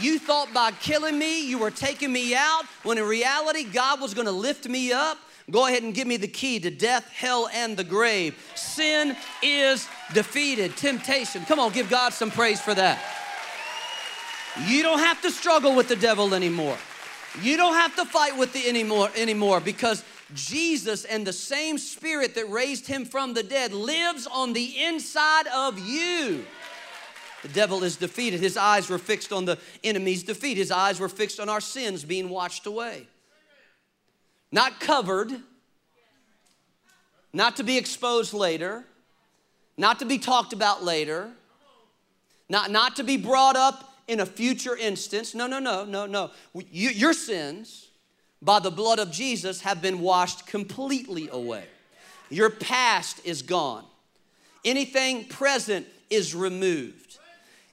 You 0.00 0.18
thought 0.18 0.52
by 0.54 0.72
killing 0.72 1.18
me, 1.18 1.46
you 1.46 1.58
were 1.58 1.70
taking 1.70 2.12
me 2.12 2.34
out, 2.34 2.64
when 2.82 2.98
in 2.98 3.04
reality, 3.04 3.64
God 3.64 4.00
was 4.00 4.14
gonna 4.14 4.32
lift 4.32 4.68
me 4.68 4.92
up 4.92 5.18
Go 5.50 5.66
ahead 5.66 5.82
and 5.82 5.92
give 5.92 6.06
me 6.06 6.16
the 6.16 6.28
key 6.28 6.60
to 6.60 6.70
death, 6.70 7.10
hell, 7.10 7.48
and 7.52 7.76
the 7.76 7.84
grave. 7.84 8.34
Sin 8.54 9.16
is 9.42 9.88
defeated. 10.14 10.76
Temptation. 10.76 11.44
Come 11.44 11.58
on, 11.58 11.72
give 11.72 11.90
God 11.90 12.12
some 12.12 12.30
praise 12.30 12.60
for 12.60 12.74
that. 12.74 13.02
You 14.66 14.82
don't 14.82 15.00
have 15.00 15.20
to 15.22 15.30
struggle 15.30 15.74
with 15.74 15.88
the 15.88 15.96
devil 15.96 16.34
anymore. 16.34 16.76
You 17.42 17.56
don't 17.56 17.74
have 17.74 17.96
to 17.96 18.04
fight 18.04 18.36
with 18.36 18.52
the 18.52 18.68
anymore 18.68 19.10
anymore 19.16 19.60
because 19.60 20.04
Jesus 20.34 21.04
and 21.04 21.26
the 21.26 21.32
same 21.32 21.78
spirit 21.78 22.34
that 22.34 22.48
raised 22.50 22.86
him 22.86 23.04
from 23.04 23.34
the 23.34 23.42
dead 23.42 23.72
lives 23.72 24.26
on 24.26 24.52
the 24.52 24.84
inside 24.84 25.46
of 25.48 25.78
you. 25.78 26.44
The 27.42 27.48
devil 27.48 27.82
is 27.82 27.96
defeated. 27.96 28.40
His 28.40 28.56
eyes 28.56 28.88
were 28.88 28.98
fixed 28.98 29.32
on 29.32 29.44
the 29.44 29.58
enemy's 29.82 30.22
defeat. 30.22 30.56
His 30.56 30.70
eyes 30.70 31.00
were 31.00 31.08
fixed 31.08 31.40
on 31.40 31.48
our 31.48 31.60
sins 31.60 32.04
being 32.04 32.28
washed 32.28 32.66
away 32.66 33.06
not 34.52 34.78
covered, 34.78 35.32
not 37.32 37.56
to 37.56 37.64
be 37.64 37.78
exposed 37.78 38.34
later, 38.34 38.84
not 39.78 39.98
to 39.98 40.04
be 40.04 40.18
talked 40.18 40.52
about 40.52 40.84
later, 40.84 41.30
not, 42.50 42.70
not 42.70 42.96
to 42.96 43.02
be 43.02 43.16
brought 43.16 43.56
up 43.56 43.94
in 44.06 44.20
a 44.20 44.26
future 44.26 44.76
instance. 44.76 45.34
No, 45.34 45.46
no, 45.46 45.58
no, 45.58 45.86
no, 45.86 46.04
no. 46.04 46.30
You, 46.54 46.90
your 46.90 47.14
sins, 47.14 47.88
by 48.42 48.60
the 48.60 48.70
blood 48.70 48.98
of 48.98 49.10
Jesus, 49.10 49.62
have 49.62 49.80
been 49.80 50.00
washed 50.00 50.46
completely 50.46 51.30
away. 51.32 51.64
Your 52.28 52.50
past 52.50 53.24
is 53.24 53.40
gone. 53.40 53.84
Anything 54.64 55.24
present 55.24 55.86
is 56.10 56.34
removed. 56.34 57.01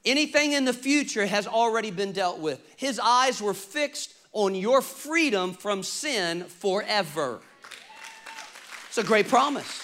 Anything 0.06 0.54
in 0.54 0.66
the 0.66 0.74
future 0.74 1.26
has 1.26 1.46
already 1.46 1.92
been 1.92 2.14
dealt 2.14 2.40
with. 2.40 2.62
His 2.78 3.00
eyes 3.00 3.42
were 3.42 3.54
fixed 3.54 4.14
on 4.32 4.56
your 4.56 4.82
freedom 4.82 5.54
from 5.54 5.84
sin 5.84 6.44
forever. 6.44 7.42
It's 8.88 8.98
a 8.98 9.04
great 9.04 9.28
promise. 9.28 9.84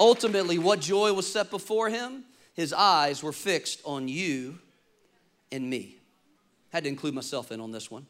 Ultimately, 0.00 0.58
what 0.58 0.80
joy 0.80 1.12
was 1.12 1.30
set 1.30 1.50
before 1.50 1.88
him? 1.88 2.24
His 2.54 2.72
eyes 2.72 3.22
were 3.22 3.32
fixed 3.32 3.80
on 3.84 4.08
you 4.08 4.58
and 5.50 5.68
me. 5.68 5.96
Had 6.70 6.84
to 6.84 6.88
include 6.88 7.14
myself 7.14 7.50
in 7.50 7.60
on 7.60 7.72
this 7.72 7.90
one. 7.90 8.06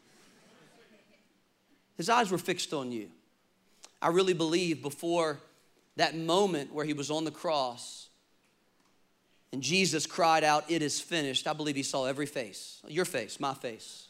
His 1.97 2.09
eyes 2.09 2.31
were 2.31 2.39
fixed 2.39 2.73
on 2.73 2.93
you. 2.93 3.09
I 4.01 4.09
really 4.09 4.35
believe 4.35 4.83
before 4.83 5.41
that 5.97 6.17
moment 6.17 6.73
where 6.73 6.85
he 6.85 6.93
was 6.93 7.11
on 7.11 7.25
the 7.25 7.31
cross 7.31 8.08
and 9.53 9.63
Jesus 9.63 10.07
cried 10.07 10.45
out, 10.45 10.71
It 10.71 10.83
is 10.83 11.01
finished, 11.01 11.47
I 11.47 11.53
believe 11.53 11.77
he 11.77 11.83
saw 11.83 12.05
every 12.05 12.27
face 12.27 12.83
your 12.89 13.05
face, 13.05 13.41
my 13.41 13.55
face 13.55 14.09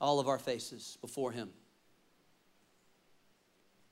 all 0.00 0.20
of 0.20 0.28
our 0.28 0.38
faces 0.38 0.98
before 1.00 1.32
Him. 1.32 1.50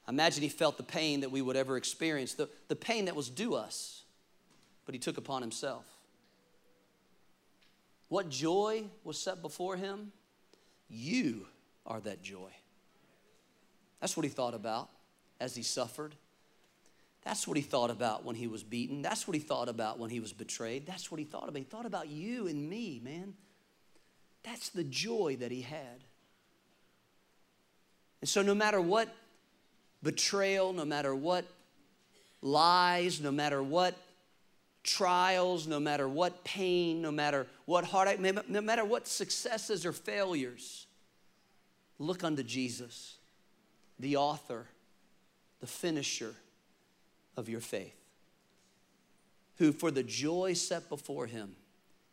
I 0.06 0.12
imagine 0.12 0.42
He 0.42 0.48
felt 0.48 0.76
the 0.76 0.82
pain 0.82 1.20
that 1.20 1.30
we 1.30 1.42
would 1.42 1.56
ever 1.56 1.76
experience, 1.76 2.34
the, 2.34 2.48
the 2.68 2.76
pain 2.76 3.06
that 3.06 3.16
was 3.16 3.28
due 3.28 3.54
us, 3.54 4.04
but 4.84 4.94
He 4.94 4.98
took 4.98 5.18
upon 5.18 5.42
Himself. 5.42 5.84
What 8.08 8.28
joy 8.28 8.84
was 9.02 9.18
set 9.18 9.42
before 9.42 9.76
Him? 9.76 10.12
You 10.88 11.46
are 11.84 12.00
that 12.00 12.22
joy. 12.22 12.50
That's 14.00 14.16
what 14.16 14.24
He 14.24 14.30
thought 14.30 14.54
about 14.54 14.88
as 15.40 15.56
He 15.56 15.62
suffered. 15.62 16.14
That's 17.26 17.48
what 17.48 17.56
he 17.56 17.62
thought 17.64 17.90
about 17.90 18.24
when 18.24 18.36
he 18.36 18.46
was 18.46 18.62
beaten. 18.62 19.02
That's 19.02 19.26
what 19.26 19.34
he 19.34 19.40
thought 19.40 19.68
about 19.68 19.98
when 19.98 20.10
he 20.10 20.20
was 20.20 20.32
betrayed. 20.32 20.86
That's 20.86 21.10
what 21.10 21.18
he 21.18 21.24
thought 21.24 21.48
about. 21.48 21.58
He 21.58 21.64
thought 21.64 21.84
about 21.84 22.06
you 22.08 22.46
and 22.46 22.70
me, 22.70 23.00
man. 23.02 23.34
That's 24.44 24.68
the 24.68 24.84
joy 24.84 25.36
that 25.40 25.50
he 25.50 25.62
had. 25.62 26.04
And 28.20 28.28
so, 28.28 28.42
no 28.42 28.54
matter 28.54 28.80
what 28.80 29.12
betrayal, 30.04 30.72
no 30.72 30.84
matter 30.84 31.16
what 31.16 31.44
lies, 32.42 33.20
no 33.20 33.32
matter 33.32 33.60
what 33.60 33.96
trials, 34.84 35.66
no 35.66 35.80
matter 35.80 36.08
what 36.08 36.44
pain, 36.44 37.02
no 37.02 37.10
matter 37.10 37.48
what 37.64 37.84
heartache, 37.84 38.20
no 38.20 38.60
matter 38.60 38.84
what 38.84 39.08
successes 39.08 39.84
or 39.84 39.92
failures, 39.92 40.86
look 41.98 42.22
unto 42.22 42.44
Jesus, 42.44 43.16
the 43.98 44.14
author, 44.14 44.68
the 45.58 45.66
finisher 45.66 46.36
of 47.36 47.48
your 47.48 47.60
faith, 47.60 47.96
who 49.58 49.72
for 49.72 49.90
the 49.90 50.02
joy 50.02 50.52
set 50.54 50.88
before 50.88 51.26
him 51.26 51.56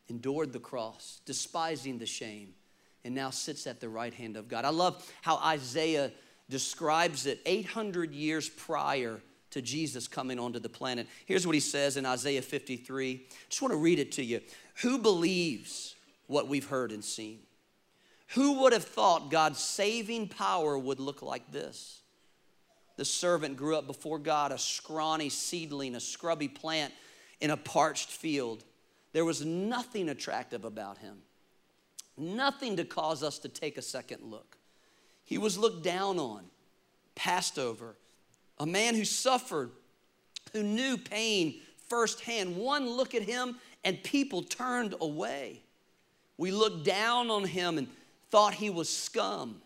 endured 0.10 0.54
the 0.54 0.60
cross, 0.60 1.22
despising 1.26 1.98
the 1.98 2.06
shame, 2.06 2.54
and 3.04 3.16
now 3.16 3.30
sits 3.30 3.68
at 3.68 3.80
the 3.80 3.90
right 3.90 4.14
hand 4.14 4.38
of 4.38 4.48
God. 4.48 4.66
I 4.66 4.70
love 4.70 5.10
how 5.22 5.38
Isaiah 5.38 6.12
describes 6.50 7.26
it 7.26 7.42
800 7.46 8.14
years 8.14 8.50
prior 8.50 9.22
to 9.52 9.62
Jesus 9.62 10.08
coming 10.08 10.40
onto 10.40 10.60
the 10.60 10.70
planet. 10.70 11.08
Here's 11.26 11.46
what 11.46 11.54
he 11.54 11.60
says 11.60 11.98
in 11.98 12.06
Isaiah 12.06 12.42
53. 12.42 13.26
Just 13.50 13.62
want 13.62 13.72
to 13.72 13.78
read 13.78 14.00
it 14.00 14.12
to 14.14 14.24
you. 14.24 14.42
Who 14.82 14.98
believes 14.98 15.96
what 16.28 16.48
we've 16.48 16.68
heard 16.68 16.92
and 16.92 17.04
seen? 17.04 17.40
Who 18.30 18.62
would 18.62 18.74
have 18.74 18.84
thought 18.84 19.30
God's 19.30 19.60
saving 19.60 20.30
power 20.30 20.78
would 20.78 21.00
look 21.00 21.22
like 21.22 21.52
this? 21.52 22.03
The 22.96 23.06
servant 23.06 23.58
grew 23.58 23.76
up 23.76 23.88
before 23.88 24.20
God, 24.20 24.52
a 24.52 24.58
scrawny 24.58 25.30
seedling, 25.30 25.96
a 25.96 26.00
scrubby 26.00 26.48
plant 26.48 26.94
in 27.42 27.50
a 27.50 27.58
parched 27.58 28.10
field. 28.10 28.64
There 29.14 29.26
was 29.26 29.44
nothing 29.44 30.10
attractive 30.10 30.66
about 30.66 31.00
him, 31.00 31.18
nothing 32.18 32.78
to 32.78 32.86
cause 32.86 33.24
us 33.24 33.40
to 33.40 33.50
take 33.50 33.78
a 33.78 33.82
second 33.82 34.24
look. 34.24 34.58
He 35.26 35.38
was 35.38 35.58
looked 35.58 35.84
down 35.84 36.20
on, 36.20 36.44
passed 37.16 37.58
over, 37.58 37.96
a 38.60 38.66
man 38.66 38.96
who 38.96 39.06
suffered, 39.06 39.72
who 40.52 40.64
knew 40.64 40.98
pain 40.98 41.62
firsthand. 41.88 42.56
One 42.56 42.90
look 42.90 43.16
at 43.16 43.24
him 43.24 43.56
and 43.84 44.02
people 44.04 44.42
turned 44.44 44.96
away. 45.02 45.62
We 46.38 46.52
looked 46.52 46.86
down 46.86 47.30
on 47.30 47.44
him 47.46 47.78
and 47.78 47.88
thought 48.30 48.54
he 48.54 48.70
was 48.70 48.90
scum. 48.90 49.62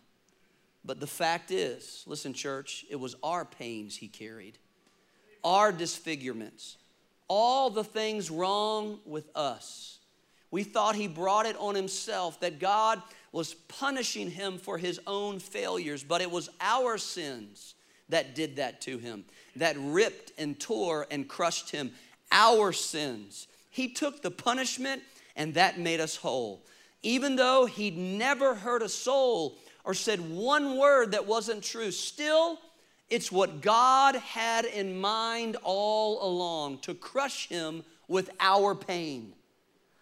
But 0.87 1.01
the 1.01 1.05
fact 1.05 1.51
is, 1.51 2.05
listen, 2.07 2.33
church, 2.33 2.85
it 2.89 2.95
was 2.95 3.15
our 3.21 3.43
pains 3.43 3.97
he 3.97 4.07
carried, 4.07 4.57
our 5.43 5.73
disfigurements, 5.73 6.77
all 7.27 7.69
the 7.69 7.83
things 7.83 8.31
wrong 8.31 8.99
with 9.05 9.29
us. 9.35 9.99
We 10.49 10.63
thought 10.63 10.95
he 10.95 11.09
brought 11.09 11.45
it 11.45 11.57
on 11.57 11.75
himself, 11.75 12.39
that 12.39 12.59
God 12.59 13.01
was 13.33 13.53
punishing 13.53 14.31
him 14.31 14.57
for 14.57 14.77
his 14.77 15.01
own 15.05 15.39
failures, 15.39 16.05
but 16.05 16.21
it 16.21 16.31
was 16.31 16.49
our 16.61 16.97
sins 16.97 17.75
that 18.07 18.33
did 18.33 18.55
that 18.55 18.79
to 18.83 18.97
him, 18.97 19.25
that 19.57 19.75
ripped 19.77 20.31
and 20.37 20.57
tore 20.57 21.05
and 21.11 21.27
crushed 21.27 21.69
him. 21.69 21.91
Our 22.31 22.71
sins. 22.71 23.49
He 23.69 23.89
took 23.89 24.21
the 24.21 24.31
punishment, 24.31 25.03
and 25.35 25.53
that 25.55 25.77
made 25.77 25.99
us 25.99 26.15
whole. 26.15 26.65
Even 27.03 27.35
though 27.35 27.65
he'd 27.65 27.97
never 27.97 28.55
hurt 28.55 28.81
a 28.81 28.89
soul 28.89 29.57
or 29.87 29.93
said 29.93 30.19
one 30.19 30.77
word 30.77 31.13
that 31.13 31.25
wasn't 31.25 31.63
true, 31.63 31.91
still, 31.91 32.59
it's 33.09 33.31
what 33.31 33.61
God 33.61 34.15
had 34.15 34.65
in 34.65 34.99
mind 34.99 35.55
all 35.63 36.27
along 36.27 36.79
to 36.79 36.93
crush 36.93 37.47
him 37.47 37.85
with 38.09 38.29
our 38.41 38.75
pain. 38.75 39.31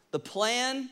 The 0.10 0.18
plan 0.18 0.90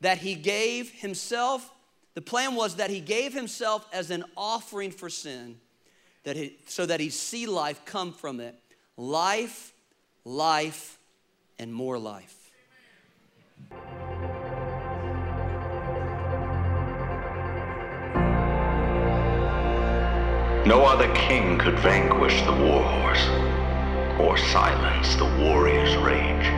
that 0.00 0.16
he 0.16 0.34
gave 0.34 0.90
himself, 0.92 1.70
the 2.14 2.22
plan 2.22 2.54
was 2.54 2.76
that 2.76 2.88
he 2.88 3.00
gave 3.00 3.34
himself 3.34 3.86
as 3.92 4.10
an 4.10 4.24
offering 4.34 4.92
for 4.92 5.10
sin, 5.10 5.56
that 6.24 6.36
he, 6.36 6.56
so 6.66 6.86
that 6.86 7.00
he 7.00 7.10
see 7.10 7.44
life 7.44 7.84
come 7.84 8.14
from 8.14 8.40
it. 8.40 8.58
Life, 8.96 9.74
life, 10.24 10.98
and 11.58 11.70
more 11.70 11.98
life. 11.98 12.50
No 20.66 20.84
other 20.84 21.06
king 21.14 21.58
could 21.58 21.78
vanquish 21.78 22.42
the 22.42 22.50
warhorse 22.50 23.28
or 24.18 24.36
silence 24.36 25.14
the 25.14 25.24
warrior's 25.38 25.96
rage 25.98 26.48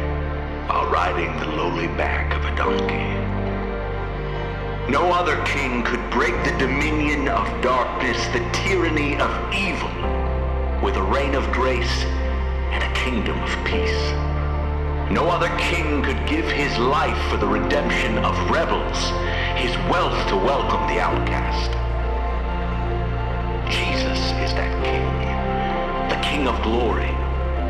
while 0.66 0.90
riding 0.90 1.36
the 1.38 1.54
lowly 1.54 1.88
back 1.88 2.34
of 2.34 2.42
a 2.46 2.56
donkey. 2.56 3.04
No 4.90 5.12
other 5.12 5.36
king 5.44 5.82
could 5.82 6.00
break 6.10 6.32
the 6.42 6.56
dominion 6.56 7.28
of 7.28 7.60
darkness, 7.60 8.16
the 8.28 8.40
tyranny 8.54 9.14
of 9.16 9.30
evil, 9.52 9.92
with 10.82 10.96
a 10.96 11.02
reign 11.02 11.34
of 11.34 11.44
grace 11.52 12.04
and 12.72 12.82
a 12.82 12.92
kingdom 12.94 13.38
of 13.42 13.50
peace. 13.66 14.10
No 15.12 15.28
other 15.28 15.54
king 15.58 16.02
could 16.02 16.26
give 16.26 16.50
his 16.50 16.78
life 16.78 17.30
for 17.30 17.36
the 17.36 17.46
redemption 17.46 18.16
of 18.24 18.34
rebels, 18.50 19.10
his 19.60 19.76
wealth 19.90 20.26
to 20.28 20.36
welcome 20.36 20.86
the 20.86 20.98
outcast. 20.98 21.87
Is 24.44 24.54
that 24.54 24.72
king, 24.84 25.04
the 26.08 26.20
king 26.22 26.46
of 26.46 26.56
glory, 26.62 27.10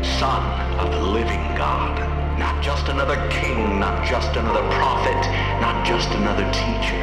son 0.03 0.43
of 0.79 0.91
the 0.91 1.01
living 1.01 1.43
God. 1.57 1.97
Not 2.37 2.63
just 2.63 2.87
another 2.87 3.17
king, 3.29 3.79
not 3.79 4.05
just 4.05 4.35
another 4.35 4.61
prophet, 4.77 5.19
not 5.59 5.85
just 5.85 6.09
another 6.11 6.45
teacher. 6.53 7.01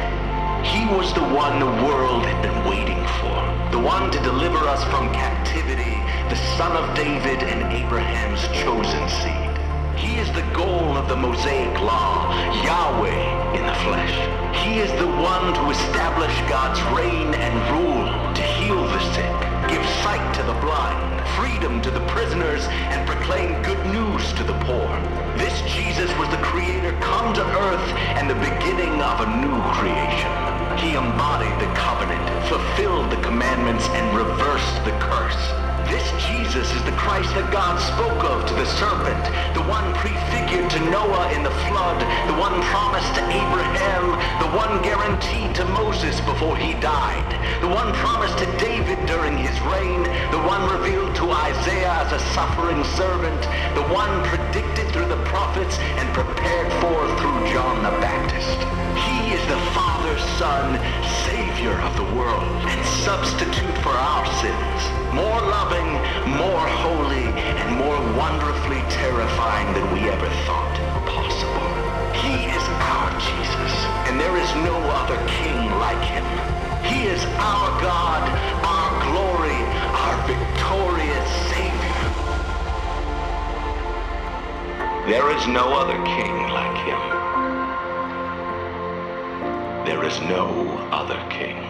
He 0.63 0.85
was 0.95 1.13
the 1.13 1.21
one 1.21 1.59
the 1.59 1.85
world 1.85 2.25
had 2.25 2.41
been 2.41 2.59
waiting 2.69 3.03
for, 3.19 3.37
the 3.71 3.79
one 3.79 4.09
to 4.11 4.19
deliver 4.23 4.57
us 4.57 4.83
from 4.85 5.13
captivity, 5.13 5.95
the 6.29 6.39
son 6.57 6.75
of 6.75 6.95
David 6.95 7.43
and 7.43 7.71
Abraham's 7.71 8.47
chosen 8.63 9.03
seed. 9.09 9.53
He 9.95 10.17
is 10.17 10.31
the 10.33 10.47
goal 10.53 10.97
of 10.97 11.07
the 11.07 11.15
Mosaic 11.15 11.79
law, 11.81 12.33
Yahweh 12.63 13.57
in 13.57 13.65
the 13.65 13.77
flesh. 13.85 14.15
He 14.65 14.79
is 14.79 14.91
the 14.99 15.07
one 15.07 15.53
to 15.53 15.69
establish 15.69 16.35
God's 16.49 16.81
reign 16.95 17.33
and 17.33 17.55
rule, 17.73 18.33
to 18.33 18.41
heal 18.41 18.81
the 18.81 18.99
sick, 19.13 19.46
sight 20.07 20.33
to 20.33 20.43
the 20.43 20.57
blind, 20.61 21.19
freedom 21.35 21.81
to 21.81 21.91
the 21.91 21.99
prisoners, 22.07 22.63
and 22.93 23.05
proclaim 23.05 23.61
good 23.61 23.83
news 23.87 24.31
to 24.31 24.43
the 24.45 24.57
poor. 24.63 24.87
This 25.35 25.55
Jesus 25.75 26.09
was 26.17 26.29
the 26.29 26.41
Creator 26.49 26.93
come 27.01 27.33
to 27.33 27.43
earth 27.43 27.89
and 28.15 28.29
the 28.29 28.39
beginning 28.49 29.01
of 29.01 29.19
a 29.19 29.27
new 29.43 29.57
creation. 29.75 30.31
He 30.79 30.95
embodied 30.95 31.57
the 31.59 31.71
covenant, 31.75 32.25
fulfilled 32.47 33.11
the 33.11 33.21
commandments, 33.21 33.85
and 33.89 34.05
reversed 34.15 34.77
the 34.85 34.95
curse. 35.07 35.66
This 35.87 36.11
Jesus 36.27 36.67
is 36.75 36.83
the 36.83 36.91
Christ 36.99 37.33
that 37.35 37.47
God 37.51 37.79
spoke 37.79 38.23
of 38.27 38.45
to 38.47 38.53
the 38.55 38.67
serpent, 38.75 39.23
the 39.55 39.63
one 39.63 39.87
prefigured 39.95 40.69
to 40.71 40.79
Noah 40.91 41.31
in 41.31 41.43
the 41.43 41.55
flood, 41.71 41.99
the 42.27 42.35
one 42.35 42.59
promised 42.67 43.15
to 43.15 43.23
Abraham, 43.23 44.19
the 44.43 44.51
one 44.51 44.83
guaranteed 44.83 45.55
to 45.55 45.65
Moses 45.71 46.19
before 46.21 46.57
he 46.57 46.73
died, 46.83 47.31
the 47.61 47.67
one 47.67 47.93
promised 48.03 48.37
to 48.39 48.47
David 48.59 48.99
during 49.07 49.37
his 49.37 49.55
reign, 49.61 50.03
the 50.31 50.43
one 50.43 50.67
revealed 50.69 51.15
to 51.17 51.31
Isaiah 51.31 52.05
as 52.05 52.13
a 52.13 52.21
suffering 52.37 52.83
servant, 52.93 53.41
the 53.73 53.81
one 53.89 54.21
predicted 54.29 54.85
through 54.93 55.09
the 55.09 55.17
prophets 55.25 55.79
and 55.97 56.05
prepared 56.13 56.69
for 56.77 56.99
through 57.17 57.41
John 57.49 57.81
the 57.81 57.89
Baptist. 57.97 58.59
He 59.01 59.33
is 59.33 59.41
the 59.49 59.57
Father, 59.73 60.13
Son, 60.37 60.77
Savior 61.25 61.73
of 61.89 61.97
the 61.97 62.05
world, 62.13 62.45
and 62.69 62.79
substitute 63.01 63.77
for 63.81 63.97
our 63.97 64.29
sins. 64.45 64.79
More 65.09 65.41
loving, 65.41 65.89
more 66.37 66.65
holy, 66.85 67.33
and 67.33 67.69
more 67.81 67.97
wonderfully 68.13 68.85
terrifying 68.93 69.73
than 69.73 69.89
we 69.97 70.05
ever 70.13 70.29
thought 70.45 70.77
possible. 71.09 71.69
He 72.13 72.45
is 72.45 72.65
our 72.93 73.09
Jesus, 73.17 73.73
and 74.05 74.21
there 74.21 74.37
is 74.37 74.51
no 74.61 74.77
other 75.01 75.17
king 75.25 75.65
like 75.81 76.03
him. 76.13 76.27
He 76.85 77.09
is 77.09 77.25
our 77.41 77.73
God, 77.81 78.21
our 78.61 78.91
glory, 79.09 79.57
our 79.97 80.15
victorious 80.29 81.06
There 85.07 85.31
is 85.31 85.47
no 85.47 85.73
other 85.73 85.95
king 86.03 86.49
like 86.49 86.77
him. 86.79 86.99
There 89.85 90.03
is 90.03 90.19
no 90.19 90.89
other 90.91 91.25
king. 91.29 91.66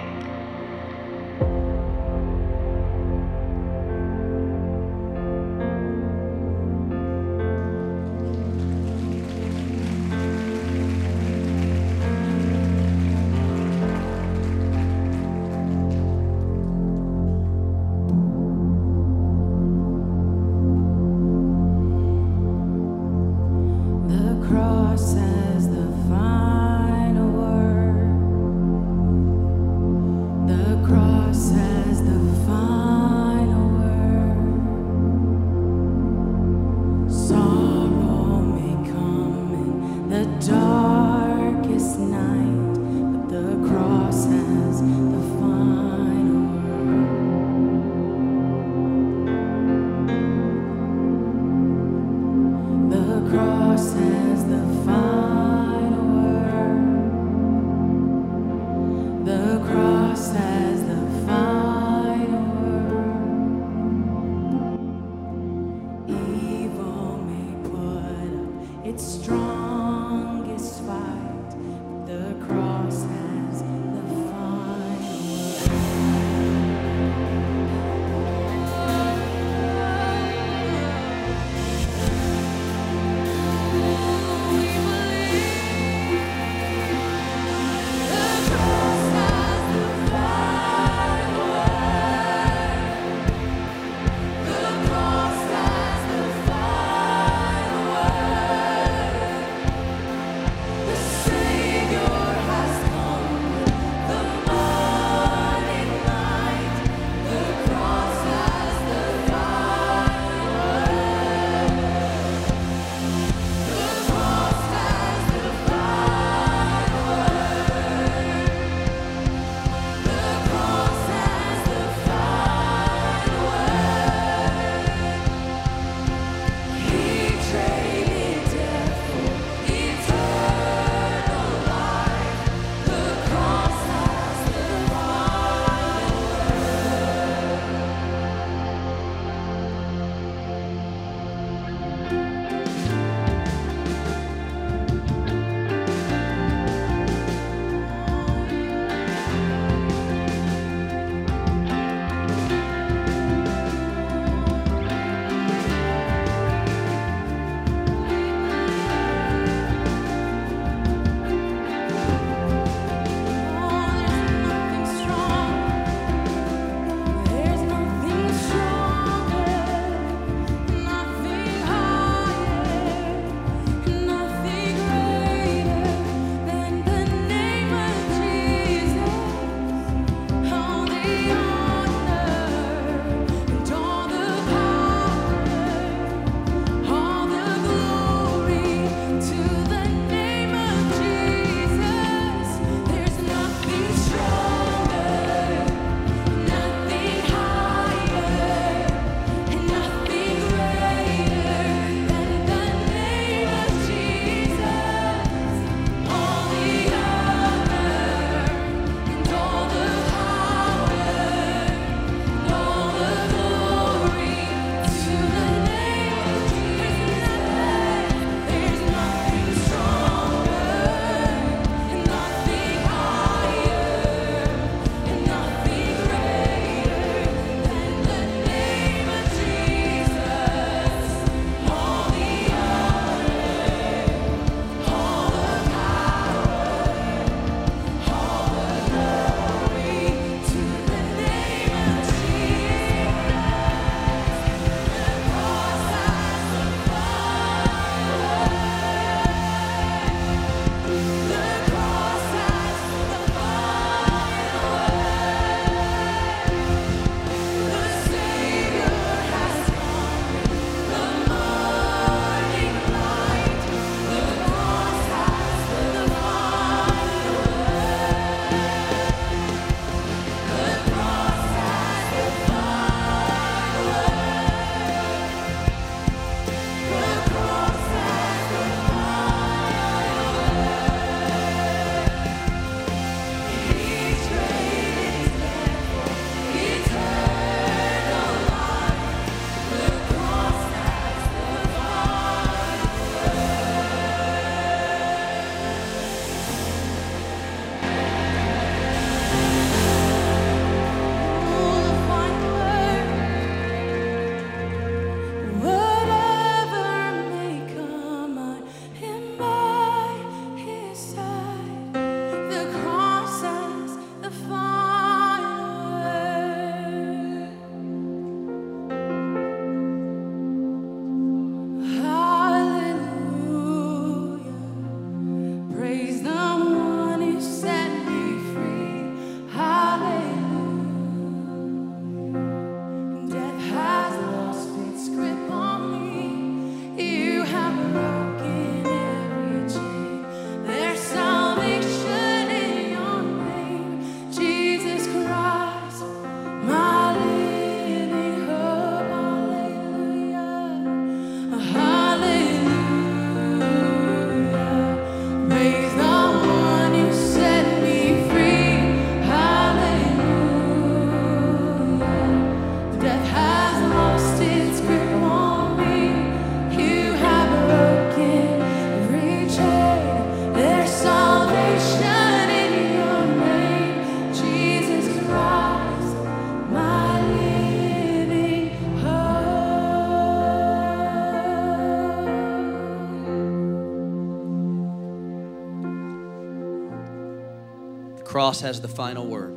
Cross 388.47 388.61
has 388.61 388.79
the 388.79 388.87
final 388.87 389.25
word. 389.25 389.51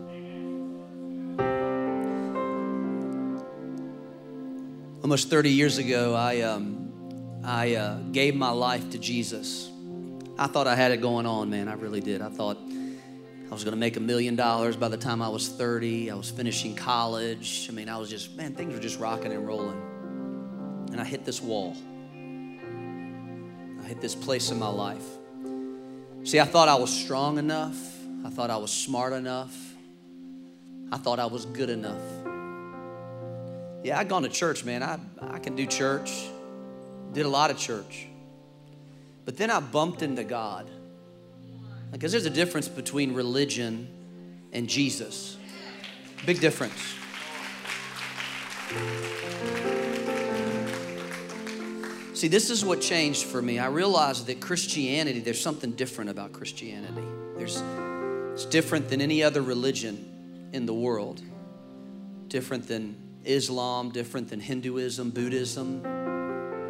Almost 5.04 5.30
30 5.30 5.50
years 5.50 5.78
ago, 5.78 6.16
I, 6.16 6.40
um, 6.40 7.40
I 7.44 7.76
uh, 7.76 7.98
gave 8.10 8.34
my 8.34 8.50
life 8.50 8.90
to 8.90 8.98
Jesus. 8.98 9.70
I 10.36 10.48
thought 10.48 10.66
I 10.66 10.74
had 10.74 10.90
it 10.90 11.00
going 11.00 11.24
on, 11.24 11.50
man. 11.50 11.68
I 11.68 11.74
really 11.74 12.00
did. 12.00 12.20
I 12.20 12.30
thought 12.30 12.58
I 12.58 13.54
was 13.54 13.62
going 13.62 13.74
to 13.74 13.78
make 13.78 13.96
a 13.96 14.00
million 14.00 14.34
dollars 14.34 14.74
by 14.74 14.88
the 14.88 14.96
time 14.96 15.22
I 15.22 15.28
was 15.28 15.48
30. 15.48 16.10
I 16.10 16.16
was 16.16 16.28
finishing 16.28 16.74
college. 16.74 17.68
I 17.70 17.72
mean, 17.72 17.88
I 17.88 17.96
was 17.96 18.10
just, 18.10 18.34
man, 18.36 18.56
things 18.56 18.74
were 18.74 18.80
just 18.80 18.98
rocking 18.98 19.32
and 19.32 19.46
rolling. 19.46 19.80
And 20.90 21.00
I 21.00 21.04
hit 21.04 21.24
this 21.24 21.40
wall. 21.40 21.76
I 23.80 23.86
hit 23.86 24.00
this 24.00 24.16
place 24.16 24.50
in 24.50 24.58
my 24.58 24.68
life. 24.68 25.06
See, 26.24 26.40
I 26.40 26.44
thought 26.44 26.66
I 26.66 26.74
was 26.74 26.90
strong 26.90 27.38
enough. 27.38 27.99
I 28.24 28.30
thought 28.30 28.50
I 28.50 28.56
was 28.56 28.70
smart 28.70 29.12
enough. 29.12 29.56
I 30.92 30.98
thought 30.98 31.18
I 31.18 31.26
was 31.26 31.46
good 31.46 31.70
enough. 31.70 32.02
Yeah, 33.82 33.98
I'd 33.98 34.08
gone 34.08 34.22
to 34.22 34.28
church, 34.28 34.64
man. 34.64 34.82
I, 34.82 34.98
I 35.20 35.38
can 35.38 35.56
do 35.56 35.66
church. 35.66 36.10
Did 37.12 37.26
a 37.26 37.28
lot 37.28 37.50
of 37.50 37.58
church. 37.58 38.06
But 39.24 39.36
then 39.36 39.50
I 39.50 39.60
bumped 39.60 40.02
into 40.02 40.24
God. 40.24 40.70
Because 41.92 42.12
there's 42.12 42.26
a 42.26 42.30
difference 42.30 42.68
between 42.68 43.14
religion 43.14 43.88
and 44.52 44.68
Jesus. 44.68 45.36
Big 46.26 46.40
difference. 46.40 46.94
See, 52.14 52.28
this 52.28 52.50
is 52.50 52.64
what 52.64 52.82
changed 52.82 53.24
for 53.24 53.40
me. 53.40 53.58
I 53.58 53.68
realized 53.68 54.26
that 54.26 54.40
Christianity, 54.40 55.20
there's 55.20 55.40
something 55.40 55.72
different 55.72 56.10
about 56.10 56.32
Christianity. 56.32 57.02
There's, 57.36 57.62
it's 58.32 58.44
different 58.46 58.88
than 58.88 59.00
any 59.00 59.22
other 59.22 59.42
religion 59.42 60.48
in 60.52 60.66
the 60.66 60.74
world, 60.74 61.20
different 62.28 62.68
than 62.68 62.96
Islam, 63.24 63.90
different 63.90 64.30
than 64.30 64.40
Hinduism, 64.40 65.10
Buddhism, 65.10 65.84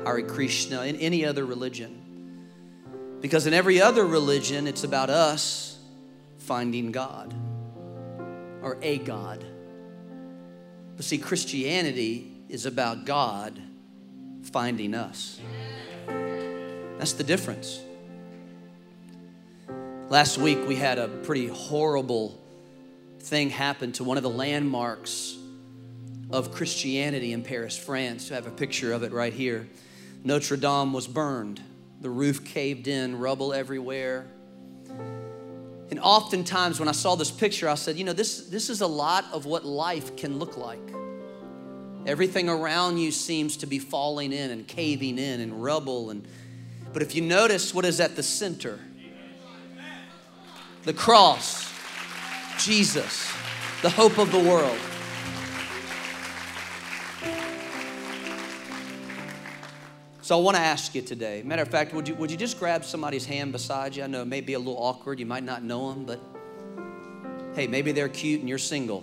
Hare 0.05 0.23
Krishna, 0.23 0.83
in 0.83 0.97
any 0.97 1.25
other 1.25 1.45
religion. 1.45 1.97
Because 3.21 3.47
in 3.47 3.55
every 3.55 3.81
other 3.81 4.05
religion, 4.05 4.67
it's 4.67 4.85
about 4.85 5.11
us 5.11 5.79
finding 6.39 6.91
God 6.91 7.35
or 8.63 8.79
a 8.83 8.99
God. 8.99 9.45
But 10.97 11.05
see, 11.05 11.19
Christianity 11.19 12.33
is 12.49 12.67
about 12.67 13.05
God 13.05 13.61
finding 14.43 14.95
us. 14.95 15.39
That's 16.07 17.13
the 17.13 17.25
difference. 17.25 17.81
Last 20.11 20.39
week, 20.39 20.67
we 20.67 20.75
had 20.75 20.99
a 20.99 21.07
pretty 21.07 21.47
horrible 21.47 22.37
thing 23.21 23.49
happen 23.49 23.93
to 23.93 24.03
one 24.03 24.17
of 24.17 24.25
the 24.25 24.29
landmarks 24.29 25.39
of 26.33 26.51
Christianity 26.51 27.33
in 27.33 27.45
Paris, 27.45 27.79
France. 27.79 28.33
I 28.33 28.35
have 28.35 28.49
a 28.49 28.51
picture 28.51 28.93
of 28.93 29.05
it 29.05 29.13
right 29.13 29.33
here. 29.33 29.69
Notre 30.25 30.57
Dame 30.57 30.93
was 30.93 31.07
burned, 31.07 31.63
the 32.01 32.11
roof 32.11 32.45
caved 32.45 32.89
in, 32.89 33.21
rubble 33.21 33.55
everywhere. 33.55 34.27
And 35.91 36.01
oftentimes, 36.01 36.81
when 36.81 36.89
I 36.89 36.93
saw 36.93 37.15
this 37.15 37.31
picture, 37.31 37.69
I 37.69 37.77
said, 37.77 37.97
you 37.97 38.03
know, 38.03 38.13
this, 38.13 38.49
this 38.49 38.69
is 38.69 38.81
a 38.81 38.89
lot 38.89 39.27
of 39.33 39.47
what 39.47 39.65
life 39.65 40.17
can 40.17 40.41
look 40.41 40.57
like. 40.57 40.81
Everything 42.05 42.49
around 42.49 42.99
you 42.99 43.13
seems 43.13 43.59
to 43.59 43.67
be 43.67 43.79
falling 43.79 44.33
in 44.33 44.51
and 44.51 44.67
caving 44.67 45.21
in 45.21 45.41
and 45.41 45.63
rubble 45.63 46.11
and 46.11 46.27
but 46.93 47.03
if 47.03 47.15
you 47.15 47.23
notice 47.23 47.73
what 47.73 47.85
is 47.85 48.01
at 48.01 48.17
the 48.17 48.23
center 48.25 48.81
the 50.85 50.93
cross 50.93 51.73
Jesus 52.59 53.31
the 53.83 53.91
hope 53.91 54.19
of 54.19 54.31
the 54.33 54.39
world 54.39 54.79
So 60.31 60.39
I 60.39 60.43
want 60.43 60.57
to 60.57 60.63
ask 60.63 60.95
you 60.95 61.03
today. 61.03 61.43
Matter 61.45 61.63
of 61.63 61.69
fact, 61.69 61.93
would 61.93 62.07
you, 62.07 62.15
would 62.15 62.31
you 62.31 62.37
just 62.37 62.57
grab 62.61 62.85
somebody's 62.85 63.27
hand 63.27 63.51
beside 63.51 63.97
you? 63.97 64.05
I 64.05 64.07
know 64.07 64.23
it 64.23 64.29
may 64.29 64.41
be 64.41 64.53
a 64.53 64.61
little 64.61 64.81
awkward. 64.81 65.19
You 65.19 65.27
might 65.27 65.43
not 65.43 65.65
know 65.65 65.93
them, 65.93 66.05
but 66.05 66.21
hey, 67.57 67.67
maybe 67.67 67.91
they're 67.91 68.09
cute 68.09 68.39
and 68.39 68.49
you're 68.49 68.57
single. 68.57 69.03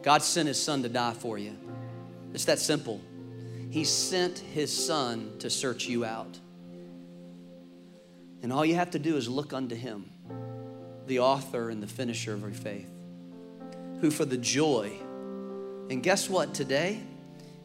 God 0.00 0.22
sent 0.22 0.48
his 0.48 0.58
son 0.58 0.82
to 0.84 0.88
die 0.88 1.12
for 1.12 1.36
you. 1.36 1.54
It's 2.32 2.46
that 2.46 2.58
simple. 2.58 2.98
He 3.70 3.84
sent 3.84 4.38
his 4.38 4.72
son 4.72 5.32
to 5.40 5.50
search 5.50 5.86
you 5.86 6.04
out. 6.04 6.38
And 8.42 8.52
all 8.52 8.64
you 8.64 8.76
have 8.76 8.90
to 8.92 8.98
do 8.98 9.16
is 9.16 9.28
look 9.28 9.52
unto 9.52 9.74
him, 9.74 10.10
the 11.06 11.18
author 11.18 11.70
and 11.70 11.82
the 11.82 11.86
finisher 11.86 12.34
of 12.34 12.40
your 12.40 12.50
faith, 12.52 12.90
who 14.00 14.10
for 14.10 14.24
the 14.24 14.36
joy, 14.36 14.92
and 15.90 16.02
guess 16.02 16.30
what, 16.30 16.54
today, 16.54 17.00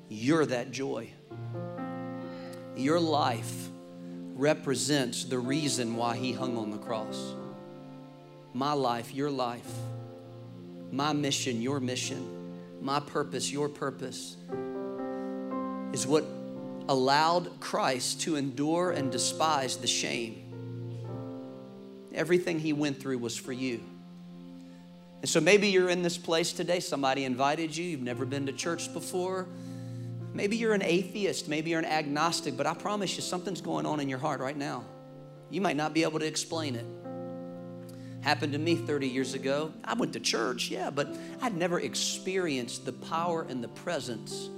you're 0.09 0.45
that 0.45 0.71
joy. 0.71 1.09
Your 2.75 2.99
life 2.99 3.69
represents 4.33 5.25
the 5.25 5.37
reason 5.37 5.95
why 5.95 6.15
he 6.15 6.33
hung 6.33 6.57
on 6.57 6.71
the 6.71 6.77
cross. 6.77 7.35
My 8.53 8.73
life, 8.73 9.13
your 9.13 9.29
life 9.29 9.71
my 10.93 11.11
mission, 11.11 11.59
your 11.59 11.79
mission, 11.79 12.23
my 12.79 12.99
purpose, 12.99 13.51
your 13.51 13.67
purpose, 13.67 14.37
is 15.93 16.07
what 16.07 16.25
allowed 16.89 17.59
Christ 17.59 18.21
to 18.21 18.35
endure 18.35 18.91
and 18.91 19.11
despise 19.11 19.77
the 19.77 19.87
shame. 19.87 20.39
Everything 22.13 22.59
he 22.59 22.73
went 22.73 22.99
through 22.99 23.19
was 23.19 23.37
for 23.37 23.53
you. 23.53 23.81
And 25.21 25.29
so 25.29 25.39
maybe 25.39 25.69
you're 25.69 25.89
in 25.89 26.01
this 26.01 26.17
place 26.17 26.51
today, 26.51 26.81
somebody 26.81 27.23
invited 27.23 27.75
you, 27.75 27.85
you've 27.85 28.01
never 28.01 28.25
been 28.25 28.45
to 28.47 28.51
church 28.51 28.91
before. 28.91 29.47
Maybe 30.33 30.57
you're 30.57 30.73
an 30.73 30.83
atheist, 30.83 31.47
maybe 31.47 31.69
you're 31.69 31.79
an 31.79 31.85
agnostic, 31.85 32.57
but 32.57 32.67
I 32.67 32.73
promise 32.73 33.15
you 33.15 33.21
something's 33.21 33.61
going 33.61 33.85
on 33.85 33.99
in 33.99 34.09
your 34.09 34.19
heart 34.19 34.41
right 34.41 34.57
now. 34.57 34.83
You 35.49 35.61
might 35.61 35.77
not 35.77 35.93
be 35.93 36.03
able 36.03 36.19
to 36.19 36.25
explain 36.25 36.75
it. 36.75 36.85
Happened 38.21 38.53
to 38.53 38.59
me 38.59 38.75
30 38.75 39.07
years 39.07 39.33
ago. 39.33 39.71
I 39.83 39.93
went 39.93 40.13
to 40.13 40.19
church, 40.19 40.69
yeah, 40.69 40.89
but 40.89 41.15
I'd 41.41 41.55
never 41.55 41.79
experienced 41.79 42.85
the 42.85 42.93
power 42.93 43.45
and 43.47 43.63
the 43.63 43.67
presence 43.67 44.49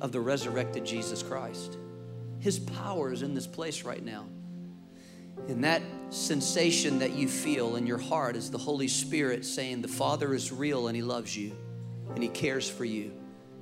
of 0.00 0.12
the 0.12 0.20
resurrected 0.20 0.84
Jesus 0.84 1.22
Christ. 1.22 1.78
His 2.40 2.58
power 2.58 3.12
is 3.12 3.22
in 3.22 3.34
this 3.34 3.46
place 3.46 3.82
right 3.82 4.04
now. 4.04 4.26
And 5.48 5.64
that 5.64 5.82
sensation 6.10 6.98
that 7.00 7.12
you 7.12 7.28
feel 7.28 7.76
in 7.76 7.86
your 7.86 7.98
heart 7.98 8.36
is 8.36 8.50
the 8.50 8.58
Holy 8.58 8.88
Spirit 8.88 9.44
saying, 9.44 9.82
The 9.82 9.88
Father 9.88 10.34
is 10.34 10.52
real 10.52 10.88
and 10.88 10.96
He 10.96 11.02
loves 11.02 11.36
you 11.36 11.56
and 12.14 12.22
He 12.22 12.28
cares 12.28 12.68
for 12.68 12.84
you. 12.84 13.12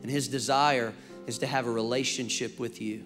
And 0.02 0.10
His 0.10 0.28
desire 0.28 0.92
is 1.26 1.38
to 1.38 1.46
have 1.46 1.66
a 1.66 1.70
relationship 1.70 2.58
with 2.58 2.80
you. 2.80 3.04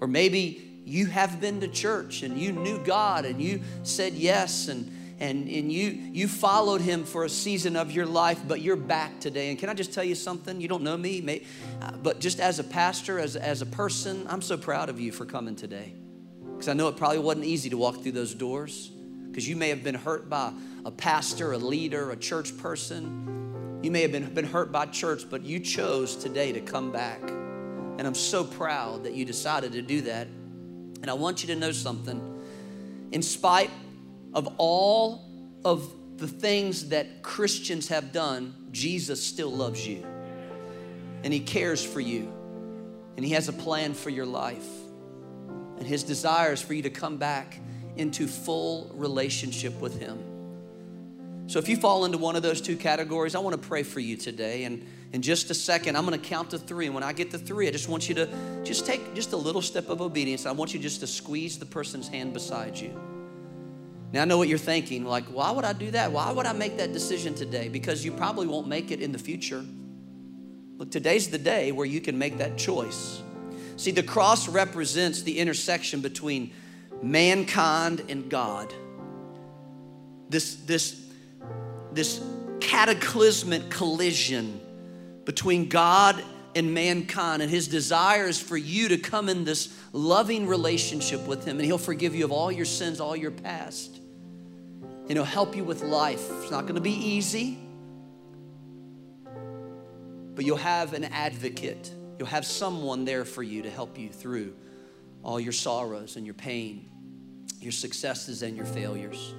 Or 0.00 0.08
maybe 0.08 0.82
you 0.84 1.06
have 1.06 1.40
been 1.40 1.60
to 1.60 1.68
church 1.68 2.22
and 2.22 2.38
you 2.38 2.52
knew 2.52 2.78
God 2.84 3.24
and 3.24 3.40
you 3.40 3.60
said 3.82 4.12
yes 4.14 4.68
and 4.68 4.92
and, 5.18 5.48
and 5.48 5.72
you, 5.72 5.88
you 6.12 6.28
followed 6.28 6.82
him 6.82 7.04
for 7.04 7.24
a 7.24 7.28
season 7.28 7.74
of 7.74 7.90
your 7.90 8.04
life, 8.04 8.40
but 8.46 8.60
you're 8.60 8.76
back 8.76 9.18
today. 9.18 9.48
And 9.48 9.58
can 9.58 9.70
I 9.70 9.74
just 9.74 9.94
tell 9.94 10.04
you 10.04 10.14
something? 10.14 10.60
You 10.60 10.68
don't 10.68 10.82
know 10.82 10.96
me, 10.96 11.44
uh, 11.80 11.92
but 12.02 12.20
just 12.20 12.38
as 12.38 12.58
a 12.58 12.64
pastor, 12.64 13.18
as, 13.18 13.34
as 13.34 13.62
a 13.62 13.66
person, 13.66 14.26
I'm 14.28 14.42
so 14.42 14.58
proud 14.58 14.90
of 14.90 15.00
you 15.00 15.12
for 15.12 15.24
coming 15.24 15.56
today. 15.56 15.94
Because 16.44 16.68
I 16.68 16.74
know 16.74 16.88
it 16.88 16.96
probably 16.96 17.18
wasn't 17.18 17.46
easy 17.46 17.70
to 17.70 17.78
walk 17.78 18.02
through 18.02 18.12
those 18.12 18.34
doors, 18.34 18.90
because 19.28 19.48
you 19.48 19.56
may 19.56 19.70
have 19.70 19.82
been 19.82 19.94
hurt 19.94 20.28
by 20.28 20.52
a 20.84 20.90
pastor, 20.90 21.52
a 21.52 21.58
leader, 21.58 22.10
a 22.10 22.16
church 22.16 22.56
person. 22.58 23.80
You 23.82 23.90
may 23.90 24.02
have 24.02 24.12
been, 24.12 24.32
been 24.34 24.46
hurt 24.46 24.70
by 24.70 24.86
church, 24.86 25.28
but 25.30 25.42
you 25.42 25.60
chose 25.60 26.14
today 26.14 26.52
to 26.52 26.60
come 26.60 26.92
back. 26.92 27.20
And 27.22 28.02
I'm 28.06 28.14
so 28.14 28.44
proud 28.44 29.04
that 29.04 29.14
you 29.14 29.24
decided 29.24 29.72
to 29.72 29.82
do 29.82 30.02
that. 30.02 30.26
And 30.26 31.10
I 31.10 31.14
want 31.14 31.42
you 31.42 31.54
to 31.54 31.56
know 31.58 31.72
something. 31.72 32.34
In 33.12 33.22
spite 33.22 33.70
of 34.36 34.46
all 34.58 35.24
of 35.64 35.90
the 36.18 36.28
things 36.28 36.90
that 36.90 37.22
Christians 37.22 37.88
have 37.88 38.12
done, 38.12 38.54
Jesus 38.70 39.24
still 39.24 39.50
loves 39.50 39.84
you. 39.86 40.06
And 41.24 41.32
He 41.32 41.40
cares 41.40 41.82
for 41.82 42.00
you. 42.00 42.30
And 43.16 43.24
He 43.24 43.32
has 43.32 43.48
a 43.48 43.52
plan 43.52 43.94
for 43.94 44.10
your 44.10 44.26
life. 44.26 44.68
And 45.78 45.86
His 45.86 46.04
desire 46.04 46.52
is 46.52 46.60
for 46.60 46.74
you 46.74 46.82
to 46.82 46.90
come 46.90 47.16
back 47.16 47.58
into 47.96 48.26
full 48.26 48.92
relationship 48.94 49.80
with 49.80 49.98
Him. 49.98 50.18
So 51.46 51.58
if 51.58 51.68
you 51.68 51.76
fall 51.76 52.04
into 52.04 52.18
one 52.18 52.36
of 52.36 52.42
those 52.42 52.60
two 52.60 52.76
categories, 52.76 53.34
I 53.34 53.38
want 53.38 53.60
to 53.60 53.68
pray 53.68 53.84
for 53.84 54.00
you 54.00 54.18
today. 54.18 54.64
And 54.64 54.86
in 55.14 55.22
just 55.22 55.48
a 55.48 55.54
second, 55.54 55.96
I'm 55.96 56.04
going 56.04 56.20
to 56.20 56.28
count 56.28 56.50
to 56.50 56.58
three. 56.58 56.86
And 56.86 56.94
when 56.94 57.04
I 57.04 57.14
get 57.14 57.30
to 57.30 57.38
three, 57.38 57.68
I 57.68 57.70
just 57.70 57.88
want 57.88 58.06
you 58.06 58.14
to 58.16 58.28
just 58.64 58.84
take 58.84 59.14
just 59.14 59.32
a 59.32 59.36
little 59.36 59.62
step 59.62 59.88
of 59.88 60.02
obedience. 60.02 60.44
I 60.44 60.52
want 60.52 60.74
you 60.74 60.80
just 60.80 61.00
to 61.00 61.06
squeeze 61.06 61.58
the 61.58 61.66
person's 61.66 62.08
hand 62.08 62.34
beside 62.34 62.76
you. 62.76 63.15
Now, 64.12 64.22
I 64.22 64.24
know 64.24 64.38
what 64.38 64.48
you're 64.48 64.58
thinking 64.58 65.04
like, 65.04 65.24
why 65.24 65.50
would 65.50 65.64
I 65.64 65.72
do 65.72 65.90
that? 65.90 66.12
Why 66.12 66.30
would 66.30 66.46
I 66.46 66.52
make 66.52 66.76
that 66.78 66.92
decision 66.92 67.34
today? 67.34 67.68
Because 67.68 68.04
you 68.04 68.12
probably 68.12 68.46
won't 68.46 68.68
make 68.68 68.90
it 68.90 69.00
in 69.00 69.12
the 69.12 69.18
future. 69.18 69.64
Look, 70.78 70.90
today's 70.90 71.28
the 71.28 71.38
day 71.38 71.72
where 71.72 71.86
you 71.86 72.00
can 72.00 72.18
make 72.18 72.38
that 72.38 72.56
choice. 72.56 73.22
See, 73.76 73.90
the 73.90 74.02
cross 74.02 74.48
represents 74.48 75.22
the 75.22 75.38
intersection 75.38 76.00
between 76.00 76.52
mankind 77.02 78.04
and 78.08 78.30
God. 78.30 78.72
This, 80.28 80.56
this, 80.56 81.00
this 81.92 82.22
cataclysmic 82.60 83.70
collision 83.70 84.60
between 85.24 85.68
God 85.68 86.22
and 86.56 86.72
mankind, 86.72 87.42
and 87.42 87.50
His 87.50 87.68
desire 87.68 88.24
is 88.24 88.40
for 88.40 88.56
you 88.56 88.88
to 88.88 88.96
come 88.96 89.28
in 89.28 89.44
this 89.44 89.78
loving 89.92 90.46
relationship 90.46 91.24
with 91.26 91.44
Him, 91.44 91.58
and 91.58 91.66
He'll 91.66 91.76
forgive 91.76 92.14
you 92.14 92.24
of 92.24 92.32
all 92.32 92.50
your 92.50 92.64
sins, 92.64 92.98
all 92.98 93.14
your 93.14 93.30
past, 93.30 94.00
and 94.82 95.10
He'll 95.10 95.24
help 95.24 95.54
you 95.54 95.62
with 95.62 95.82
life. 95.82 96.28
It's 96.40 96.50
not 96.50 96.62
going 96.62 96.76
to 96.76 96.80
be 96.80 96.94
easy, 96.94 97.58
but 100.34 100.44
you'll 100.44 100.56
have 100.56 100.94
an 100.94 101.04
advocate. 101.04 101.92
You'll 102.18 102.28
have 102.28 102.46
someone 102.46 103.04
there 103.04 103.26
for 103.26 103.42
you 103.42 103.62
to 103.62 103.70
help 103.70 103.98
you 103.98 104.08
through 104.08 104.54
all 105.22 105.38
your 105.38 105.52
sorrows 105.52 106.16
and 106.16 106.24
your 106.24 106.34
pain, 106.34 106.88
your 107.60 107.72
successes 107.72 108.42
and 108.42 108.56
your 108.56 108.66
failures. 108.66 109.34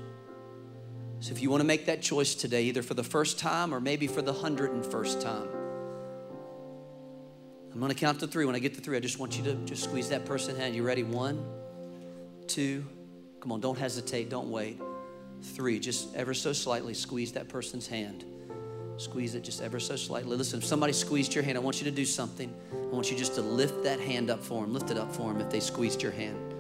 So 1.19 1.31
if 1.31 1.41
you 1.41 1.49
want 1.49 1.61
to 1.61 1.67
make 1.67 1.87
that 1.87 2.03
choice 2.03 2.35
today, 2.35 2.65
either 2.65 2.83
for 2.83 2.93
the 2.93 3.03
first 3.03 3.39
time 3.39 3.73
or 3.73 3.79
maybe 3.79 4.05
for 4.05 4.21
the 4.21 4.33
hundred 4.33 4.71
and 4.71 4.85
first 4.85 5.19
time, 5.19 5.47
I'm 7.77 7.81
going 7.81 7.93
to 7.93 7.95
count 7.95 8.19
to 8.21 8.27
three. 8.27 8.45
When 8.45 8.55
I 8.55 8.59
get 8.59 8.73
to 8.73 8.81
three, 8.81 8.97
I 8.97 8.99
just 8.99 9.19
want 9.19 9.37
you 9.37 9.43
to 9.43 9.53
just 9.57 9.83
squeeze 9.83 10.09
that 10.09 10.25
person's 10.25 10.57
hand. 10.57 10.73
You 10.73 10.81
ready? 10.81 11.03
One, 11.03 11.45
two, 12.47 12.83
come 13.39 13.51
on, 13.51 13.61
don't 13.61 13.77
hesitate, 13.77 14.31
don't 14.31 14.49
wait. 14.49 14.81
Three, 15.43 15.77
just 15.77 16.15
ever 16.15 16.33
so 16.33 16.53
slightly 16.53 16.95
squeeze 16.95 17.33
that 17.33 17.49
person's 17.49 17.85
hand. 17.85 18.25
Squeeze 18.97 19.35
it 19.35 19.43
just 19.43 19.61
ever 19.61 19.79
so 19.79 19.95
slightly. 19.95 20.35
Listen, 20.35 20.57
if 20.57 20.65
somebody 20.65 20.91
squeezed 20.91 21.35
your 21.35 21.43
hand, 21.43 21.55
I 21.55 21.61
want 21.61 21.79
you 21.79 21.85
to 21.85 21.91
do 21.91 22.03
something. 22.03 22.51
I 22.73 22.95
want 22.95 23.11
you 23.11 23.15
just 23.15 23.35
to 23.35 23.43
lift 23.43 23.83
that 23.83 23.99
hand 23.99 24.31
up 24.31 24.43
for 24.43 24.63
them. 24.63 24.73
Lift 24.73 24.89
it 24.89 24.97
up 24.97 25.13
for 25.13 25.31
them 25.31 25.39
if 25.39 25.51
they 25.51 25.59
squeezed 25.59 26.01
your 26.01 26.13
hand. 26.13 26.55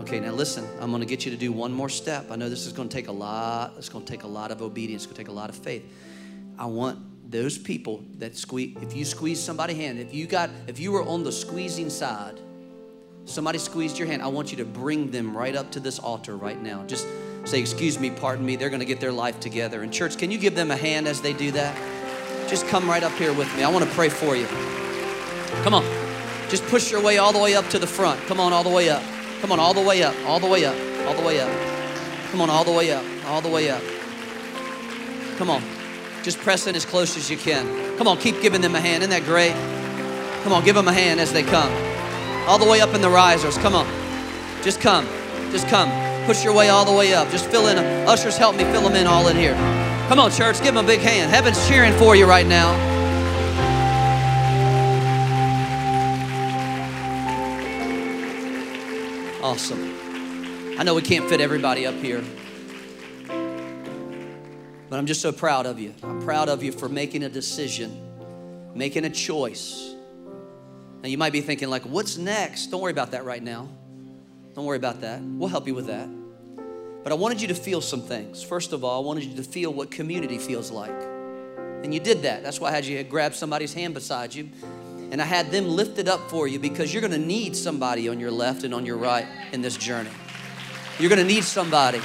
Okay, 0.00 0.18
now 0.18 0.32
listen, 0.32 0.66
I'm 0.80 0.90
to 0.98 1.06
get 1.06 1.24
you 1.24 1.30
to 1.30 1.36
do 1.36 1.52
one 1.52 1.72
more 1.72 1.88
step. 1.88 2.28
I 2.28 2.34
know 2.34 2.48
this 2.48 2.66
is 2.66 2.72
to 2.72 2.88
take 2.88 3.06
a 3.06 3.12
lot, 3.12 3.74
it's 3.78 3.88
to 3.88 4.00
take 4.00 4.24
a 4.24 4.26
lot 4.26 4.50
of 4.50 4.62
obedience, 4.62 5.04
it's 5.04 5.12
to 5.12 5.16
take 5.16 5.28
a 5.28 5.32
lot 5.32 5.48
of 5.48 5.54
faith. 5.54 5.84
I 6.60 6.66
want 6.66 7.30
those 7.30 7.56
people 7.56 8.04
that 8.18 8.36
squeeze 8.36 8.76
if 8.82 8.94
you 8.94 9.06
squeeze 9.06 9.42
somebody's 9.42 9.78
hand, 9.78 9.98
if 9.98 10.12
you 10.12 10.26
got 10.26 10.50
if 10.66 10.78
you 10.78 10.92
were 10.92 11.02
on 11.02 11.24
the 11.24 11.32
squeezing 11.32 11.88
side, 11.88 12.38
somebody 13.24 13.58
squeezed 13.58 13.98
your 13.98 14.06
hand, 14.06 14.22
I 14.22 14.26
want 14.26 14.50
you 14.50 14.58
to 14.58 14.66
bring 14.66 15.10
them 15.10 15.34
right 15.34 15.56
up 15.56 15.70
to 15.72 15.80
this 15.80 15.98
altar 15.98 16.36
right 16.36 16.60
now. 16.60 16.84
Just 16.86 17.06
say, 17.44 17.60
Excuse 17.60 17.98
me, 17.98 18.10
pardon 18.10 18.44
me. 18.44 18.56
They're 18.56 18.68
going 18.68 18.80
to 18.80 18.86
get 18.86 19.00
their 19.00 19.10
life 19.10 19.40
together. 19.40 19.82
And, 19.82 19.90
church, 19.90 20.18
can 20.18 20.30
you 20.30 20.36
give 20.36 20.54
them 20.54 20.70
a 20.70 20.76
hand 20.76 21.08
as 21.08 21.22
they 21.22 21.32
do 21.32 21.50
that? 21.52 21.74
Just 22.46 22.66
come 22.68 22.86
right 22.88 23.02
up 23.02 23.12
here 23.12 23.32
with 23.32 23.54
me. 23.56 23.62
I 23.62 23.70
want 23.70 23.86
to 23.86 23.90
pray 23.92 24.10
for 24.10 24.36
you. 24.36 24.46
Come 25.62 25.72
on. 25.72 25.84
Just 26.50 26.64
push 26.66 26.90
your 26.90 27.02
way 27.02 27.16
all 27.16 27.32
the 27.32 27.38
way 27.38 27.54
up 27.54 27.66
to 27.70 27.78
the 27.78 27.86
front. 27.86 28.20
Come 28.26 28.38
on, 28.38 28.52
all 28.52 28.64
the 28.64 28.70
way 28.70 28.90
up. 28.90 29.02
Come 29.40 29.50
on, 29.52 29.58
all 29.60 29.72
the 29.72 29.80
way 29.80 30.02
up, 30.02 30.14
all 30.26 30.38
the 30.38 30.46
way 30.46 30.66
up, 30.66 30.76
all 31.06 31.14
the 31.14 31.26
way 31.26 31.40
up. 31.40 31.50
Come 32.30 32.42
on, 32.42 32.50
all 32.50 32.64
the 32.64 32.72
way 32.72 32.92
up, 32.92 33.04
all 33.26 33.40
the 33.40 33.48
way 33.48 33.70
up. 33.70 33.82
Come 35.38 35.48
on. 35.48 35.62
Just 36.22 36.38
press 36.38 36.66
in 36.66 36.76
as 36.76 36.84
close 36.84 37.16
as 37.16 37.30
you 37.30 37.36
can. 37.36 37.96
Come 37.96 38.06
on, 38.06 38.18
keep 38.18 38.40
giving 38.42 38.60
them 38.60 38.74
a 38.74 38.80
hand. 38.80 39.02
Isn't 39.02 39.10
that 39.10 39.24
great? 39.24 39.54
Come 40.42 40.52
on, 40.52 40.64
give 40.64 40.74
them 40.74 40.88
a 40.88 40.92
hand 40.92 41.20
as 41.20 41.32
they 41.32 41.42
come. 41.42 41.72
All 42.46 42.58
the 42.58 42.68
way 42.68 42.80
up 42.80 42.94
in 42.94 43.00
the 43.00 43.10
risers. 43.10 43.56
Come 43.58 43.74
on. 43.74 43.86
Just 44.62 44.80
come. 44.80 45.06
Just 45.50 45.68
come. 45.68 45.90
Push 46.26 46.44
your 46.44 46.54
way 46.54 46.68
all 46.68 46.84
the 46.84 46.92
way 46.92 47.14
up. 47.14 47.30
Just 47.30 47.46
fill 47.46 47.68
in. 47.68 47.78
Ushers, 48.06 48.36
help 48.36 48.56
me 48.56 48.64
fill 48.64 48.82
them 48.82 48.94
in 48.94 49.06
all 49.06 49.28
in 49.28 49.36
here. 49.36 49.54
Come 50.08 50.18
on, 50.18 50.30
church. 50.30 50.62
Give 50.62 50.74
them 50.74 50.84
a 50.84 50.86
big 50.86 51.00
hand. 51.00 51.30
Heaven's 51.30 51.66
cheering 51.68 51.92
for 51.94 52.16
you 52.16 52.26
right 52.26 52.46
now. 52.46 52.74
Awesome. 59.42 59.96
I 60.78 60.82
know 60.82 60.94
we 60.94 61.02
can't 61.02 61.28
fit 61.28 61.40
everybody 61.40 61.86
up 61.86 61.94
here, 61.96 62.22
but 64.90 64.98
I'm 64.98 65.06
just 65.06 65.22
so 65.22 65.30
proud 65.30 65.66
of 65.66 65.78
you. 65.78 65.94
I'm 66.02 66.20
proud 66.20 66.48
of 66.48 66.64
you 66.64 66.72
for 66.72 66.88
making 66.88 67.22
a 67.22 67.28
decision, 67.28 67.96
making 68.74 69.04
a 69.04 69.10
choice. 69.10 69.94
Now, 71.00 71.08
you 71.08 71.16
might 71.16 71.32
be 71.32 71.40
thinking, 71.40 71.70
like, 71.70 71.84
what's 71.84 72.18
next? 72.18 72.66
Don't 72.66 72.80
worry 72.82 72.90
about 72.90 73.12
that 73.12 73.24
right 73.24 73.42
now. 73.42 73.68
Don't 74.54 74.64
worry 74.64 74.76
about 74.76 75.00
that. 75.02 75.22
We'll 75.22 75.48
help 75.48 75.68
you 75.68 75.76
with 75.76 75.86
that. 75.86 76.08
But 77.04 77.12
I 77.12 77.14
wanted 77.14 77.40
you 77.40 77.48
to 77.48 77.54
feel 77.54 77.80
some 77.80 78.02
things. 78.02 78.42
First 78.42 78.72
of 78.72 78.82
all, 78.82 79.02
I 79.02 79.06
wanted 79.06 79.24
you 79.24 79.36
to 79.36 79.44
feel 79.44 79.72
what 79.72 79.92
community 79.92 80.38
feels 80.38 80.72
like. 80.72 80.90
And 81.82 81.94
you 81.94 82.00
did 82.00 82.22
that. 82.22 82.42
That's 82.42 82.60
why 82.60 82.68
I 82.68 82.72
had 82.72 82.84
you 82.84 83.02
grab 83.04 83.34
somebody's 83.34 83.72
hand 83.72 83.94
beside 83.94 84.34
you. 84.34 84.50
And 85.12 85.22
I 85.22 85.24
had 85.24 85.52
them 85.52 85.68
lifted 85.68 86.08
up 86.08 86.28
for 86.28 86.48
you 86.48 86.58
because 86.58 86.92
you're 86.92 87.00
going 87.00 87.12
to 87.12 87.26
need 87.26 87.56
somebody 87.56 88.08
on 88.08 88.18
your 88.18 88.30
left 88.32 88.64
and 88.64 88.74
on 88.74 88.84
your 88.84 88.96
right 88.96 89.26
in 89.52 89.62
this 89.62 89.76
journey. 89.76 90.10
You're 90.98 91.08
going 91.08 91.26
to 91.26 91.32
need 91.32 91.44
somebody 91.44 92.00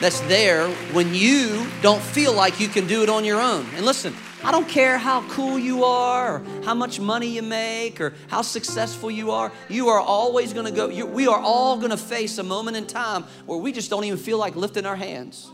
that's 0.00 0.20
there 0.22 0.68
when 0.92 1.14
you 1.14 1.66
don't 1.82 2.02
feel 2.02 2.32
like 2.32 2.60
you 2.60 2.68
can 2.68 2.86
do 2.86 3.02
it 3.02 3.08
on 3.08 3.24
your 3.24 3.40
own. 3.40 3.66
And 3.76 3.84
listen, 3.84 4.14
I 4.42 4.50
don't 4.50 4.68
care 4.68 4.98
how 4.98 5.26
cool 5.28 5.58
you 5.58 5.84
are, 5.84 6.36
or 6.36 6.44
how 6.64 6.74
much 6.74 7.00
money 7.00 7.28
you 7.28 7.42
make, 7.42 8.00
or 8.00 8.12
how 8.28 8.42
successful 8.42 9.10
you 9.10 9.30
are. 9.30 9.50
You 9.70 9.88
are 9.88 10.00
always 10.00 10.52
going 10.52 10.66
to 10.66 10.72
go, 10.72 10.90
you, 10.90 11.06
we 11.06 11.26
are 11.26 11.38
all 11.38 11.78
going 11.78 11.92
to 11.92 11.96
face 11.96 12.36
a 12.36 12.42
moment 12.42 12.76
in 12.76 12.86
time 12.86 13.24
where 13.46 13.58
we 13.58 13.72
just 13.72 13.88
don't 13.88 14.04
even 14.04 14.18
feel 14.18 14.36
like 14.36 14.54
lifting 14.54 14.84
our 14.84 14.96
hands. 14.96 15.50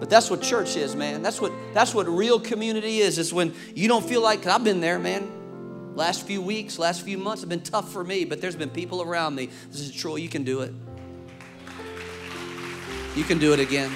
But 0.00 0.10
that's 0.10 0.30
what 0.30 0.42
church 0.42 0.76
is, 0.76 0.96
man. 0.96 1.22
That's 1.22 1.40
what 1.40 1.52
that's 1.74 1.94
what 1.94 2.08
real 2.08 2.40
community 2.40 2.98
is. 2.98 3.18
Is 3.18 3.32
when 3.32 3.54
you 3.74 3.88
don't 3.88 4.04
feel 4.04 4.22
like 4.22 4.46
I've 4.46 4.64
been 4.64 4.80
there, 4.80 4.98
man. 4.98 5.94
Last 5.94 6.26
few 6.26 6.40
weeks, 6.40 6.78
last 6.78 7.02
few 7.02 7.18
months 7.18 7.42
have 7.42 7.50
been 7.50 7.60
tough 7.60 7.92
for 7.92 8.02
me, 8.02 8.24
but 8.24 8.40
there's 8.40 8.56
been 8.56 8.70
people 8.70 9.02
around 9.02 9.34
me. 9.34 9.50
This 9.70 9.80
is 9.80 9.92
Troy, 9.92 10.16
you 10.16 10.30
can 10.30 10.42
do 10.42 10.62
it. 10.62 10.72
You 13.14 13.24
can 13.24 13.38
do 13.38 13.52
it 13.52 13.60
again. 13.60 13.90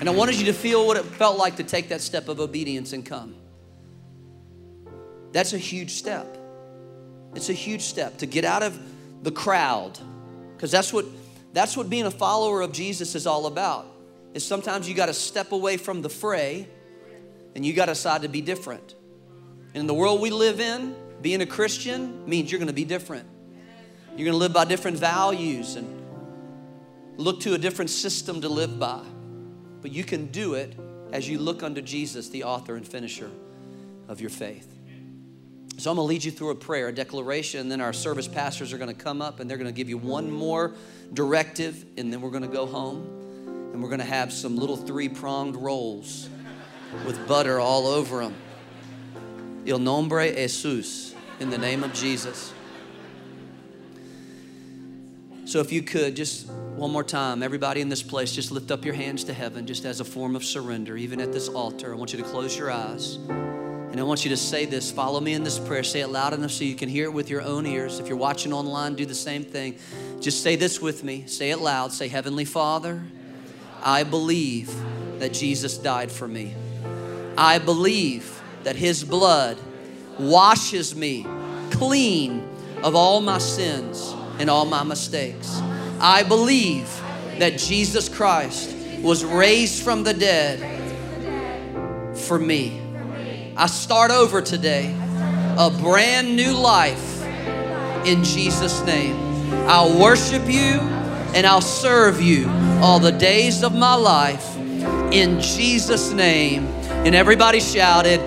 And 0.00 0.08
I 0.08 0.12
wanted 0.12 0.36
you 0.36 0.46
to 0.46 0.52
feel 0.52 0.86
what 0.86 0.96
it 0.96 1.04
felt 1.04 1.38
like 1.38 1.56
to 1.56 1.64
take 1.64 1.88
that 1.88 2.00
step 2.00 2.28
of 2.28 2.40
obedience 2.40 2.92
and 2.92 3.04
come. 3.04 3.34
That's 5.32 5.52
a 5.52 5.58
huge 5.58 5.92
step. 5.92 6.36
It's 7.34 7.48
a 7.48 7.54
huge 7.54 7.82
step 7.82 8.18
to 8.18 8.26
get 8.26 8.44
out 8.44 8.62
of 8.62 8.78
the 9.22 9.30
crowd 9.30 9.98
because 10.56 10.70
that's 10.70 10.92
what 10.92 11.04
that's 11.52 11.76
what 11.76 11.88
being 11.88 12.06
a 12.06 12.10
follower 12.10 12.60
of 12.60 12.72
Jesus 12.72 13.14
is 13.14 13.26
all 13.26 13.46
about. 13.46 13.86
Is 14.34 14.44
sometimes 14.44 14.88
you 14.88 14.94
got 14.94 15.06
to 15.06 15.14
step 15.14 15.52
away 15.52 15.76
from 15.76 16.02
the 16.02 16.08
fray 16.08 16.68
and 17.54 17.64
you 17.64 17.72
got 17.72 17.86
to 17.86 17.92
decide 17.92 18.22
to 18.22 18.28
be 18.28 18.40
different. 18.40 18.94
And 19.74 19.82
in 19.82 19.86
the 19.86 19.94
world 19.94 20.20
we 20.20 20.30
live 20.30 20.60
in, 20.60 20.94
being 21.22 21.40
a 21.40 21.46
Christian 21.46 22.28
means 22.28 22.50
you're 22.50 22.58
going 22.58 22.68
to 22.68 22.74
be 22.74 22.84
different. 22.84 23.26
You're 24.18 24.24
going 24.24 24.34
to 24.34 24.38
live 24.38 24.52
by 24.52 24.64
different 24.64 24.98
values 24.98 25.76
and 25.76 25.86
look 27.18 27.38
to 27.42 27.54
a 27.54 27.58
different 27.58 27.88
system 27.88 28.40
to 28.40 28.48
live 28.48 28.76
by. 28.76 29.04
But 29.80 29.92
you 29.92 30.02
can 30.02 30.26
do 30.26 30.54
it 30.54 30.74
as 31.12 31.28
you 31.28 31.38
look 31.38 31.62
unto 31.62 31.80
Jesus, 31.80 32.28
the 32.28 32.42
author 32.42 32.74
and 32.74 32.84
finisher 32.84 33.30
of 34.08 34.20
your 34.20 34.30
faith. 34.30 34.74
So 35.76 35.92
I'm 35.92 35.96
going 35.98 36.04
to 36.04 36.08
lead 36.08 36.24
you 36.24 36.32
through 36.32 36.50
a 36.50 36.56
prayer, 36.56 36.88
a 36.88 36.92
declaration, 36.92 37.60
and 37.60 37.70
then 37.70 37.80
our 37.80 37.92
service 37.92 38.26
pastors 38.26 38.72
are 38.72 38.78
going 38.78 38.92
to 38.92 39.02
come 39.02 39.22
up 39.22 39.38
and 39.38 39.48
they're 39.48 39.56
going 39.56 39.72
to 39.72 39.76
give 39.76 39.88
you 39.88 39.98
one 39.98 40.28
more 40.28 40.74
directive, 41.14 41.84
and 41.96 42.12
then 42.12 42.20
we're 42.20 42.32
going 42.32 42.42
to 42.42 42.48
go 42.48 42.66
home 42.66 43.06
and 43.72 43.80
we're 43.80 43.88
going 43.88 44.00
to 44.00 44.04
have 44.04 44.32
some 44.32 44.56
little 44.56 44.76
three 44.76 45.08
pronged 45.08 45.54
rolls 45.54 46.28
with 47.06 47.28
butter 47.28 47.60
all 47.60 47.86
over 47.86 48.24
them. 48.24 48.34
Il 49.64 49.78
nombre 49.78 50.32
Jesus, 50.32 51.14
in 51.38 51.50
the 51.50 51.58
name 51.58 51.84
of 51.84 51.92
Jesus. 51.94 52.52
So 55.48 55.60
if 55.60 55.72
you 55.72 55.80
could, 55.80 56.14
just 56.14 56.46
one 56.76 56.90
more 56.90 57.02
time, 57.02 57.42
everybody 57.42 57.80
in 57.80 57.88
this 57.88 58.02
place, 58.02 58.34
just 58.34 58.50
lift 58.50 58.70
up 58.70 58.84
your 58.84 58.92
hands 58.92 59.24
to 59.24 59.32
heaven 59.32 59.66
just 59.66 59.86
as 59.86 59.98
a 59.98 60.04
form 60.04 60.36
of 60.36 60.44
surrender, 60.44 60.94
even 60.94 61.22
at 61.22 61.32
this 61.32 61.48
altar. 61.48 61.90
I 61.90 61.96
want 61.96 62.12
you 62.12 62.18
to 62.18 62.24
close 62.28 62.54
your 62.54 62.70
eyes. 62.70 63.14
And 63.30 63.98
I 63.98 64.02
want 64.02 64.26
you 64.26 64.28
to 64.28 64.36
say 64.36 64.66
this. 64.66 64.90
Follow 64.92 65.20
me 65.20 65.32
in 65.32 65.44
this 65.44 65.58
prayer. 65.58 65.82
Say 65.84 66.02
it 66.02 66.08
loud 66.08 66.34
enough 66.34 66.50
so 66.50 66.64
you 66.64 66.74
can 66.74 66.90
hear 66.90 67.04
it 67.04 67.14
with 67.14 67.30
your 67.30 67.40
own 67.40 67.66
ears. 67.66 67.98
If 67.98 68.08
you're 68.08 68.18
watching 68.18 68.52
online, 68.52 68.94
do 68.94 69.06
the 69.06 69.14
same 69.14 69.42
thing. 69.42 69.78
Just 70.20 70.42
say 70.42 70.54
this 70.54 70.82
with 70.82 71.02
me. 71.02 71.24
Say 71.26 71.50
it 71.50 71.60
loud. 71.60 71.92
Say, 71.92 72.08
Heavenly 72.08 72.44
Father, 72.44 73.02
I 73.82 74.02
believe 74.02 74.70
that 75.18 75.32
Jesus 75.32 75.78
died 75.78 76.12
for 76.12 76.28
me. 76.28 76.52
I 77.38 77.58
believe 77.58 78.38
that 78.64 78.76
His 78.76 79.02
blood 79.02 79.56
washes 80.18 80.94
me 80.94 81.26
clean 81.70 82.46
of 82.84 82.94
all 82.94 83.22
my 83.22 83.38
sins 83.38 84.14
and 84.38 84.48
all 84.50 84.64
my 84.64 84.82
mistakes. 84.82 85.60
I 86.00 86.22
believe 86.22 86.88
that 87.38 87.58
Jesus 87.58 88.08
Christ 88.08 88.74
was 89.02 89.24
raised 89.24 89.82
from 89.82 90.04
the 90.04 90.14
dead 90.14 90.58
for 92.16 92.38
me. 92.38 92.80
I 93.56 93.66
start 93.66 94.10
over 94.10 94.40
today 94.42 94.94
a 95.56 95.70
brand 95.70 96.36
new 96.36 96.52
life 96.52 97.24
in 98.06 98.22
Jesus' 98.24 98.80
name. 98.84 99.16
I'll 99.68 99.98
worship 100.00 100.46
you 100.46 100.80
and 101.34 101.46
I'll 101.46 101.60
serve 101.60 102.20
you 102.20 102.48
all 102.80 102.98
the 103.00 103.12
days 103.12 103.62
of 103.62 103.74
my 103.74 103.94
life. 103.94 104.56
in 105.12 105.40
Jesus' 105.40 106.12
name. 106.12 106.66
And 107.04 107.14
everybody 107.14 107.60
shouted, 107.60 108.20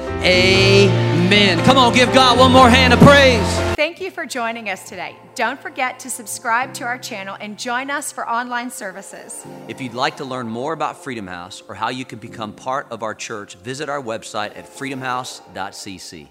Amen. 1.31 1.63
Come 1.63 1.77
on, 1.77 1.93
give 1.93 2.11
God 2.13 2.37
one 2.37 2.51
more 2.51 2.69
hand 2.69 2.91
of 2.91 2.99
praise. 2.99 3.41
Thank 3.77 4.01
you 4.01 4.11
for 4.11 4.25
joining 4.25 4.69
us 4.69 4.89
today. 4.89 5.15
Don't 5.33 5.57
forget 5.57 5.97
to 6.01 6.09
subscribe 6.09 6.73
to 6.73 6.83
our 6.83 6.97
channel 6.97 7.37
and 7.39 7.57
join 7.57 7.89
us 7.89 8.11
for 8.11 8.27
online 8.27 8.69
services. 8.69 9.45
If 9.69 9.79
you'd 9.79 9.93
like 9.93 10.17
to 10.17 10.25
learn 10.25 10.49
more 10.49 10.73
about 10.73 11.01
Freedom 11.01 11.27
House 11.27 11.63
or 11.69 11.75
how 11.75 11.87
you 11.87 12.03
can 12.03 12.19
become 12.19 12.51
part 12.51 12.87
of 12.91 13.01
our 13.01 13.15
church, 13.15 13.55
visit 13.55 13.87
our 13.87 14.01
website 14.01 14.57
at 14.57 14.65
freedomhouse.cc. 14.65 16.27